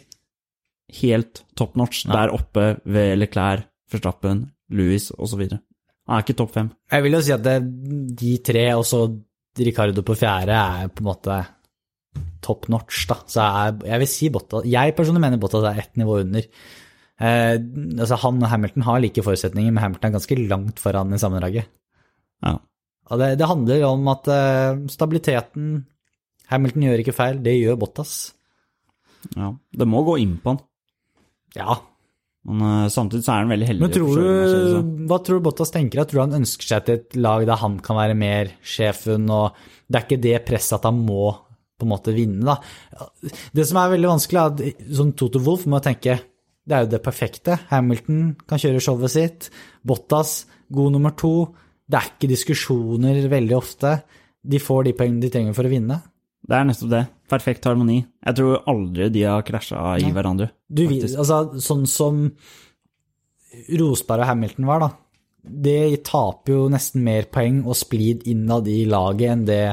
helt 1.02 1.44
top 1.56 1.76
notch 1.78 2.06
der 2.10 2.32
oppe 2.34 2.72
ved 2.84 3.14
Leclerc, 3.20 3.68
Verstappen, 3.92 4.46
Louis 4.70 5.10
osv. 5.18 5.42
Han 5.50 6.16
er 6.16 6.24
ikke 6.24 6.38
topp 6.38 6.54
fem. 6.54 6.70
Jeg 6.90 7.04
vil 7.04 7.16
jo 7.16 7.22
si 7.24 7.34
at 7.34 7.42
det, 7.44 7.58
de 8.18 8.36
tre, 8.44 8.64
og 8.76 8.86
så 8.88 9.04
Ricardo 9.58 10.04
på 10.06 10.16
fjerde, 10.16 10.56
er 10.56 10.92
på 10.92 11.04
en 11.04 11.10
måte 11.10 11.40
top 12.42 12.68
notch, 12.72 13.04
da. 13.10 13.18
Så 13.28 13.44
jeg, 13.44 13.76
jeg 13.90 14.02
vil 14.02 14.10
si 14.10 14.30
Bottas 14.32 14.66
Jeg 14.68 14.96
personlig 14.96 15.22
mener 15.22 15.40
Bottas 15.40 15.66
er 15.68 15.78
ett 15.84 15.94
nivå 16.00 16.18
under. 16.24 16.48
Eh, 17.22 17.54
altså 18.00 18.18
Han 18.24 18.42
og 18.42 18.50
Hamilton 18.50 18.86
har 18.88 19.00
like 19.02 19.24
forutsetninger, 19.24 19.70
men 19.70 19.82
Hamilton 19.82 20.10
er 20.10 20.16
ganske 20.18 20.40
langt 20.40 20.82
foran 20.82 21.14
i 21.14 21.20
sammendraget. 21.22 21.70
Ja. 22.42 22.56
Og 23.12 23.20
det, 23.20 23.32
det 23.38 23.48
handler 23.50 23.86
om 23.90 24.10
at 24.10 24.28
eh, 24.32 24.82
stabiliteten 24.90 25.86
Hamilton 26.50 26.88
gjør 26.88 27.04
ikke 27.04 27.16
feil, 27.16 27.40
det 27.44 27.56
gjør 27.60 27.78
Bottas. 27.80 28.16
ja. 29.36 29.52
Det 29.72 29.88
må 29.88 30.02
gå 30.04 30.18
inn 30.24 30.36
på 30.42 30.54
han. 30.54 30.62
Ja, 31.56 31.76
Men 32.48 32.64
eh, 32.68 32.88
samtidig 32.90 33.26
så 33.26 33.34
er 33.34 33.44
han 33.44 33.52
veldig 33.52 33.68
heldig. 33.70 33.84
Men 33.84 33.94
tror 33.94 34.10
Mercedes, 34.16 34.72
da. 34.72 34.82
du, 34.82 35.06
hva 35.10 35.20
tror 35.22 35.38
du 35.38 35.46
Bottas 35.46 35.72
tenker? 35.74 36.02
Jeg 36.02 36.10
tror 36.10 36.24
han 36.24 36.40
ønsker 36.40 36.68
seg 36.72 36.84
til 36.86 36.98
et 36.98 37.16
lag 37.22 37.46
der 37.48 37.62
han 37.62 37.78
kan 37.84 37.98
være 38.00 38.18
mer 38.18 38.52
sjefen, 38.66 39.30
og 39.30 39.56
det 39.86 40.00
er 40.00 40.06
ikke 40.08 40.22
det 40.26 40.36
presset 40.48 40.80
at 40.80 40.90
han 40.90 41.00
må 41.06 41.30
på 41.78 41.86
en 41.86 41.90
måte 41.90 42.14
vinne, 42.14 42.42
da. 42.46 43.32
Det 43.54 43.64
som 43.66 43.80
er 43.80 43.94
veldig 43.96 44.10
vanskelig, 44.12 44.38
er 44.38 44.52
at 44.52 44.84
sånn 44.94 45.16
Toto 45.18 45.40
Wolff 45.42 45.64
må 45.70 45.80
tenke 45.82 46.20
det 46.62 46.76
er 46.76 46.84
jo 46.84 46.92
det 46.92 47.02
perfekte. 47.02 47.56
Hamilton 47.72 48.20
kan 48.46 48.60
kjøre 48.62 48.82
showet 48.82 49.10
sitt. 49.10 49.48
Bottas, 49.86 50.44
god 50.70 50.94
nummer 50.94 51.14
to. 51.18 51.50
Det 51.90 51.98
er 51.98 52.10
ikke 52.12 52.30
diskusjoner 52.30 53.18
veldig 53.30 53.56
ofte. 53.56 53.96
De 54.42 54.60
får 54.62 54.86
de 54.86 54.94
poengene 54.98 55.24
de 55.24 55.30
trenger 55.34 55.56
for 55.56 55.66
å 55.66 55.72
vinne. 55.72 55.98
Det 56.42 56.58
er 56.58 56.66
nettopp 56.66 56.90
det. 56.90 57.04
Perfekt 57.30 57.66
harmoni. 57.68 58.00
Jeg 58.26 58.38
tror 58.38 58.66
aldri 58.70 59.08
de 59.14 59.22
har 59.28 59.44
krasja 59.46 59.94
i 60.02 60.10
hverandre. 60.12 60.50
Du, 60.68 60.84
altså, 60.90 61.44
sånn 61.62 61.86
som 61.88 62.26
Rosberg 63.78 64.24
og 64.24 64.30
Hamilton 64.30 64.68
var, 64.68 64.82
da. 64.82 64.90
Det 65.42 66.02
taper 66.06 66.54
jo 66.54 66.66
nesten 66.70 67.02
mer 67.06 67.26
poeng 67.32 67.62
og 67.66 67.78
splid 67.78 68.26
innad 68.30 68.68
i 68.70 68.84
laget 68.90 69.32
enn 69.32 69.48
det 69.48 69.64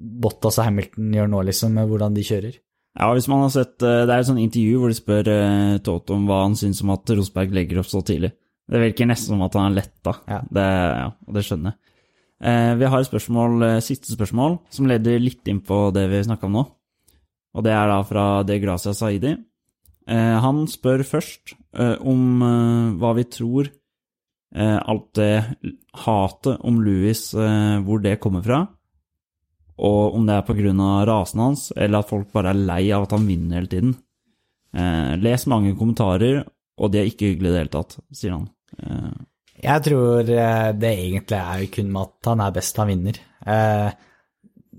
Bottas 0.00 0.58
og 0.58 0.66
Hamilton 0.66 1.12
gjør 1.14 1.28
nå, 1.30 1.42
liksom, 1.50 1.74
med 1.76 1.90
hvordan 1.90 2.16
de 2.16 2.24
kjører. 2.26 2.56
Ja, 2.98 3.10
hvis 3.14 3.28
man 3.30 3.44
har 3.44 3.52
sett 3.54 3.84
eh, 3.86 4.00
Det 4.02 4.10
er 4.10 4.18
et 4.18 4.26
sånt 4.26 4.42
intervju 4.42 4.78
hvor 4.80 4.90
de 4.90 4.96
spør 4.98 5.28
eh, 5.30 5.76
Toto 5.86 6.16
om 6.16 6.24
hva 6.26 6.40
han 6.42 6.56
syns 6.58 6.80
om 6.82 6.90
at 6.90 7.12
Rosberg 7.14 7.52
legger 7.54 7.78
opp 7.82 7.90
så 7.90 8.02
tidlig. 8.02 8.32
Det 8.70 8.80
virker 8.82 9.08
nesten 9.10 9.34
som 9.34 9.44
at 9.46 9.54
han 9.58 9.70
er 9.70 9.76
letta. 9.78 10.16
Ja. 10.30 10.40
Det, 10.46 10.66
ja, 10.98 11.06
det 11.36 11.44
skjønner 11.46 11.72
jeg. 11.72 11.89
Eh, 12.40 12.74
vi 12.80 12.88
har 12.88 13.00
et 13.00 13.08
spørsmål, 13.08 13.62
eh, 13.62 13.80
siste 13.84 14.14
spørsmål, 14.14 14.58
som 14.70 14.86
leder 14.86 15.20
litt 15.20 15.46
inn 15.48 15.60
på 15.60 15.92
det 15.92 16.08
vi 16.08 16.24
snakka 16.24 16.44
om 16.44 16.52
nå. 16.52 16.64
Og 17.54 17.64
det 17.64 17.72
er 17.72 17.86
da 17.86 18.02
fra 18.02 18.42
De 18.42 18.58
Gracia 18.58 18.94
Saidi. 18.94 19.36
Eh, 20.08 20.40
han 20.40 20.66
spør 20.66 21.04
først 21.04 21.54
om 21.72 22.40
hva 22.98 23.14
vi 23.14 23.22
tror 23.22 23.70
alt 24.52 25.12
det 25.14 25.56
hatet 25.94 26.58
om 26.66 26.80
Louis, 26.82 27.30
hvor 27.30 28.02
det 28.02 28.18
kommer 28.18 28.42
fra. 28.42 28.68
Og 29.78 30.14
om 30.16 30.26
det 30.26 30.34
er 30.34 30.42
pga. 30.42 31.06
rasen 31.06 31.38
hans, 31.38 31.72
eller 31.76 32.00
at 32.00 32.08
folk 32.08 32.32
bare 32.32 32.50
er 32.50 32.54
lei 32.54 32.90
av 32.90 33.04
at 33.04 33.12
han 33.12 33.28
vinner 33.28 33.60
hele 33.60 33.68
tiden. 33.68 33.94
Les 35.22 35.46
mange 35.46 35.76
kommentarer, 35.78 36.44
og 36.76 36.90
de 36.90 36.98
er 36.98 37.04
ikke 37.04 37.30
hyggelige 37.30 37.50
i 37.50 37.54
det 37.54 37.62
hele 37.62 37.68
tatt, 37.68 38.00
sier 38.12 38.32
han. 38.32 38.48
Jeg 39.60 39.84
tror 39.84 40.30
eh, 40.32 40.68
det 40.80 40.90
egentlig 40.90 41.38
er 41.40 41.64
kun 41.74 41.90
med 41.92 42.06
at 42.06 42.30
han 42.32 42.42
er 42.44 42.54
best 42.56 42.78
han 42.80 42.90
vinner. 42.90 43.18
Eh, 43.44 43.90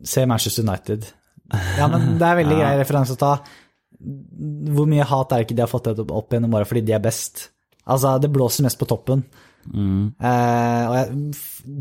se 0.04 0.26
Manchester 0.26 0.66
United. 0.66 1.06
Ja, 1.78 1.88
men 1.92 2.16
det 2.18 2.28
er 2.28 2.40
veldig 2.42 2.58
grei 2.62 2.74
referanse 2.80 3.18
å 3.18 3.22
ta. 3.22 3.36
Hvor 4.02 4.90
mye 4.90 5.06
hat 5.06 5.34
er 5.34 5.42
det 5.42 5.50
ikke 5.50 5.60
de 5.60 5.66
har 5.66 5.72
fått 5.72 5.92
opp, 5.94 6.32
igjennom 6.32 6.54
bare 6.56 6.68
fordi 6.70 6.84
de 6.88 6.96
er 6.98 7.04
best? 7.04 7.50
Altså, 7.86 8.16
det 8.22 8.32
blåser 8.34 8.66
mest 8.66 8.80
på 8.82 8.90
toppen. 8.90 9.24
mm, 9.66 10.04
Eh, 10.22 10.84
og 10.90 10.96
jeg, 10.98 11.34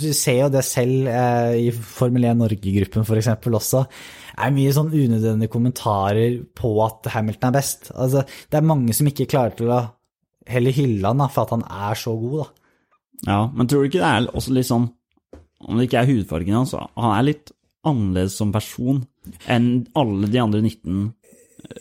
du 0.02 0.08
ser 0.16 0.42
jo 0.42 0.50
det 0.52 0.64
selv 0.68 1.08
eh, 1.08 1.54
i 1.68 1.70
Formel 1.72 2.26
1 2.28 2.40
Norge-gruppen 2.42 3.06
f.eks. 3.06 3.30
også. 3.48 3.84
Det 3.86 4.44
er 4.46 4.54
mye 4.56 4.76
sånn 4.76 4.92
unødvendige 4.92 5.52
kommentarer 5.52 6.38
på 6.56 6.74
at 6.84 7.08
Hamilton 7.14 7.48
er 7.50 7.56
best. 7.56 7.90
Altså, 7.96 8.24
det 8.24 8.60
er 8.60 8.68
mange 8.68 8.96
som 8.96 9.08
ikke 9.08 9.28
klarer 9.30 9.56
til 9.56 9.72
å 9.72 9.82
heller 10.50 10.74
hylle 10.74 11.06
han 11.06 11.20
da, 11.22 11.28
for 11.32 11.46
at 11.46 11.54
han 11.56 11.64
er 11.88 12.00
så 12.00 12.16
god, 12.20 12.40
da. 12.42 12.59
Ja, 13.26 13.40
men 13.52 13.68
tror 13.68 13.82
du 13.82 13.90
ikke 13.90 14.00
det 14.00 14.10
er 14.10 14.28
også 14.32 14.54
litt 14.56 14.68
sånn 14.68 14.86
Om 15.60 15.76
det 15.76 15.88
ikke 15.88 16.00
er 16.00 16.08
hudfargen 16.08 16.56
hans, 16.56 16.72
altså, 16.72 16.88
han 16.96 17.16
er 17.18 17.26
litt 17.26 17.52
annerledes 17.86 18.36
som 18.40 18.52
person 18.52 19.02
enn 19.48 19.68
alle 19.98 20.30
de 20.32 20.40
andre 20.40 20.62
19 20.64 21.02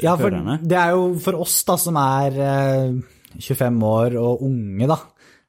Ja, 0.04 0.16
for 0.20 0.32
det 0.32 0.76
er 0.76 0.92
jo 0.96 1.14
for 1.24 1.40
oss 1.40 1.62
da, 1.68 1.78
som 1.80 1.98
er 2.00 2.36
eh, 2.44 3.00
25 3.40 3.80
år 3.88 4.18
og 4.20 4.44
unge, 4.48 4.90
da, 4.90 4.98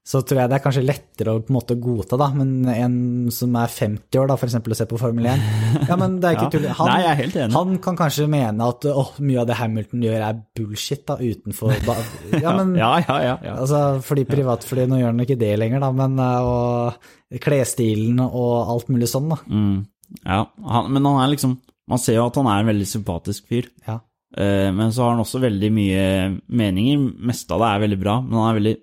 så 0.01 0.23
tror 0.25 0.39
jeg 0.41 0.49
det 0.51 0.57
er 0.57 0.63
kanskje 0.65 0.83
lettere 0.89 1.33
å 1.37 1.41
på 1.45 1.53
en 1.53 1.57
måte 1.59 1.75
godta, 1.79 2.17
da, 2.19 2.31
men 2.35 2.65
en 2.73 2.95
som 3.35 3.53
er 3.61 3.69
50 3.71 4.17
år, 4.19 4.31
da, 4.31 4.37
eksempel, 4.49 4.73
å 4.73 4.79
se 4.79 4.87
på 4.89 4.99
Formel 4.99 5.27
1 5.29 5.43
Ja, 5.91 5.97
men 6.01 6.17
det 6.23 6.31
er 6.31 6.39
ikke 6.39 6.47
Ja. 6.49 6.53
tull. 6.55 6.67
Han, 6.81 6.89
Nei, 6.89 6.97
jeg 7.05 7.11
er 7.11 7.19
helt 7.21 7.37
enig. 7.43 7.55
han 7.59 7.75
kan 7.85 7.99
kanskje 8.01 8.27
mene 8.33 8.69
at 8.73 8.87
å, 8.91 9.05
mye 9.21 9.43
av 9.43 9.47
det 9.51 9.59
Hamilton 9.61 10.07
gjør 10.09 10.25
er 10.31 10.41
bullshit, 10.57 11.05
da, 11.07 11.19
utenfor 11.21 11.77
Ja, 12.45 12.57
men 12.57 12.73
Ja, 12.81 12.91
ja, 13.05 13.19
ja. 13.29 13.37
ja. 13.45 13.55
altså, 13.61 13.83
fordi 14.09 14.25
privatfly, 14.31 14.89
nå 14.89 14.99
gjør 15.03 15.13
han 15.13 15.25
ikke 15.27 15.39
det 15.45 15.53
lenger, 15.61 15.85
da, 15.85 15.93
men 16.01 16.19
eh, 16.19 16.51
og 16.51 17.41
klesstilen 17.45 18.19
og 18.25 18.53
alt 18.75 18.89
mulig 18.91 19.09
sånn, 19.13 19.29
da. 19.31 19.39
Mm, 19.47 19.81
ja. 20.25 20.41
Han, 20.73 20.89
men 20.97 21.07
han 21.07 21.21
er 21.27 21.35
liksom 21.37 21.59
Man 21.91 21.99
ser 22.03 22.17
jo 22.17 22.25
at 22.27 22.37
han 22.39 22.47
er 22.51 22.61
en 22.63 22.69
veldig 22.71 22.87
sympatisk 22.87 23.49
fyr. 23.51 23.67
Ja. 23.87 23.97
Eh, 24.39 24.69
men 24.75 24.93
så 24.95 25.03
har 25.05 25.17
han 25.17 25.23
også 25.25 25.41
veldig 25.43 25.71
mye 25.75 26.03
meninger. 26.47 27.01
Meste 27.27 27.57
av 27.57 27.65
det 27.65 27.71
er 27.75 27.81
veldig 27.85 27.99
bra, 27.99 28.13
men 28.23 28.39
han 28.39 28.49
er 28.53 28.59
veldig 28.61 28.75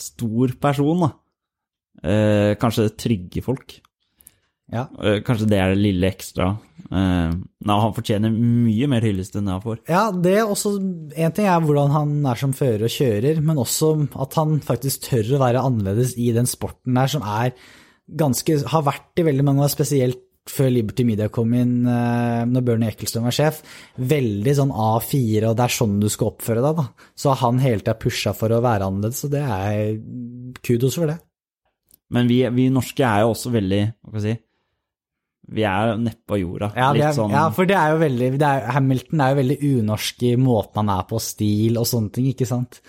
stor 0.00 0.56
person, 0.62 1.06
da. 1.06 1.12
Eh, 2.00 2.56
kanskje 2.60 2.90
trygge 2.96 3.42
folk. 3.44 3.80
Ja. 4.70 4.86
Eh, 5.02 5.18
kanskje 5.26 5.48
det 5.50 5.58
er 5.58 5.74
det 5.74 5.82
lille 5.82 6.10
ekstra. 6.12 6.52
Eh, 6.86 7.32
nei, 7.34 7.78
han 7.82 7.94
fortjener 7.96 8.32
mye 8.32 8.88
mer 8.90 9.04
hyllest 9.04 9.36
enn 9.38 9.50
han 9.50 9.62
får. 9.64 9.82
Ja, 9.90 10.08
det 10.14 10.36
er 10.38 10.48
også 10.48 10.76
En 10.78 11.34
ting 11.34 11.46
er 11.50 11.60
hvordan 11.64 11.90
han 11.94 12.14
er 12.26 12.38
som 12.38 12.54
fører 12.56 12.86
og 12.86 12.94
kjører, 12.94 13.42
men 13.42 13.60
også 13.60 13.92
at 14.22 14.38
han 14.38 14.60
faktisk 14.64 15.10
tør 15.10 15.36
å 15.36 15.42
være 15.42 15.64
annerledes 15.66 16.16
i 16.16 16.30
den 16.36 16.48
sporten 16.50 16.94
der, 16.94 17.10
som 17.10 17.26
er 17.26 17.54
ganske 18.10 18.56
Har 18.66 18.82
vært 18.82 19.20
i 19.22 19.26
veldig 19.26 19.44
mange 19.46 19.62
år, 19.62 19.70
spesielt 19.70 20.22
før 20.54 20.70
Liberty 20.74 21.06
Media 21.08 21.30
kom 21.32 21.54
inn, 21.56 21.86
eh, 21.88 22.42
når 22.50 22.66
Bernie 22.66 22.90
Eccleston 22.92 23.26
var 23.26 23.36
sjef. 23.36 23.62
Veldig 23.96 24.54
sånn 24.58 24.74
A4, 24.74 25.48
og 25.50 25.56
det 25.58 25.66
er 25.66 25.76
sånn 25.76 25.98
du 26.02 26.08
skal 26.12 26.32
oppføre 26.32 26.64
deg, 26.64 26.82
da. 26.82 27.08
Så 27.18 27.34
han 27.40 27.62
hele 27.62 27.84
tida 27.84 27.96
pusha 28.00 28.34
for 28.36 28.52
å 28.52 28.62
være 28.64 28.88
annerledes, 28.90 29.24
og 29.26 29.34
det 29.34 29.42
er 29.44 29.98
kudos 30.66 30.98
for 30.98 31.10
det. 31.10 31.18
Men 32.10 32.30
vi, 32.30 32.42
vi 32.54 32.70
norske 32.74 33.04
er 33.06 33.22
jo 33.22 33.34
også 33.36 33.52
veldig 33.54 33.82
Hva 33.86 34.18
skal 34.18 34.32
jeg 34.32 34.38
si 34.40 35.54
Vi 35.54 35.62
er 35.66 35.92
nedpå 36.02 36.40
jorda. 36.40 36.72
Ja, 36.74 36.88
er, 36.90 37.12
sånn 37.14 37.30
ja 37.34 37.44
for 37.54 37.70
det 37.70 37.76
er 37.78 37.94
jo 37.94 38.00
veldig 38.02 38.30
det 38.34 38.48
er, 38.48 38.66
Hamilton 38.74 39.22
er 39.22 39.30
jo 39.30 39.38
veldig 39.40 39.58
unorsk 39.68 40.24
i 40.26 40.32
måten 40.40 40.82
han 40.82 40.90
er 40.96 41.06
på, 41.10 41.20
stil 41.22 41.78
og 41.78 41.86
sånne 41.90 42.14
ting, 42.16 42.26
ikke 42.34 42.48
sant? 42.50 42.80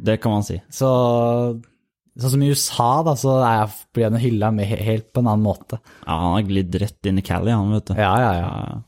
Det 0.00 0.16
kan 0.20 0.32
man 0.32 0.46
si. 0.46 0.56
Så 0.72 0.88
sånn 2.22 2.34
som 2.36 2.42
i 2.44 2.50
USA, 2.52 2.90
da, 3.06 3.14
så 3.18 3.38
blir 3.94 4.08
han 4.08 4.20
hylla 4.20 4.50
med 4.54 4.68
helt 4.68 5.10
på 5.12 5.22
en 5.22 5.30
annen 5.30 5.44
måte. 5.46 5.80
Ja, 6.04 6.16
han 6.16 6.36
har 6.36 6.46
glidd 6.48 6.76
rett 6.82 7.08
inn 7.10 7.20
i 7.20 7.24
Cali, 7.26 7.52
han, 7.54 7.72
vet 7.74 7.90
du. 7.90 7.94
Ja, 7.98 8.12
ja, 8.20 8.32
ja. 8.38 8.50
Ja. 8.66 8.78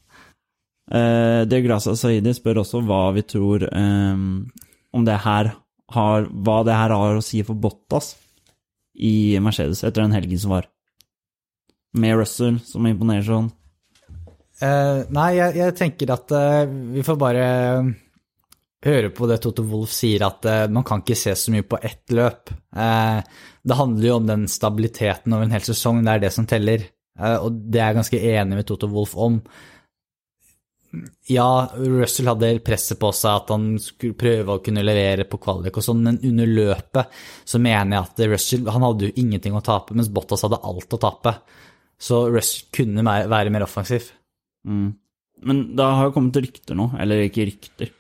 Eh, 0.92 1.40
De 1.48 1.60
Gracia 1.64 1.94
Saidi 1.96 2.34
spør 2.36 2.62
også 2.64 2.82
hva 2.84 3.04
vi 3.16 3.22
tror 3.24 3.64
eh, 3.68 4.18
om 4.92 5.06
det 5.06 5.18
her 5.24 5.54
har 5.92 6.24
Hva 6.24 6.62
det 6.64 6.72
her 6.72 6.92
har 6.96 7.18
å 7.18 7.24
si 7.24 7.42
for 7.44 7.58
Bottas 7.60 8.14
i 8.96 9.38
Mercedes 9.44 9.82
etter 9.84 10.02
den 10.04 10.14
helgen 10.16 10.40
som 10.40 10.54
var. 10.54 10.68
Med 11.96 12.16
Russell, 12.16 12.58
som 12.64 12.86
imponerer 12.88 13.26
sånn. 13.26 13.50
Eh, 14.62 15.02
nei, 15.12 15.26
jeg, 15.36 15.56
jeg 15.58 15.76
tenker 15.76 16.12
at 16.14 16.32
eh, 16.32 16.64
vi 16.94 17.04
får 17.04 17.18
bare 17.20 17.46
høre 18.82 19.10
på 19.14 19.28
det 19.30 19.40
Toto 19.44 19.64
Wolff 19.68 19.94
sier, 19.94 20.24
at 20.26 20.46
eh, 20.48 20.68
man 20.72 20.86
kan 20.86 21.02
ikke 21.02 21.18
se 21.18 21.34
så 21.38 21.52
mye 21.54 21.66
på 21.66 21.78
ett 21.82 22.12
løp. 22.14 22.52
Eh, 22.74 23.18
det 23.62 23.78
handler 23.78 24.08
jo 24.08 24.16
om 24.18 24.30
den 24.30 24.48
stabiliteten 24.50 25.34
over 25.34 25.46
en 25.46 25.54
hel 25.54 25.66
sesong, 25.66 26.02
det 26.02 26.16
er 26.16 26.24
det 26.24 26.32
som 26.34 26.48
teller. 26.50 26.88
Eh, 27.18 27.36
og 27.36 27.60
det 27.68 27.80
er 27.80 27.92
jeg 27.92 28.00
ganske 28.00 28.24
enig 28.32 28.58
med 28.58 28.68
Toto 28.68 28.90
Wolff 28.92 29.14
om. 29.14 29.38
Ja, 31.30 31.70
Russell 31.78 32.28
hadde 32.28 32.50
presset 32.64 32.98
på 33.00 33.08
seg 33.16 33.38
at 33.38 33.52
han 33.54 33.70
skulle 33.80 34.18
prøve 34.18 34.58
å 34.58 34.62
kunne 34.64 34.84
levere 34.84 35.24
på 35.24 35.38
kvalik 35.40 35.78
og 35.80 35.86
sånn, 35.86 36.02
men 36.04 36.18
under 36.28 36.50
løpet 36.50 37.22
så 37.48 37.60
mener 37.62 37.96
jeg 37.96 38.02
at 38.10 38.24
Russell 38.34 38.68
han 38.74 38.84
hadde 38.84 39.08
jo 39.08 39.16
ingenting 39.22 39.56
å 39.56 39.64
tape, 39.64 39.96
mens 39.96 40.10
Bottas 40.12 40.44
hadde 40.44 40.60
alt 40.68 40.92
å 40.92 41.00
tape. 41.00 41.36
Så 42.02 42.26
Russell 42.34 42.68
kunne 42.74 43.06
være 43.06 43.54
mer 43.54 43.64
offensiv. 43.64 44.10
Mm. 44.68 44.90
Men 45.48 45.64
det 45.78 45.86
har 45.86 46.10
jo 46.10 46.14
kommet 46.14 46.38
rykter 46.42 46.76
nå, 46.78 46.90
eller 47.00 47.24
ikke 47.24 47.46
rykter. 47.48 47.94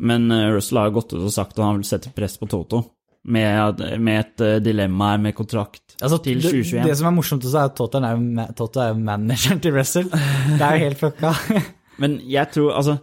Men 0.00 0.30
eh, 0.32 0.46
Russell 0.54 0.78
har 0.80 0.88
jo 0.90 0.96
gått 0.98 1.12
ut 1.14 1.20
og 1.26 1.32
sagt 1.34 1.58
at 1.58 1.64
han 1.64 1.80
vil 1.80 1.88
sette 1.88 2.12
press 2.16 2.38
på 2.40 2.48
Toto. 2.50 2.82
Med, 3.30 3.82
med 4.00 4.16
et 4.22 4.40
eh, 4.46 4.54
dilemma 4.64 5.10
her 5.10 5.18
med 5.20 5.34
kontrakt 5.36 5.92
Altså, 6.00 6.16
til 6.24 6.38
2021. 6.40 6.86
det 6.88 6.94
som 6.96 7.10
er 7.10 7.12
morsomt, 7.12 7.44
også 7.44 7.58
er 7.60 7.66
at 7.68 7.74
Toto 7.76 8.00
er 8.00 8.14
jo, 8.16 8.46
Toto 8.56 8.80
er 8.80 8.94
manageren 8.96 9.60
til 9.60 9.74
Russell. 9.76 10.06
Det 10.08 10.64
er 10.64 10.78
jo 10.78 10.84
helt 10.86 11.00
fucka. 11.02 11.34
Men 12.00 12.14
jeg 12.24 12.48
tror, 12.54 12.72
altså 12.80 12.94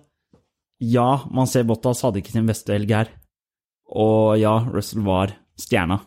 Ja, 0.82 1.06
man 1.30 1.46
ser 1.50 1.68
Bottas 1.70 2.02
hadde 2.02 2.24
ikke 2.24 2.34
sin 2.34 2.50
beste 2.50 2.74
helg 2.74 2.90
her. 2.98 3.12
Og 3.94 4.40
ja, 4.42 4.56
Russell 4.74 5.06
var 5.06 5.36
stjerna. 5.58 6.00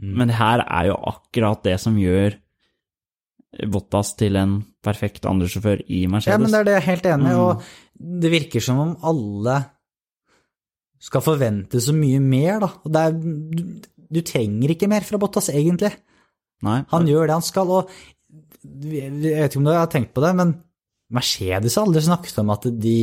Mm. 0.00 0.14
Men 0.16 0.32
det 0.32 0.38
her 0.40 0.64
er 0.64 0.88
jo 0.88 0.96
akkurat 1.12 1.60
det 1.68 1.76
som 1.84 2.00
gjør 2.00 2.38
Bottas 3.68 4.14
til 4.16 4.36
en 4.40 4.56
perfekt 4.82 5.26
andresjåfør 5.28 5.82
i 5.92 6.06
Mercedes. 6.08 6.32
Ja, 6.32 6.40
men 6.40 6.50
det 6.54 6.60
er 6.62 6.64
det 6.70 6.74
jeg 6.78 6.82
er 6.82 6.88
helt 6.88 7.06
enig 7.12 7.28
i, 7.28 7.36
Mm. 7.36 7.42
og 7.44 7.62
det 8.22 8.30
virker 8.32 8.60
som 8.64 8.78
om 8.80 8.96
alle 9.04 9.58
skal 11.02 11.24
forvente 11.24 11.80
så 11.82 11.94
mye 11.96 12.20
mer, 12.22 12.60
da. 12.62 12.68
Og 12.86 12.92
det 12.94 13.00
er, 13.08 13.16
du, 13.18 13.62
du 14.12 14.20
trenger 14.28 14.74
ikke 14.74 14.88
mer 14.92 15.02
fra 15.06 15.18
Bottas, 15.22 15.48
egentlig. 15.52 15.90
Nei, 16.62 16.80
Han 16.92 17.08
gjør 17.10 17.26
det 17.26 17.34
han 17.40 17.42
skal, 17.46 17.72
og 17.74 17.90
jeg 18.62 19.10
vet 19.18 19.48
ikke 19.50 19.58
om 19.58 19.66
du 19.66 19.72
har 19.74 19.88
tenkt 19.90 20.12
på 20.14 20.22
det, 20.22 20.30
men 20.38 20.52
Mercedes 21.12 21.74
har 21.76 21.84
aldri 21.88 22.00
snakket 22.06 22.38
om 22.40 22.52
at 22.54 22.68
de 22.80 22.96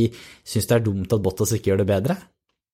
syns 0.48 0.66
det 0.70 0.78
er 0.78 0.84
dumt 0.86 1.12
at 1.14 1.20
Bottas 1.22 1.52
ikke 1.54 1.70
gjør 1.74 1.82
det 1.82 1.90
bedre. 1.92 2.16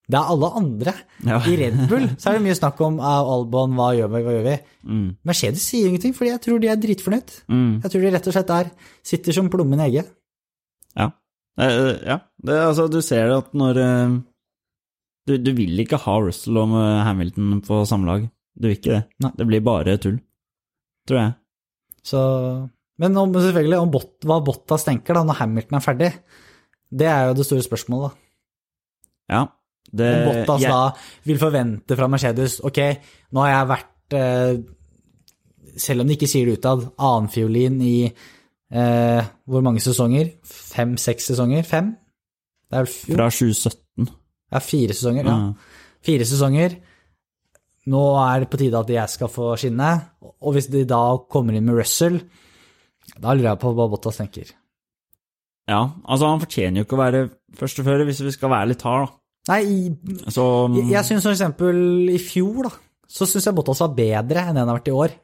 Det 0.06 0.14
er 0.14 0.28
alle 0.30 0.48
andre. 0.60 0.92
Ja. 1.26 1.40
I 1.50 1.56
Red 1.58 1.80
Bull 1.90 2.04
så 2.14 2.30
er 2.30 2.36
det 2.38 2.44
mye 2.44 2.54
snakk 2.56 2.78
om 2.86 3.00
Albon, 3.02 3.74
hva 3.74 3.88
gjør 3.98 4.12
vi, 4.12 4.20
hva 4.22 4.34
gjør 4.36 4.44
vi? 4.46 4.54
Mm, 4.86 5.08
Mercedes 5.26 5.64
sier 5.66 5.88
ingenting, 5.90 6.14
fordi 6.14 6.30
jeg 6.30 6.42
tror 6.46 6.62
de 6.62 6.70
er 6.70 6.78
dritfornøyd. 6.78 7.34
mm, 7.50 7.72
Jeg 7.82 7.90
tror 7.92 8.04
de 8.06 8.12
rett 8.14 8.28
og 8.30 8.36
slett 8.38 8.52
er, 8.54 8.70
sitter 9.10 9.34
som 9.40 9.50
plommen 9.50 9.82
i 9.82 9.88
egget. 9.90 10.12
ja. 10.96 11.10
Eh, 11.58 11.92
ja. 12.06 12.18
Det, 12.46 12.54
altså, 12.68 12.84
du 12.92 13.00
ser 13.02 13.30
at 13.32 13.46
når 13.56 13.78
eh, 13.82 14.16
du, 15.26 15.36
du 15.42 15.50
vil 15.56 15.80
ikke 15.82 15.98
ha 16.04 16.14
Russell 16.22 16.56
og 16.60 16.74
Hamilton 17.06 17.60
på 17.66 17.80
samme 17.88 18.06
lag. 18.08 18.28
Du 18.56 18.68
vil 18.68 18.76
ikke 18.78 18.92
det. 18.94 19.02
Nei. 19.24 19.32
Det 19.36 19.46
blir 19.50 19.64
bare 19.66 19.96
tull, 20.00 20.20
tror 21.08 21.18
jeg. 21.22 21.34
Så 22.06 22.20
Men 22.98 23.16
om, 23.20 23.32
selvfølgelig, 23.34 23.78
om 23.82 23.90
Bot, 23.92 24.12
hva 24.24 24.38
Bottas 24.46 24.86
tenker 24.86 25.18
da, 25.18 25.24
når 25.26 25.36
Hamilton 25.42 25.76
er 25.76 25.84
ferdig, 25.84 26.12
det 26.96 27.08
er 27.10 27.26
jo 27.28 27.34
det 27.36 27.44
store 27.48 27.64
spørsmålet. 27.66 28.14
da. 28.14 29.34
Ja. 29.34 29.42
Det, 29.86 30.06
Om 30.16 30.24
Bottas 30.30 30.62
jeg- 30.62 30.70
da 30.70 31.26
vil 31.28 31.38
forvente 31.38 31.96
fra 31.96 32.08
Mercedes 32.10 32.56
Ok, 32.64 32.78
nå 33.32 33.42
har 33.44 33.50
jeg 33.52 33.68
vært, 33.70 34.16
eh, 34.18 34.62
selv 35.76 36.00
om 36.00 36.06
de 36.08 36.16
ikke 36.16 36.28
sier 36.30 36.46
det 36.46 36.58
utad, 36.58 36.86
annenfiolin 36.98 37.76
i 37.82 37.98
eh, 38.72 39.22
hvor 39.46 39.62
mange 39.62 39.80
sesonger? 39.80 40.32
Fem-seks 40.42 41.28
sesonger? 41.30 41.62
Fem? 41.64 41.92
Det 42.70 42.78
er 42.80 42.84
vel 42.84 43.16
Fra 43.16 43.28
2017. 43.30 44.08
ja, 44.52 44.60
fire 44.62 44.94
sesonger. 44.96 45.26
Ja. 45.26 45.36
Ja. 45.36 45.80
Fire 46.06 46.26
sesonger. 46.28 46.76
Nå 47.90 48.02
er 48.18 48.42
det 48.42 48.50
på 48.50 48.58
tide 48.60 48.78
at 48.80 48.88
jeg 48.90 49.12
skal 49.12 49.30
få 49.30 49.52
skinne. 49.60 49.90
Og 50.42 50.56
hvis 50.56 50.68
de 50.72 50.84
da 50.90 51.00
kommer 51.30 51.54
inn 51.54 51.66
med 51.68 51.78
Russell, 51.78 52.20
da 53.16 53.34
lurer 53.34 53.52
jeg 53.52 53.60
på 53.62 53.70
hva 53.76 53.86
Bottas 53.92 54.18
tenker. 54.18 54.50
Ja, 55.70 55.80
altså 56.06 56.28
han 56.30 56.42
fortjener 56.42 56.80
jo 56.82 56.86
ikke 56.86 56.96
å 56.98 57.02
være 57.02 57.20
førstefører, 57.58 58.06
hvis 58.06 58.22
vi 58.22 58.34
skal 58.34 58.52
være 58.52 58.70
litt 58.72 58.82
hard, 58.86 59.08
da. 59.08 59.22
Nei, 59.46 59.62
Så 60.34 60.42
Jeg, 60.74 60.88
jeg 60.90 61.06
syns 61.06 61.26
eksempel 61.30 61.76
i 62.10 62.18
fjor, 62.18 62.66
da, 62.66 62.72
så 63.06 63.26
syns 63.30 63.46
jeg 63.46 63.54
Bottas 63.54 63.78
var 63.84 63.92
bedre 63.94 64.42
enn 64.42 64.56
det 64.58 64.62
han 64.64 64.70
har 64.72 64.78
vært 64.80 64.90
i 64.90 64.94
år. 64.98 65.14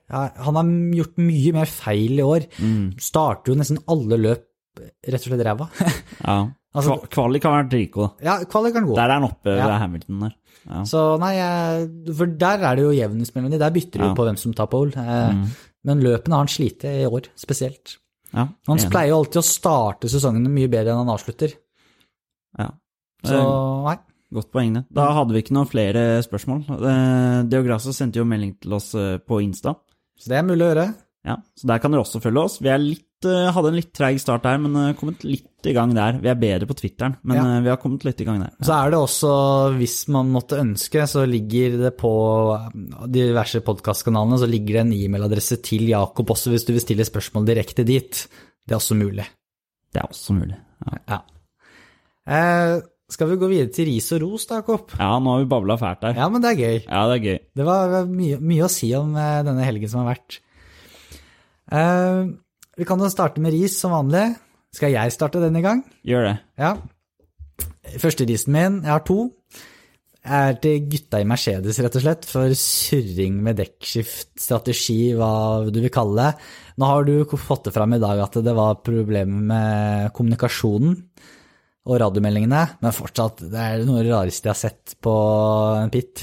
Han 0.47 0.59
har 0.61 0.73
gjort 0.99 1.18
mye 1.18 1.53
mer 1.57 1.70
feil 1.70 2.20
i 2.23 2.27
år. 2.27 2.47
mm, 2.62 2.85
Starter 3.03 3.51
jo 3.51 3.59
nesten 3.59 3.81
alle 3.91 4.18
løp 4.23 4.45
rett 4.79 5.18
og 5.18 5.27
slett 5.27 5.43
ræva. 5.47 5.66
Ja. 6.23 6.37
Altså- 6.75 6.95
Kva- 7.03 7.09
Kvalik 7.11 7.43
har 7.45 7.64
vært 7.64 7.70
dritgod. 7.70 8.11
ja, 8.23 8.39
kvalik 8.45 8.73
kan 8.73 8.87
gå. 8.87 8.95
Der 8.97 9.03
er 9.11 9.12
han 9.20 9.25
oppe 9.29 9.57
Ja. 9.57 9.66
ved 9.66 9.79
Hamilton 9.81 10.20
der. 10.20 10.35
Ja. 10.66 10.83
Så 10.85 11.18
nei, 11.20 11.35
for 12.14 12.27
der 12.27 12.62
er 12.64 12.77
det 12.77 12.85
jo 12.85 12.93
jevnest 12.93 13.35
mellom 13.35 13.51
de. 13.51 13.59
Der 13.59 13.70
bytter 13.70 13.99
de 13.99 14.07
Ja. 14.09 14.14
på 14.14 14.25
hvem 14.25 14.39
som 14.39 14.53
tar 14.55 14.66
pole. 14.68 14.93
Eh, 14.97 15.33
Mm. 15.33 15.47
Men 15.85 16.01
løpene 16.01 16.31
har 16.33 16.39
han 16.39 16.47
slitt 16.47 16.85
i 16.85 17.05
år, 17.05 17.27
spesielt. 17.37 17.97
Ja, 18.33 18.49
Han 18.68 18.79
pleier 18.79 19.09
jo 19.09 19.18
alltid 19.25 19.43
å 19.43 19.45
starte 19.45 20.09
sesongene 20.09 20.49
mye 20.49 20.68
bedre 20.70 20.93
enn 20.93 21.05
han 21.07 21.09
avslutter. 21.18 21.53
ja. 22.59 22.70
Så 23.25 23.85
nei. 23.85 23.97
Godt 24.33 24.51
poeng, 24.51 24.73
det. 24.75 24.85
Da 24.91 25.12
hadde 25.12 25.33
vi 25.33 25.43
ikke 25.43 25.53
noen 25.53 25.68
flere 25.68 26.23
spørsmål. 26.25 26.62
Eh, 26.70 27.43
Deograsso 27.45 27.93
sendte 27.93 28.14
jo 28.16 28.25
melding 28.25 28.59
til 28.61 28.73
oss 28.73 28.95
eh, 28.95 29.18
på 29.18 29.43
Insta. 29.45 29.77
Så 30.18 30.29
det 30.29 30.39
er 30.39 30.43
mulig 30.43 30.62
å 30.64 30.75
gjøre. 30.75 30.95
Ja, 31.25 31.37
så 31.59 31.66
der 31.66 31.79
kan 31.79 31.91
dere 31.93 32.01
også 32.01 32.20
følge 32.23 32.43
oss. 32.43 32.59
Vi 32.59 32.68
er 32.68 32.79
litt, 32.79 33.05
eh, 33.05 33.12
hadde 33.29 33.68
en 33.73 33.77
litt 33.79 33.93
treig 33.95 34.18
start 34.20 34.43
der, 34.45 34.59
men 34.59 34.75
eh, 34.77 34.95
kommet 34.99 35.23
litt 35.25 35.68
i 35.68 35.73
gang 35.77 35.93
der. 35.95 36.18
Vi 36.23 36.29
er 36.33 36.39
bedre 36.41 36.66
på 36.66 36.75
Twitteren, 36.79 37.16
men 37.23 37.37
Ja. 37.37 37.45
eh, 37.57 37.61
vi 37.62 37.68
har 37.70 37.77
kommet 37.79 38.05
litt 38.05 38.20
i 38.20 38.25
gang 38.27 38.41
der. 38.43 38.51
Så 38.61 38.73
er 38.75 38.91
det 38.91 38.99
også, 38.99 39.33
hvis 39.79 40.09
man 40.09 40.31
måtte 40.35 40.59
ønske, 40.59 41.05
så 41.07 41.23
ligger 41.29 41.79
det 41.85 41.93
på 42.01 42.12
diverse 43.09 43.61
podkastkanalene, 43.62 44.39
så 44.43 44.49
ligger 44.51 44.81
det 44.81 44.85
en 44.87 44.93
e-mailadresse 44.97 45.61
til 45.62 45.87
Jakob 45.89 46.27
også, 46.35 46.51
hvis 46.51 46.64
du 46.66 46.73
vil 46.75 46.83
stille 46.85 47.05
spørsmål 47.07 47.47
direkte 47.47 47.85
dit. 47.87 48.27
Det 48.66 48.73
er 48.75 48.81
også 48.81 48.95
mulig. 48.99 49.27
Det 49.93 50.01
er 50.03 50.09
også 50.09 50.35
mulig. 50.35 50.57
Ja, 50.87 50.99
Ja. 51.09 51.20
Eh, 52.27 52.81
skal 53.11 53.29
vi 53.29 53.37
gå 53.37 53.49
videre 53.51 53.73
til 53.75 53.85
ris 53.91 54.07
og 54.14 54.23
ros, 54.23 54.47
da, 54.47 54.61
Jakob? 54.62 54.91
ja 54.99 55.18
nå 55.18 55.33
har 55.35 55.41
vi 55.43 55.49
babla 55.51 55.75
fælt 55.77 56.01
der. 56.01 56.14
Ja, 56.16 56.29
men 56.33 56.41
det 56.41 56.53
er 56.53 56.61
gøy. 56.62 56.79
Ja, 56.89 57.01
det 57.11 57.16
er 57.18 57.25
gøy. 57.27 57.39
Det 57.57 57.64
var 57.66 58.07
mye, 58.07 58.39
mye 58.41 58.64
å 58.64 58.70
si 58.70 58.89
om 58.95 59.14
eh, 59.16 59.43
denne 59.45 59.64
helgen 59.66 59.89
som 59.91 60.07
har 60.07 60.14
vært. 60.14 60.39
Eh, 61.73 62.31
vi 62.79 62.89
kan 62.89 63.01
jo 63.03 63.11
starte 63.12 63.43
med 63.43 63.55
ris 63.55 63.77
som 63.79 63.95
vanlig. 63.95 64.31
Skal 64.73 64.95
jeg 64.95 65.12
starte 65.12 65.43
denne 65.43 65.61
gang? 65.64 65.83
Gjør 66.09 66.31
det. 66.31 66.37
Ja. 66.61 66.77
Første 68.01 68.25
risen 68.29 68.55
min, 68.55 68.81
jeg 68.87 68.93
har 68.95 69.05
to, 69.05 69.27
er 70.23 70.57
til 70.62 70.87
gutta 70.87 71.18
i 71.20 71.27
Mercedes, 71.29 71.81
rett 71.83 71.99
og 71.99 72.05
slett, 72.05 72.27
for 72.31 72.55
surring 72.57 73.41
med 73.43 73.59
dekkskift, 73.59 74.31
strategi, 74.41 75.12
hva 75.18 75.68
du 75.68 75.81
vil 75.83 75.93
kalle 75.93 76.14
det. 76.23 76.49
Nå 76.79 76.89
har 76.89 77.07
du 77.09 77.37
fått 77.37 77.66
det 77.68 77.75
fram 77.75 77.97
i 77.97 78.03
dag 78.03 78.23
at 78.23 78.39
det 78.47 78.55
var 78.57 78.81
problemer 78.87 79.49
med 79.51 80.12
kommunikasjonen 80.16 80.95
og 81.83 81.99
radiomeldingene, 81.99 82.62
men 82.81 82.95
fortsatt, 82.95 83.43
det 83.51 83.59
er 83.59 83.83
noe 83.85 83.99
av 83.99 84.07
det 84.07 84.14
rareste 84.14 84.49
jeg 84.49 84.55
har 84.55 84.62
sett 84.62 84.95
på 85.03 85.16
en 85.83 85.93
pit. 85.93 86.23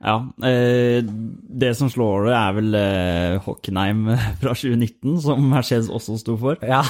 Ja, 0.00 0.16
eh, 0.48 1.04
det 1.04 1.74
som 1.76 1.90
slår 1.92 2.30
det 2.30 2.36
er 2.38 2.52
vel 2.56 2.76
eh, 2.78 3.38
Hockenheim 3.44 4.06
fra 4.40 4.54
2019, 4.56 5.18
som 5.26 5.48
Mercedes 5.52 5.90
også 5.92 6.16
sto 6.22 6.36
for. 6.40 6.60
Ja, 6.64 6.82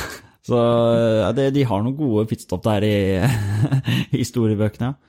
Så 0.46 0.56
ja, 0.56 1.30
det, 1.36 1.50
de 1.56 1.66
har 1.68 1.82
noen 1.84 1.98
gode 1.98 2.26
pitstop 2.30 2.62
der 2.64 2.86
i 2.86 2.96
historiebøkene. 4.20 4.92
Ja. 4.94 5.06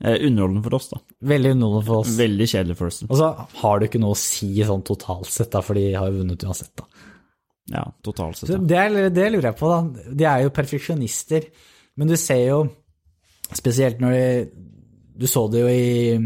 Eh, 0.00 0.22
underholdende 0.24 0.62
for 0.64 0.78
oss, 0.78 0.86
da. 0.88 0.98
veldig 1.28 1.50
underholdende 1.52 1.86
for 1.90 2.00
oss. 2.00 2.12
Veldig 2.16 2.46
kjedelig 2.48 2.76
for 2.78 2.88
oss. 2.88 3.02
Og 3.04 3.18
så 3.20 3.26
har 3.60 3.80
du 3.80 3.84
ikke 3.84 4.00
noe 4.00 4.14
å 4.14 4.20
si 4.20 4.48
sånn 4.64 4.84
totalt 4.88 5.28
sett, 5.28 5.50
da, 5.52 5.60
for 5.60 5.76
de 5.76 5.90
har 5.92 6.08
jo 6.08 6.22
vunnet 6.22 6.46
uansett, 6.46 6.72
da. 6.80 6.86
Ja, 7.70 7.82
totalt 8.02 8.38
sett. 8.40 8.54
Ja. 8.54 8.60
det, 8.64 9.10
det 9.14 9.26
lurer 9.34 9.50
jeg 9.50 9.58
på, 9.60 9.68
da. 9.68 10.06
De 10.22 10.26
er 10.30 10.46
jo 10.46 10.54
perfeksjonister. 10.56 11.50
Men 12.00 12.08
du 12.08 12.16
ser 12.18 12.40
jo, 12.46 12.62
spesielt 13.52 14.00
når 14.00 14.16
de 14.16 14.24
Du 15.20 15.26
så 15.28 15.42
det 15.52 15.60
jo 15.60 15.68
i, 15.68 16.16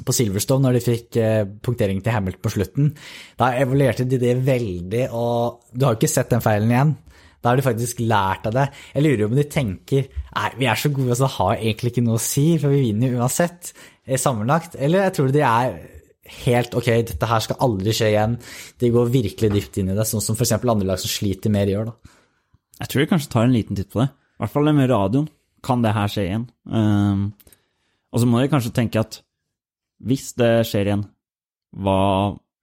på 0.00 0.14
Silverstone, 0.16 0.64
når 0.64 0.78
de 0.78 0.84
fikk 0.84 1.16
eh, 1.20 1.44
punktering 1.64 2.00
til 2.02 2.14
Hamilton 2.14 2.42
på 2.42 2.52
slutten. 2.54 2.92
Da 3.40 3.50
evaluerte 3.60 4.06
de 4.08 4.18
det 4.20 4.38
veldig, 4.46 5.06
og 5.12 5.66
du 5.72 5.84
har 5.84 5.94
jo 5.94 6.00
ikke 6.00 6.10
sett 6.10 6.32
den 6.32 6.44
feilen 6.44 6.72
igjen. 6.72 6.94
Da 7.42 7.50
har 7.50 7.58
de 7.58 7.64
faktisk 7.66 8.00
lært 8.00 8.46
av 8.48 8.54
det. 8.56 8.68
Jeg 8.94 9.04
lurer 9.04 9.24
om 9.26 9.34
de 9.36 9.44
tenker 9.50 10.06
nei, 10.06 10.50
vi 10.60 10.68
er 10.70 10.78
så 10.78 10.92
gode, 10.94 11.16
så 11.18 11.26
det 11.26 11.34
har 11.34 11.56
egentlig 11.56 11.92
ikke 11.92 12.04
noe 12.06 12.20
å 12.20 12.22
si, 12.22 12.46
for 12.62 12.72
vi 12.72 12.84
vinner 12.86 13.12
jo 13.12 13.20
uansett 13.20 13.72
eh, 13.74 14.16
sammenlagt. 14.20 14.78
Eller 14.78 15.08
jeg 15.08 15.16
tror 15.18 15.34
de 15.34 15.42
er 15.44 15.76
helt 16.46 16.76
ok, 16.78 16.88
dette 17.10 17.28
her 17.28 17.44
skal 17.44 17.60
aldri 17.66 17.94
skje 17.96 18.12
igjen. 18.14 18.38
De 18.80 18.92
går 18.94 19.12
virkelig 19.12 19.50
dypt 19.52 19.80
inn 19.82 19.90
i 19.92 19.98
det, 19.98 20.06
sånn 20.08 20.24
som 20.24 20.38
f.eks. 20.38 20.54
andre 20.56 20.88
lag 20.88 21.02
som 21.02 21.12
sliter 21.12 21.52
mer 21.52 21.68
gjør. 21.68 21.90
da. 21.90 22.16
Jeg 22.80 22.92
tror 22.92 23.02
vi 23.02 23.10
kanskje 23.10 23.32
tar 23.34 23.48
en 23.48 23.56
liten 23.58 23.78
titt 23.78 23.90
på 23.92 24.00
det. 24.00 24.08
I 24.08 24.44
hvert 24.44 24.54
fall 24.54 24.70
det 24.70 24.76
med 24.78 24.90
radioen. 24.90 25.28
Kan 25.62 25.84
det 25.84 25.92
her 25.94 26.10
skje 26.10 26.24
igjen? 26.26 26.48
Um, 26.66 27.28
og 28.10 28.22
så 28.22 28.26
må 28.26 28.40
vi 28.40 28.50
kanskje 28.50 28.72
tenke 28.74 29.02
at 29.02 29.20
hvis 30.06 30.32
det 30.38 30.52
skjer 30.68 30.90
igjen, 30.90 31.04
hva, 31.82 31.98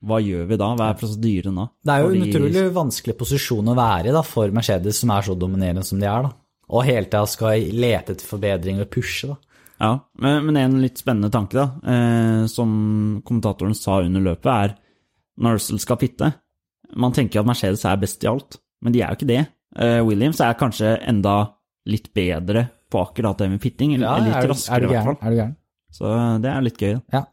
hva 0.06 0.20
gjør 0.22 0.50
vi 0.50 0.60
da? 0.60 0.70
Hva 0.78 0.92
er 0.92 1.00
prosedyren 1.00 1.60
da? 1.60 1.68
Det 1.86 1.96
er 1.96 2.04
jo 2.04 2.12
en 2.14 2.28
utrolig 2.28 2.66
vanskelig 2.76 3.16
posisjon 3.20 3.72
å 3.72 3.78
være 3.78 4.12
i 4.12 4.16
da, 4.16 4.24
for 4.28 4.54
Mercedes, 4.56 5.02
som 5.02 5.14
er 5.16 5.26
så 5.26 5.36
dominerende 5.40 5.86
som 5.88 6.02
de 6.02 6.10
er. 6.10 6.28
da. 6.28 6.34
Og 6.70 6.86
hele 6.86 7.08
tida 7.10 7.24
skal 7.30 7.70
lete 7.74 8.14
etter 8.14 8.30
forbedringer 8.30 8.86
og 8.86 8.92
pushe. 8.94 9.32
da. 9.32 9.40
Ja, 9.80 9.92
men, 10.20 10.44
men 10.50 10.60
en 10.60 10.82
litt 10.84 11.00
spennende 11.00 11.32
tanke, 11.34 11.56
da, 11.56 11.68
eh, 11.88 12.44
som 12.52 12.70
kommentatoren 13.26 13.78
sa 13.78 14.02
under 14.04 14.24
løpet, 14.26 14.50
er 14.52 14.76
når 15.40 15.56
Russell 15.56 15.80
skal 15.80 15.96
pitte 16.02 16.34
Man 17.00 17.14
tenker 17.16 17.40
at 17.40 17.48
Mercedes 17.48 17.86
er 17.86 18.00
best 18.02 18.24
i 18.26 18.28
alt, 18.28 18.58
men 18.84 18.92
de 18.96 19.04
er 19.04 19.14
jo 19.14 19.20
ikke 19.20 19.30
det. 19.30 19.42
Eh, 19.78 20.00
Williams 20.04 20.40
er 20.42 20.58
kanskje 20.58 20.96
enda 21.08 21.36
litt 21.90 22.10
bedre 22.18 22.66
på 22.90 23.04
akkurat 23.04 23.38
det 23.38 23.50
med 23.52 23.62
pitting, 23.62 23.94
eller 23.94 24.10
er, 24.10 24.26
litt 24.26 24.50
raskere 24.50 24.80
er 24.80 24.88
i 24.88 24.90
hvert 24.90 25.06
fall. 25.06 25.20
Er 25.22 25.36
du 25.36 25.38
gæren? 25.38 25.59
Så 25.92 26.10
det 26.44 26.50
er 26.52 26.62
litt 26.66 26.78
gøy. 26.82 26.96
da. 27.00 27.20
Ja. 27.20 27.24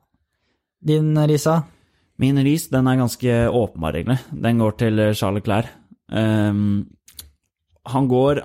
Din, 0.87 1.13
Risa? 1.29 1.63
Min 2.19 2.39
ris 2.41 2.69
den 2.73 2.87
er 2.89 2.97
ganske 2.97 3.33
åpenbar, 3.53 3.97
egentlig. 3.99 4.19
Den 4.33 4.59
går 4.63 4.77
til 4.81 4.99
eh, 5.03 5.13
Charles 5.19 5.45
Clair. 5.45 5.67
Um, 6.09 6.87
han 7.91 8.07
går 8.09 8.41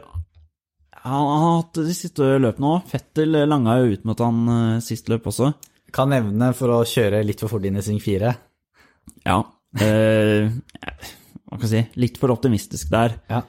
Han 1.04 1.28
har 1.30 1.44
hatt 1.62 1.78
de 1.80 1.94
siste 1.96 2.26
løpene 2.42 2.72
òg. 2.76 2.88
Fettel 2.92 3.38
langa 3.48 3.78
jo 3.80 3.94
ut 3.96 4.04
mot 4.06 4.20
han 4.22 4.42
uh, 4.50 4.80
sist 4.84 5.08
løp 5.10 5.30
også. 5.32 5.54
Kan 5.94 6.12
nevne 6.14 6.52
for 6.58 6.74
å 6.76 6.82
kjøre 6.88 7.24
litt 7.26 7.40
for 7.42 7.50
fort 7.56 7.66
inn 7.66 7.80
i 7.80 7.82
sving 7.86 8.02
fire. 8.04 8.36
Ja. 9.26 9.40
Uh, 9.80 10.52
hva 11.48 11.58
kan 11.58 11.66
jeg 11.66 11.72
si 11.72 12.02
Litt 12.04 12.20
for 12.22 12.34
optimistisk 12.36 12.92
der. 12.94 13.16
Ja. 13.32 13.42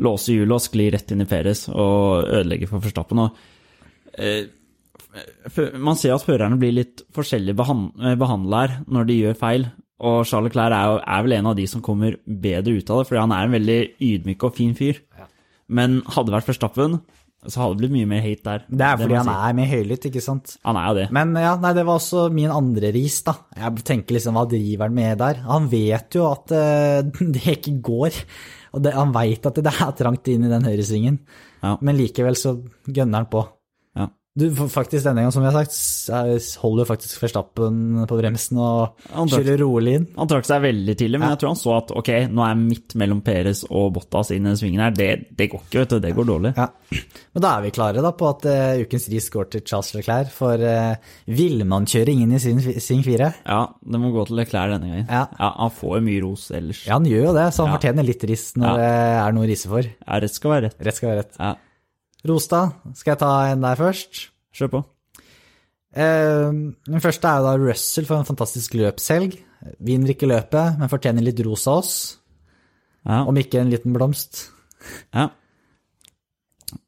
Låse 0.00 0.32
hjulet 0.34 0.56
og 0.56 0.64
skli 0.64 0.88
rett 0.94 1.12
inn 1.12 1.22
i 1.24 1.28
Peres 1.28 1.66
og 1.70 2.24
ødelegge 2.26 2.68
for 2.70 2.80
Forstappen. 2.84 3.20
Og, 3.26 3.36
eh, 4.16 4.46
f- 4.46 4.59
man 5.82 5.98
ser 5.98 6.14
at 6.14 6.24
førerne 6.26 6.58
blir 6.60 6.74
litt 6.76 7.02
forskjellig 7.16 7.56
behandla 7.58 8.60
her 8.64 8.74
når 8.86 9.08
de 9.08 9.20
gjør 9.20 9.38
feil. 9.40 9.68
Og 10.00 10.22
Charles 10.24 10.52
Clair 10.54 10.72
er, 10.72 10.84
jo- 10.94 11.00
er 11.04 11.24
vel 11.26 11.32
en 11.36 11.48
av 11.50 11.56
de 11.58 11.66
som 11.68 11.82
kommer 11.84 12.14
bedre 12.24 12.72
ut 12.78 12.90
av 12.90 13.02
det, 13.02 13.08
fordi 13.10 13.20
han 13.20 13.32
er 13.36 13.44
en 13.48 13.56
veldig 13.58 13.80
ydmyk 14.00 14.44
og 14.48 14.54
fin 14.56 14.74
fyr. 14.78 15.00
Men 15.68 16.00
hadde 16.06 16.30
det 16.30 16.38
vært 16.38 16.48
Verstappen, 16.48 16.94
så 17.46 17.60
hadde 17.60 17.76
det 17.76 17.82
blitt 17.84 17.92
mye 17.98 18.08
mer 18.08 18.22
hate 18.24 18.42
der. 18.46 18.64
Det 18.68 18.86
er 18.86 18.96
fordi 19.00 19.12
det 19.14 19.20
han 19.20 19.28
er 19.50 19.58
mer 19.58 19.68
høylytt, 19.70 20.06
ikke 20.10 20.22
sant? 20.24 20.54
Han 20.64 20.76
er 20.80 20.88
jo 20.88 20.96
det. 21.02 21.04
Men 21.12 21.34
ja, 21.40 21.52
nei, 21.60 21.74
det 21.76 21.84
var 21.88 22.00
også 22.00 22.24
min 22.32 22.50
andre 22.52 22.90
ris, 22.96 23.20
da. 23.28 23.34
Jeg 23.56 23.84
tenker 23.84 24.16
liksom, 24.16 24.34
hva 24.36 24.46
driver 24.48 24.88
han 24.88 24.96
med 24.96 25.20
der? 25.22 25.42
Han 25.46 25.68
vet 25.72 26.16
jo 26.16 26.26
at 26.30 26.52
uh, 26.56 27.00
det 27.36 27.44
ikke 27.58 27.76
går. 27.84 28.18
Og 28.72 28.82
det, 28.84 28.92
han 28.96 29.12
veit 29.12 29.46
at 29.48 29.60
det 29.60 29.72
er 29.72 29.94
trangt 30.00 30.28
inn 30.32 30.44
i 30.48 30.52
den 30.52 30.64
høyresvingen. 30.68 31.20
Ja. 31.62 31.76
Men 31.84 31.96
likevel 32.00 32.36
så 32.40 32.56
gønner 32.88 33.20
han 33.24 33.30
på. 33.32 33.44
Ja. 34.30 34.40
Du, 34.40 34.44
faktisk 34.70 35.02
denne 35.04 35.24
gangen, 35.24 35.32
som 35.34 35.42
vi 35.42 35.50
har 35.50 35.64
sagt, 35.66 36.60
holder 36.62 36.86
faktisk 36.86 37.18
Verstappen 37.20 38.06
på 38.06 38.16
bremsen 38.20 38.60
og 38.62 38.92
trakk, 39.10 39.32
kjører 39.34 39.58
rolig 39.58 39.94
inn. 39.98 40.04
han 40.16 40.28
trakk 40.30 40.46
seg 40.46 40.62
veldig 40.62 40.94
tidlig, 40.96 41.18
men 41.18 41.26
Ja. 41.26 41.34
jeg 41.34 41.40
tror 41.42 41.50
han 41.50 41.58
så 41.58 41.72
at 41.76 41.90
ok, 41.90 42.10
nå 42.30 42.44
er 42.44 42.52
jeg 42.54 42.60
midt 42.62 42.94
mellom 42.94 43.20
Peres 43.26 43.64
og 43.68 43.92
Bottas 43.96 44.30
inn 44.30 44.46
i 44.46 44.48
den 44.52 44.56
svingen 44.60 44.80
her. 44.84 44.92
Det, 44.94 45.08
det 45.36 45.48
går 45.50 45.60
ikke, 45.66 45.80
vet 45.82 45.88
du. 45.90 45.98
Det 46.04 46.14
går 46.14 46.28
dårlig. 46.30 46.52
Ja. 46.56 46.68
Men 47.34 47.42
da 47.42 47.56
er 47.58 47.62
vi 47.66 47.70
klare 47.74 48.02
da 48.06 48.12
på 48.12 48.28
at 48.30 48.46
uh, 48.46 48.80
ukens 48.86 49.08
ris 49.10 49.26
går 49.34 49.50
til 49.50 49.64
Charles 49.66 49.90
Leclerc, 49.98 50.30
for 50.30 50.54
uh, 50.62 50.94
villmannkjøring 51.26 52.22
inn 52.22 52.34
i 52.36 52.40
sin, 52.42 52.60
sin 52.80 53.02
fire. 53.06 53.32
Ja, 53.46 53.64
det 53.82 54.00
må 54.02 54.12
gå 54.14 54.24
til 54.30 54.38
Leclerc 54.40 54.76
denne 54.76 54.92
gangen. 54.92 55.08
Ja. 55.10 55.26
Han 55.58 55.74
får 55.74 55.98
jo 55.98 56.04
mye 56.06 56.22
ros 56.22 56.46
ellers. 56.54 56.84
Ja, 56.86 56.94
han 57.00 57.08
gjør 57.10 57.26
jo 57.32 57.34
det, 57.34 57.48
så 57.56 57.66
han 57.66 57.72
Ja. 57.74 57.78
fortjener 57.80 58.06
litt 58.06 58.24
ris 58.30 58.52
når 58.54 58.68
Ja. 58.68 58.76
det 58.78 59.26
er 59.26 59.32
noe 59.36 59.44
å 59.46 59.50
rise 59.50 59.68
for. 59.74 59.82
Ja, 59.90 60.20
rett 60.22 60.34
skal 60.38 60.50
være 60.54 60.62
rett. 60.70 60.78
Rett 60.86 60.94
skal 61.00 61.10
være 61.10 61.24
rett. 61.24 61.34
Ja, 61.40 61.54
Ros 62.28 62.48
da, 62.50 62.66
skal 62.96 63.14
jeg 63.14 63.22
ta 63.22 63.32
en 63.48 63.64
der 63.64 63.78
først? 63.80 64.26
Kjør 64.56 64.72
på. 64.74 64.80
Eh, 65.96 66.50
den 66.86 67.02
første 67.02 67.26
er 67.26 67.40
jo 67.40 67.48
da 67.48 67.54
Russell 67.58 68.08
for 68.08 68.20
en 68.20 68.28
fantastisk 68.28 68.76
løpshelg. 68.78 69.38
Vinner 69.80 70.14
ikke 70.14 70.28
løpet, 70.28 70.78
men 70.80 70.92
fortjener 70.92 71.24
litt 71.24 71.40
ros 71.46 71.66
av 71.68 71.82
oss. 71.82 71.94
Ja. 73.08 73.22
Om 73.24 73.38
ikke 73.40 73.60
en 73.62 73.72
liten 73.72 73.94
blomst. 73.96 74.48
Ja. 75.14 75.30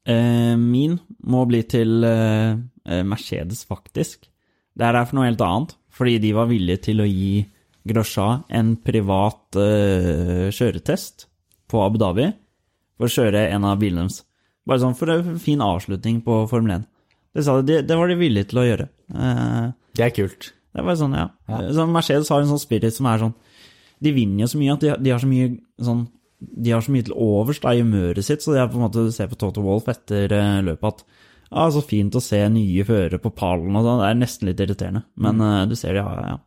Eh, 0.07 0.55
min 0.59 0.97
må 1.27 1.43
bli 1.49 1.63
til 1.69 2.03
eh, 2.07 2.53
eh, 2.85 3.03
Mercedes, 3.07 3.63
faktisk. 3.69 4.29
Det 4.73 4.85
er 4.85 4.95
derfor 4.95 5.19
noe 5.19 5.29
helt 5.29 5.43
annet. 5.43 5.75
Fordi 5.93 6.17
de 6.17 6.31
var 6.33 6.49
villige 6.49 6.87
til 6.89 7.03
å 7.03 7.09
gi 7.09 7.43
Grosja 7.85 8.45
en 8.49 8.71
privat 8.81 9.53
kjøretest 9.53 11.27
på 11.69 11.81
Abu 11.83 11.99
Dhabi 12.01 12.29
for 12.95 13.05
å 13.05 13.13
kjøre 13.13 13.43
en 13.53 13.67
av 13.69 13.75
bilene 13.81 14.07
deres. 14.07 14.23
Bare 14.67 14.79
sånn 14.79 14.95
for 14.95 15.11
en 15.11 15.39
fin 15.43 15.59
avslutning 15.63 16.21
på 16.23 16.37
Formel 16.51 16.77
1. 16.79 16.85
Det, 17.35 17.43
sa 17.43 17.57
de, 17.61 17.65
det, 17.67 17.79
det 17.89 17.97
var 17.99 18.07
de 18.11 18.15
villige 18.19 18.47
til 18.51 18.61
å 18.61 18.67
gjøre. 18.67 18.89
Eh, 19.13 19.71
Det 19.97 20.05
er 20.05 20.13
kult. 20.15 20.51
det 20.73 20.83
var 20.87 20.95
sånn, 20.97 21.13
ja. 21.17 21.27
Ja. 21.49 21.59
Så 21.73 21.85
Mercedes 21.89 22.29
har 22.33 22.41
en 22.41 22.47
sånn 22.53 22.61
spirit 22.61 22.93
som 22.95 23.05
er 23.11 23.19
sånn 23.21 23.33
De 24.03 24.11
vinner 24.15 24.43
jo 24.43 24.47
så 24.53 24.57
mye 24.57 24.73
at 24.73 24.81
de, 24.81 24.93
de 25.05 25.11
har 25.13 25.19
så 25.21 25.27
mye 25.29 25.49
sånn 25.79 26.07
De 26.39 26.71
har 26.73 26.81
så 26.81 26.91
mye 26.91 27.05
til 27.07 27.13
overs 27.13 27.59
da, 27.63 27.73
i 27.75 27.81
humøret 27.83 28.25
sitt, 28.25 28.41
så 28.43 28.53
de 28.55 28.59
er 28.63 28.67
på 28.71 28.79
en 28.79 28.85
måte 28.87 29.03
ser 29.15 29.29
på 29.31 29.37
Toto 29.39 29.61
Wolff 29.63 29.87
etter 29.91 30.31
eh, 30.33 30.61
løpet 30.65 30.89
at 30.89 31.03
ja, 31.53 31.67
så 31.69 31.83
fint 31.85 32.15
å 32.17 32.21
se 32.23 32.39
nye 32.49 32.83
førere 32.87 33.19
på 33.21 33.29
pallen 33.37 33.75
og 33.77 33.83
sånn. 33.85 33.99
Det 34.01 34.07
er 34.09 34.15
nesten 34.17 34.47
litt 34.49 34.61
irriterende. 34.63 35.03
Men 35.21 35.37
Mm. 35.37 35.43
eh, 35.51 35.65
du 35.69 35.75
ser 35.77 35.93
det, 35.93 36.01
ja. 36.01 36.23
ja. 36.33 36.39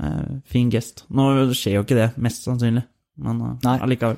Eh, 0.00 0.38
fin 0.48 0.70
gest. 0.72 1.04
Nå 1.12 1.26
skjer 1.52 1.74
jo 1.76 1.82
ikke 1.84 1.98
det, 1.98 2.06
mest 2.16 2.46
sannsynlig. 2.48 2.82
Men 3.20 3.42
uh, 3.42 3.76
allikevel. 3.84 4.16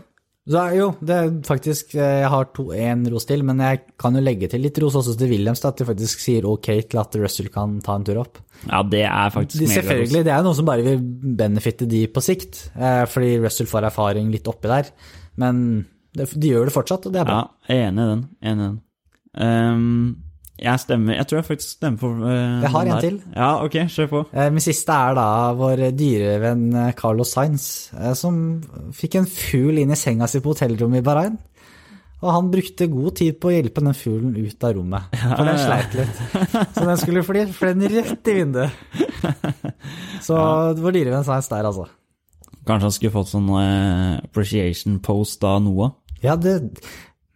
Så 0.48 0.62
jo, 0.72 0.86
det 1.04 1.12
er 1.14 1.32
faktisk 1.44 1.90
eh, 1.98 2.22
Jeg 2.22 2.28
har 2.32 2.46
en 2.88 3.02
ros 3.12 3.26
til, 3.28 3.42
men 3.44 3.60
jeg 3.60 3.82
kan 4.00 4.16
jo 4.16 4.22
legge 4.24 4.48
til 4.48 4.62
litt 4.64 4.78
ros 4.80 4.96
også 4.96 5.12
til 5.20 5.32
Williams, 5.34 5.60
at 5.68 5.80
de 5.80 5.86
faktisk 5.88 6.22
sier 6.24 6.46
ok 6.48 6.70
til 6.88 7.00
at 7.02 7.18
Russell 7.20 7.50
kan 7.52 7.76
ta 7.84 7.98
en 7.98 8.06
tur 8.08 8.22
opp. 8.22 8.40
Ja, 8.64 8.80
det 8.82 9.04
er 9.04 9.34
faktisk 9.34 9.60
De, 9.60 9.68
selvfølgelig, 9.74 10.24
det 10.24 10.32
er 10.34 10.46
noe 10.46 10.56
som 10.56 10.68
bare 10.68 10.86
vil 10.86 11.04
benefitte 11.38 11.88
de 11.90 12.06
på 12.08 12.24
sikt, 12.24 12.64
eh, 12.80 13.04
fordi 13.12 13.36
Russell 13.44 13.68
får 13.68 13.90
erfaring 13.90 14.32
litt 14.32 14.48
oppi 14.48 14.72
der. 14.72 14.88
Men 15.38 15.62
det, 16.16 16.30
de 16.32 16.54
gjør 16.54 16.70
det 16.70 16.76
fortsatt, 16.78 17.06
og 17.06 17.14
det 17.14 17.22
er 17.22 17.28
bra. 17.28 17.42
Ja, 17.44 17.74
jeg 17.74 17.84
er 17.84 17.92
enig 17.92 18.06
i 18.06 18.12
den. 18.14 18.24
Enig 18.40 18.58
i 18.58 18.68
den. 18.70 18.80
Ehm, 19.44 20.00
jeg 20.58 20.82
stemmer 20.82 21.14
Jeg 21.14 21.28
tror 21.28 21.38
jeg 21.38 21.46
faktisk 21.46 21.74
stemmer 21.76 22.00
for 22.02 22.22
uh, 22.24 22.62
Jeg 22.64 22.70
har 22.74 22.86
en 22.86 22.90
der. 22.90 23.04
til. 23.04 23.18
Ja, 23.34 23.50
ok, 23.64 23.76
kjør 23.94 24.08
på. 24.12 24.22
Uh, 24.32 24.46
Min 24.54 24.64
siste 24.64 24.94
er 24.94 25.18
da 25.18 25.26
vår 25.58 25.84
dyrevenn 25.98 26.64
eh, 26.74 26.94
Carlos 26.98 27.34
Sainz, 27.36 27.66
uh, 27.94 28.14
som 28.18 28.40
fikk 28.96 29.20
en 29.20 29.28
fugl 29.30 29.78
inn 29.82 29.94
i 29.94 29.98
senga 29.98 30.26
si 30.30 30.42
på 30.42 30.54
hotellrommet 30.54 31.02
i 31.02 31.06
Bahrain. 31.06 31.38
Og 32.18 32.32
han 32.34 32.48
brukte 32.50 32.88
god 32.90 33.14
tid 33.20 33.36
på 33.38 33.52
å 33.52 33.54
hjelpe 33.54 33.84
den 33.84 33.94
fuglen 33.94 34.34
ut 34.34 34.64
av 34.66 34.74
rommet, 34.74 35.14
for 35.36 35.46
den 35.46 35.60
sleit 35.62 35.94
litt. 35.94 36.22
Så 36.74 36.82
den 36.82 36.98
skulle 36.98 37.22
fly, 37.26 37.44
fløy 37.54 37.70
den 37.76 37.94
rett 37.94 38.32
i 38.32 38.36
vinduet. 38.40 38.82
Så 40.26 40.40
vår 40.82 40.98
dyrevenn 40.98 41.26
Sainz 41.28 41.46
der, 41.52 41.68
altså. 41.70 41.86
Kanskje 42.66 42.90
han 42.90 42.96
skulle 42.98 43.14
fått 43.14 43.30
sånn 43.30 43.46
eh, 43.62 44.18
appreciation 44.26 44.98
post 45.00 45.46
av 45.46 45.62
Noah. 45.64 45.94
Ja, 46.20 46.34
det 46.36 46.58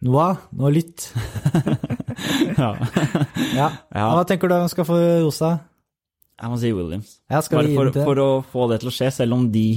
Noah, 0.03 0.35
nå 0.51 0.67
lytt. 0.75 1.07
ja. 3.59 3.67
Ja. 3.93 4.07
Hva 4.13 4.23
tenker 4.29 4.51
du 4.51 4.55
skal 4.71 4.87
få 4.87 4.97
rosa? 5.23 5.53
Jeg 6.43 6.49
må 6.51 6.57
si 6.59 6.71
Williams. 6.75 7.11
Ja, 7.31 7.39
Bare 7.53 7.69
for, 7.71 7.91
for 8.09 8.21
å 8.23 8.27
få 8.51 8.67
det 8.71 8.81
til 8.81 8.89
å 8.89 8.93
skje, 8.95 9.09
selv 9.13 9.35
om 9.37 9.45
de 9.53 9.67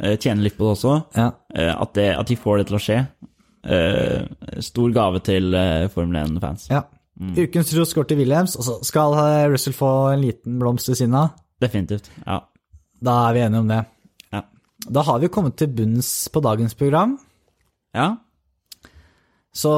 uh, 0.00 0.14
tjener 0.16 0.46
litt 0.46 0.56
på 0.58 0.64
det 0.66 0.74
også, 0.78 0.94
Ja. 1.14 1.28
uh, 1.54 1.74
at, 1.84 1.92
det, 1.98 2.06
at 2.16 2.30
de 2.30 2.36
får 2.40 2.62
det 2.62 2.66
til 2.70 2.78
å 2.78 2.82
skje. 2.82 2.98
Uh, 3.66 4.60
stor 4.62 4.92
gave 4.94 5.20
til 5.26 5.56
Formel 5.94 6.22
1-fans. 6.24 6.68
ja. 6.72 6.84
Ukens 7.16 7.70
ros 7.72 7.94
går 7.96 8.04
til 8.10 8.18
Williams, 8.20 8.58
og 8.60 8.64
så 8.66 8.74
skal 8.84 9.14
Russell 9.48 9.72
få 9.72 9.88
en 10.12 10.20
liten 10.20 10.58
blomst 10.60 10.90
ved 10.90 10.98
siden 10.98 11.14
av. 11.16 11.30
Definitivt. 11.64 12.10
Ja. 12.26 12.42
Da 13.00 13.14
er 13.28 13.32
vi 13.32 13.40
enige 13.46 13.62
om 13.62 13.70
det. 13.70 13.78
Ja. 14.34 14.42
Da 14.92 15.04
har 15.06 15.22
vi 15.22 15.30
kommet 15.32 15.56
til 15.56 15.70
bunns 15.72 16.10
på 16.28 16.42
dagens 16.44 16.76
program, 16.76 17.14
ja. 17.96 18.10
så 19.56 19.72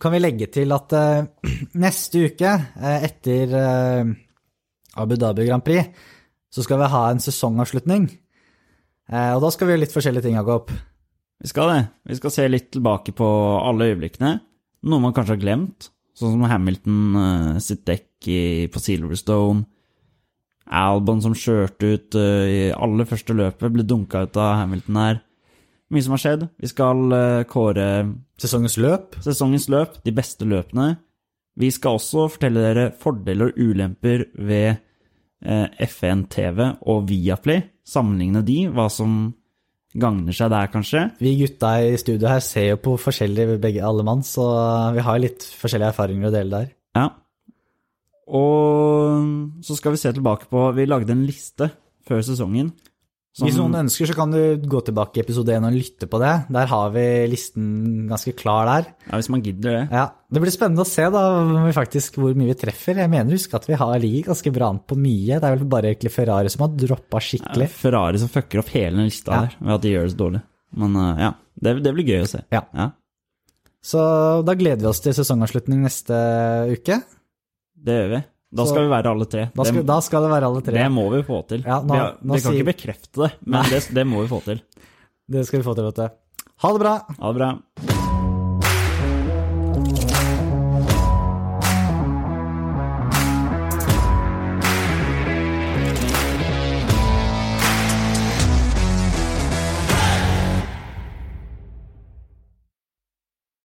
kan 0.00 0.12
vi 0.12 0.20
legge 0.20 0.48
til 0.52 0.72
at 0.74 0.94
eh, 0.96 1.28
neste 1.84 2.26
uke, 2.28 2.52
eh, 2.76 3.06
etter 3.08 3.54
eh, 3.58 4.10
Abu 5.00 5.16
Dhabi 5.16 5.46
Grand 5.48 5.64
Prix, 5.64 5.88
så 6.52 6.64
skal 6.64 6.82
vi 6.82 6.90
ha 6.92 7.06
en 7.08 7.22
sesongavslutning. 7.22 8.10
Og 9.12 9.40
da 9.42 9.48
skal 9.52 9.66
vi 9.66 9.72
gjøre 9.72 9.80
litt 9.82 9.92
forskjellige 9.92 10.24
ting, 10.24 10.34
Jakob. 10.38 10.68
Vi 11.42 11.48
skal 11.48 11.70
det. 11.72 11.80
Vi 12.08 12.16
skal 12.16 12.32
se 12.32 12.44
litt 12.48 12.68
tilbake 12.72 13.12
på 13.16 13.26
alle 13.58 13.88
øyeblikkene. 13.90 14.30
Noe 14.88 15.02
man 15.02 15.14
kanskje 15.16 15.34
har 15.34 15.40
glemt, 15.42 15.88
sånn 16.16 16.36
som 16.36 16.44
Hamilton 16.48 17.56
sitt 17.60 17.82
dekk 17.88 18.28
på 18.72 18.84
Silverstone. 18.84 19.64
Albon 20.68 21.24
som 21.24 21.36
kjørte 21.36 21.92
ut 21.96 22.20
i 22.20 22.62
aller 22.72 23.08
første 23.08 23.36
løpet, 23.36 23.72
ble 23.74 23.88
dunka 23.88 24.26
ut 24.28 24.40
av 24.40 24.54
Hamilton 24.60 25.00
her. 25.02 25.20
Mye 25.92 26.04
som 26.04 26.14
har 26.16 26.22
skjedd. 26.22 26.46
Vi 26.62 26.70
skal 26.70 27.16
eh, 27.16 27.42
kåre 27.50 27.88
Sesongens 28.40 28.78
løp. 28.80 29.18
sesongens 29.22 29.68
løp, 29.70 30.00
de 30.02 30.14
beste 30.16 30.46
løpene. 30.48 30.96
Vi 31.60 31.68
skal 31.70 31.98
også 31.98 32.30
fortelle 32.32 32.64
dere 32.64 32.86
fordeler 32.98 33.52
og 33.52 33.60
ulemper 33.60 34.24
ved 34.40 34.80
eh, 35.44 35.68
FN 35.86 36.24
TV 36.32 36.64
og 36.88 37.04
Viaplay. 37.10 37.62
Sammenligne 37.84 38.42
de, 38.46 38.64
hva 38.72 38.88
som 38.90 39.34
gagner 39.92 40.32
seg 40.32 40.50
der, 40.52 40.70
kanskje. 40.72 41.04
Vi 41.20 41.34
gutta 41.42 41.74
i 41.84 41.98
studio 42.00 42.30
her 42.30 42.40
ser 42.44 42.70
jo 42.70 42.78
på 42.80 42.96
forskjellig 43.00 43.58
begge 43.60 43.84
alle 43.84 44.04
mann, 44.06 44.24
så 44.24 44.46
vi 44.96 45.04
har 45.04 45.20
litt 45.20 45.44
forskjellige 45.60 45.92
erfaringer 45.92 46.30
å 46.30 46.32
dele 46.32 46.62
der. 46.62 46.70
Ja. 46.96 47.08
Og 48.32 49.60
så 49.66 49.76
skal 49.76 49.92
vi 49.92 50.00
se 50.00 50.12
tilbake 50.14 50.48
på 50.48 50.70
Vi 50.76 50.88
lagde 50.88 51.12
en 51.12 51.26
liste 51.28 51.68
før 52.08 52.24
sesongen. 52.24 52.72
Som- 53.32 53.46
Hvis 53.48 53.56
noen 53.56 53.74
ønsker, 53.80 54.06
så 54.10 54.14
kan 54.14 54.30
du 54.30 54.56
gå 54.68 54.80
tilbake 54.84 55.16
i 55.16 55.20
episode 55.22 55.48
1 55.48 55.64
og 55.64 55.72
lytte 55.72 56.06
på 56.06 56.18
det. 56.20 56.32
Der 56.52 56.66
har 56.66 56.90
vi 56.92 57.26
listen 57.32 58.06
ganske 58.10 58.34
klar 58.36 58.66
der. 58.68 58.90
Ja, 59.08 59.16
hvis 59.16 59.30
man 59.32 59.40
gidder 59.42 59.70
det. 59.78 59.90
Ja, 59.90 60.10
Det 60.32 60.40
blir 60.42 60.52
spennende 60.52 60.84
å 60.84 60.86
se 60.86 61.02
da 61.10 61.22
faktisk, 61.72 62.14
hvor 62.20 62.34
mye 62.36 62.52
vi 62.52 62.54
treffer. 62.60 62.94
Jeg 62.96 63.08
mener 63.10 63.32
husk 63.32 63.52
at 63.54 63.66
vi 63.66 63.74
har 63.74 63.98
ligget 63.98 64.26
ganske 64.26 64.52
bra 64.52 64.68
an 64.68 64.80
på 64.80 64.96
mye. 64.96 65.40
Det 65.40 65.44
er 65.44 65.56
vel 65.56 65.64
bare 65.68 65.94
egentlig 65.94 66.12
Ferrari 66.12 66.48
som 66.50 66.66
har 66.68 66.76
droppa 66.76 67.20
Ja, 67.20 67.26
skikkelig. 67.26 67.68
Ferrari 67.70 68.18
som 68.18 68.28
fucker 68.28 68.58
opp 68.60 68.68
hele 68.68 68.96
den 68.96 69.08
lista 69.08 69.32
Ja. 69.32 69.40
her 69.46 69.56
ved 69.60 69.74
at 69.74 69.80
de 69.82 69.88
gjør 69.92 70.02
det 70.08 70.12
så 70.12 70.20
dårlig. 70.24 70.42
Men 70.76 70.96
eh, 70.96 71.20
ja, 71.20 71.32
det, 71.60 71.82
det 71.84 71.94
blir 71.94 72.04
gøy 72.06 72.22
å 72.22 72.28
se. 72.28 72.44
Ja. 72.52 72.62
ja. 72.74 72.90
Så 73.82 74.44
da 74.44 74.54
gleder 74.54 74.80
vi 74.84 74.86
oss 74.92 75.00
til 75.00 75.12
sesongavslutning 75.12 75.82
neste 75.82 76.12
uke. 76.70 77.02
Det 77.82 77.96
gjør 77.96 78.10
vi. 78.14 78.24
Da 78.52 78.66
skal 78.68 78.84
vi 78.84 78.90
være 78.92 79.08
alle 79.14 79.24
tre. 79.32 79.46
Da 79.56 79.64
skal, 79.64 79.80
det, 79.80 79.86
da 79.88 80.00
skal 80.04 80.22
det 80.26 80.30
være 80.34 80.44
alle 80.50 80.60
tre. 80.66 80.74
det 80.76 80.88
må 80.92 81.06
vi 81.14 81.22
få 81.24 81.38
til. 81.48 81.62
Ja, 81.64 81.80
nå- 81.80 81.94
vi, 82.20 82.32
vi 82.34 82.40
kan 82.40 82.52
sier- 82.52 82.58
ikke 82.60 82.70
bekrefte 82.74 83.22
det, 83.24 83.30
men 83.46 83.64
det, 83.72 83.82
det 83.96 84.06
må 84.06 84.20
vi 84.22 84.28
få 84.28 84.42
til. 84.44 84.60
Det 85.32 85.46
skal 85.48 85.62
vi 85.62 85.64
få 85.64 85.74
til, 85.78 85.84
vet 85.88 86.02
du. 86.02 86.08
Ha 86.66 86.72
det 86.76 86.80
bra! 86.84 86.98
Ha 87.18 87.32
det 87.32 87.38
bra. 87.40 88.11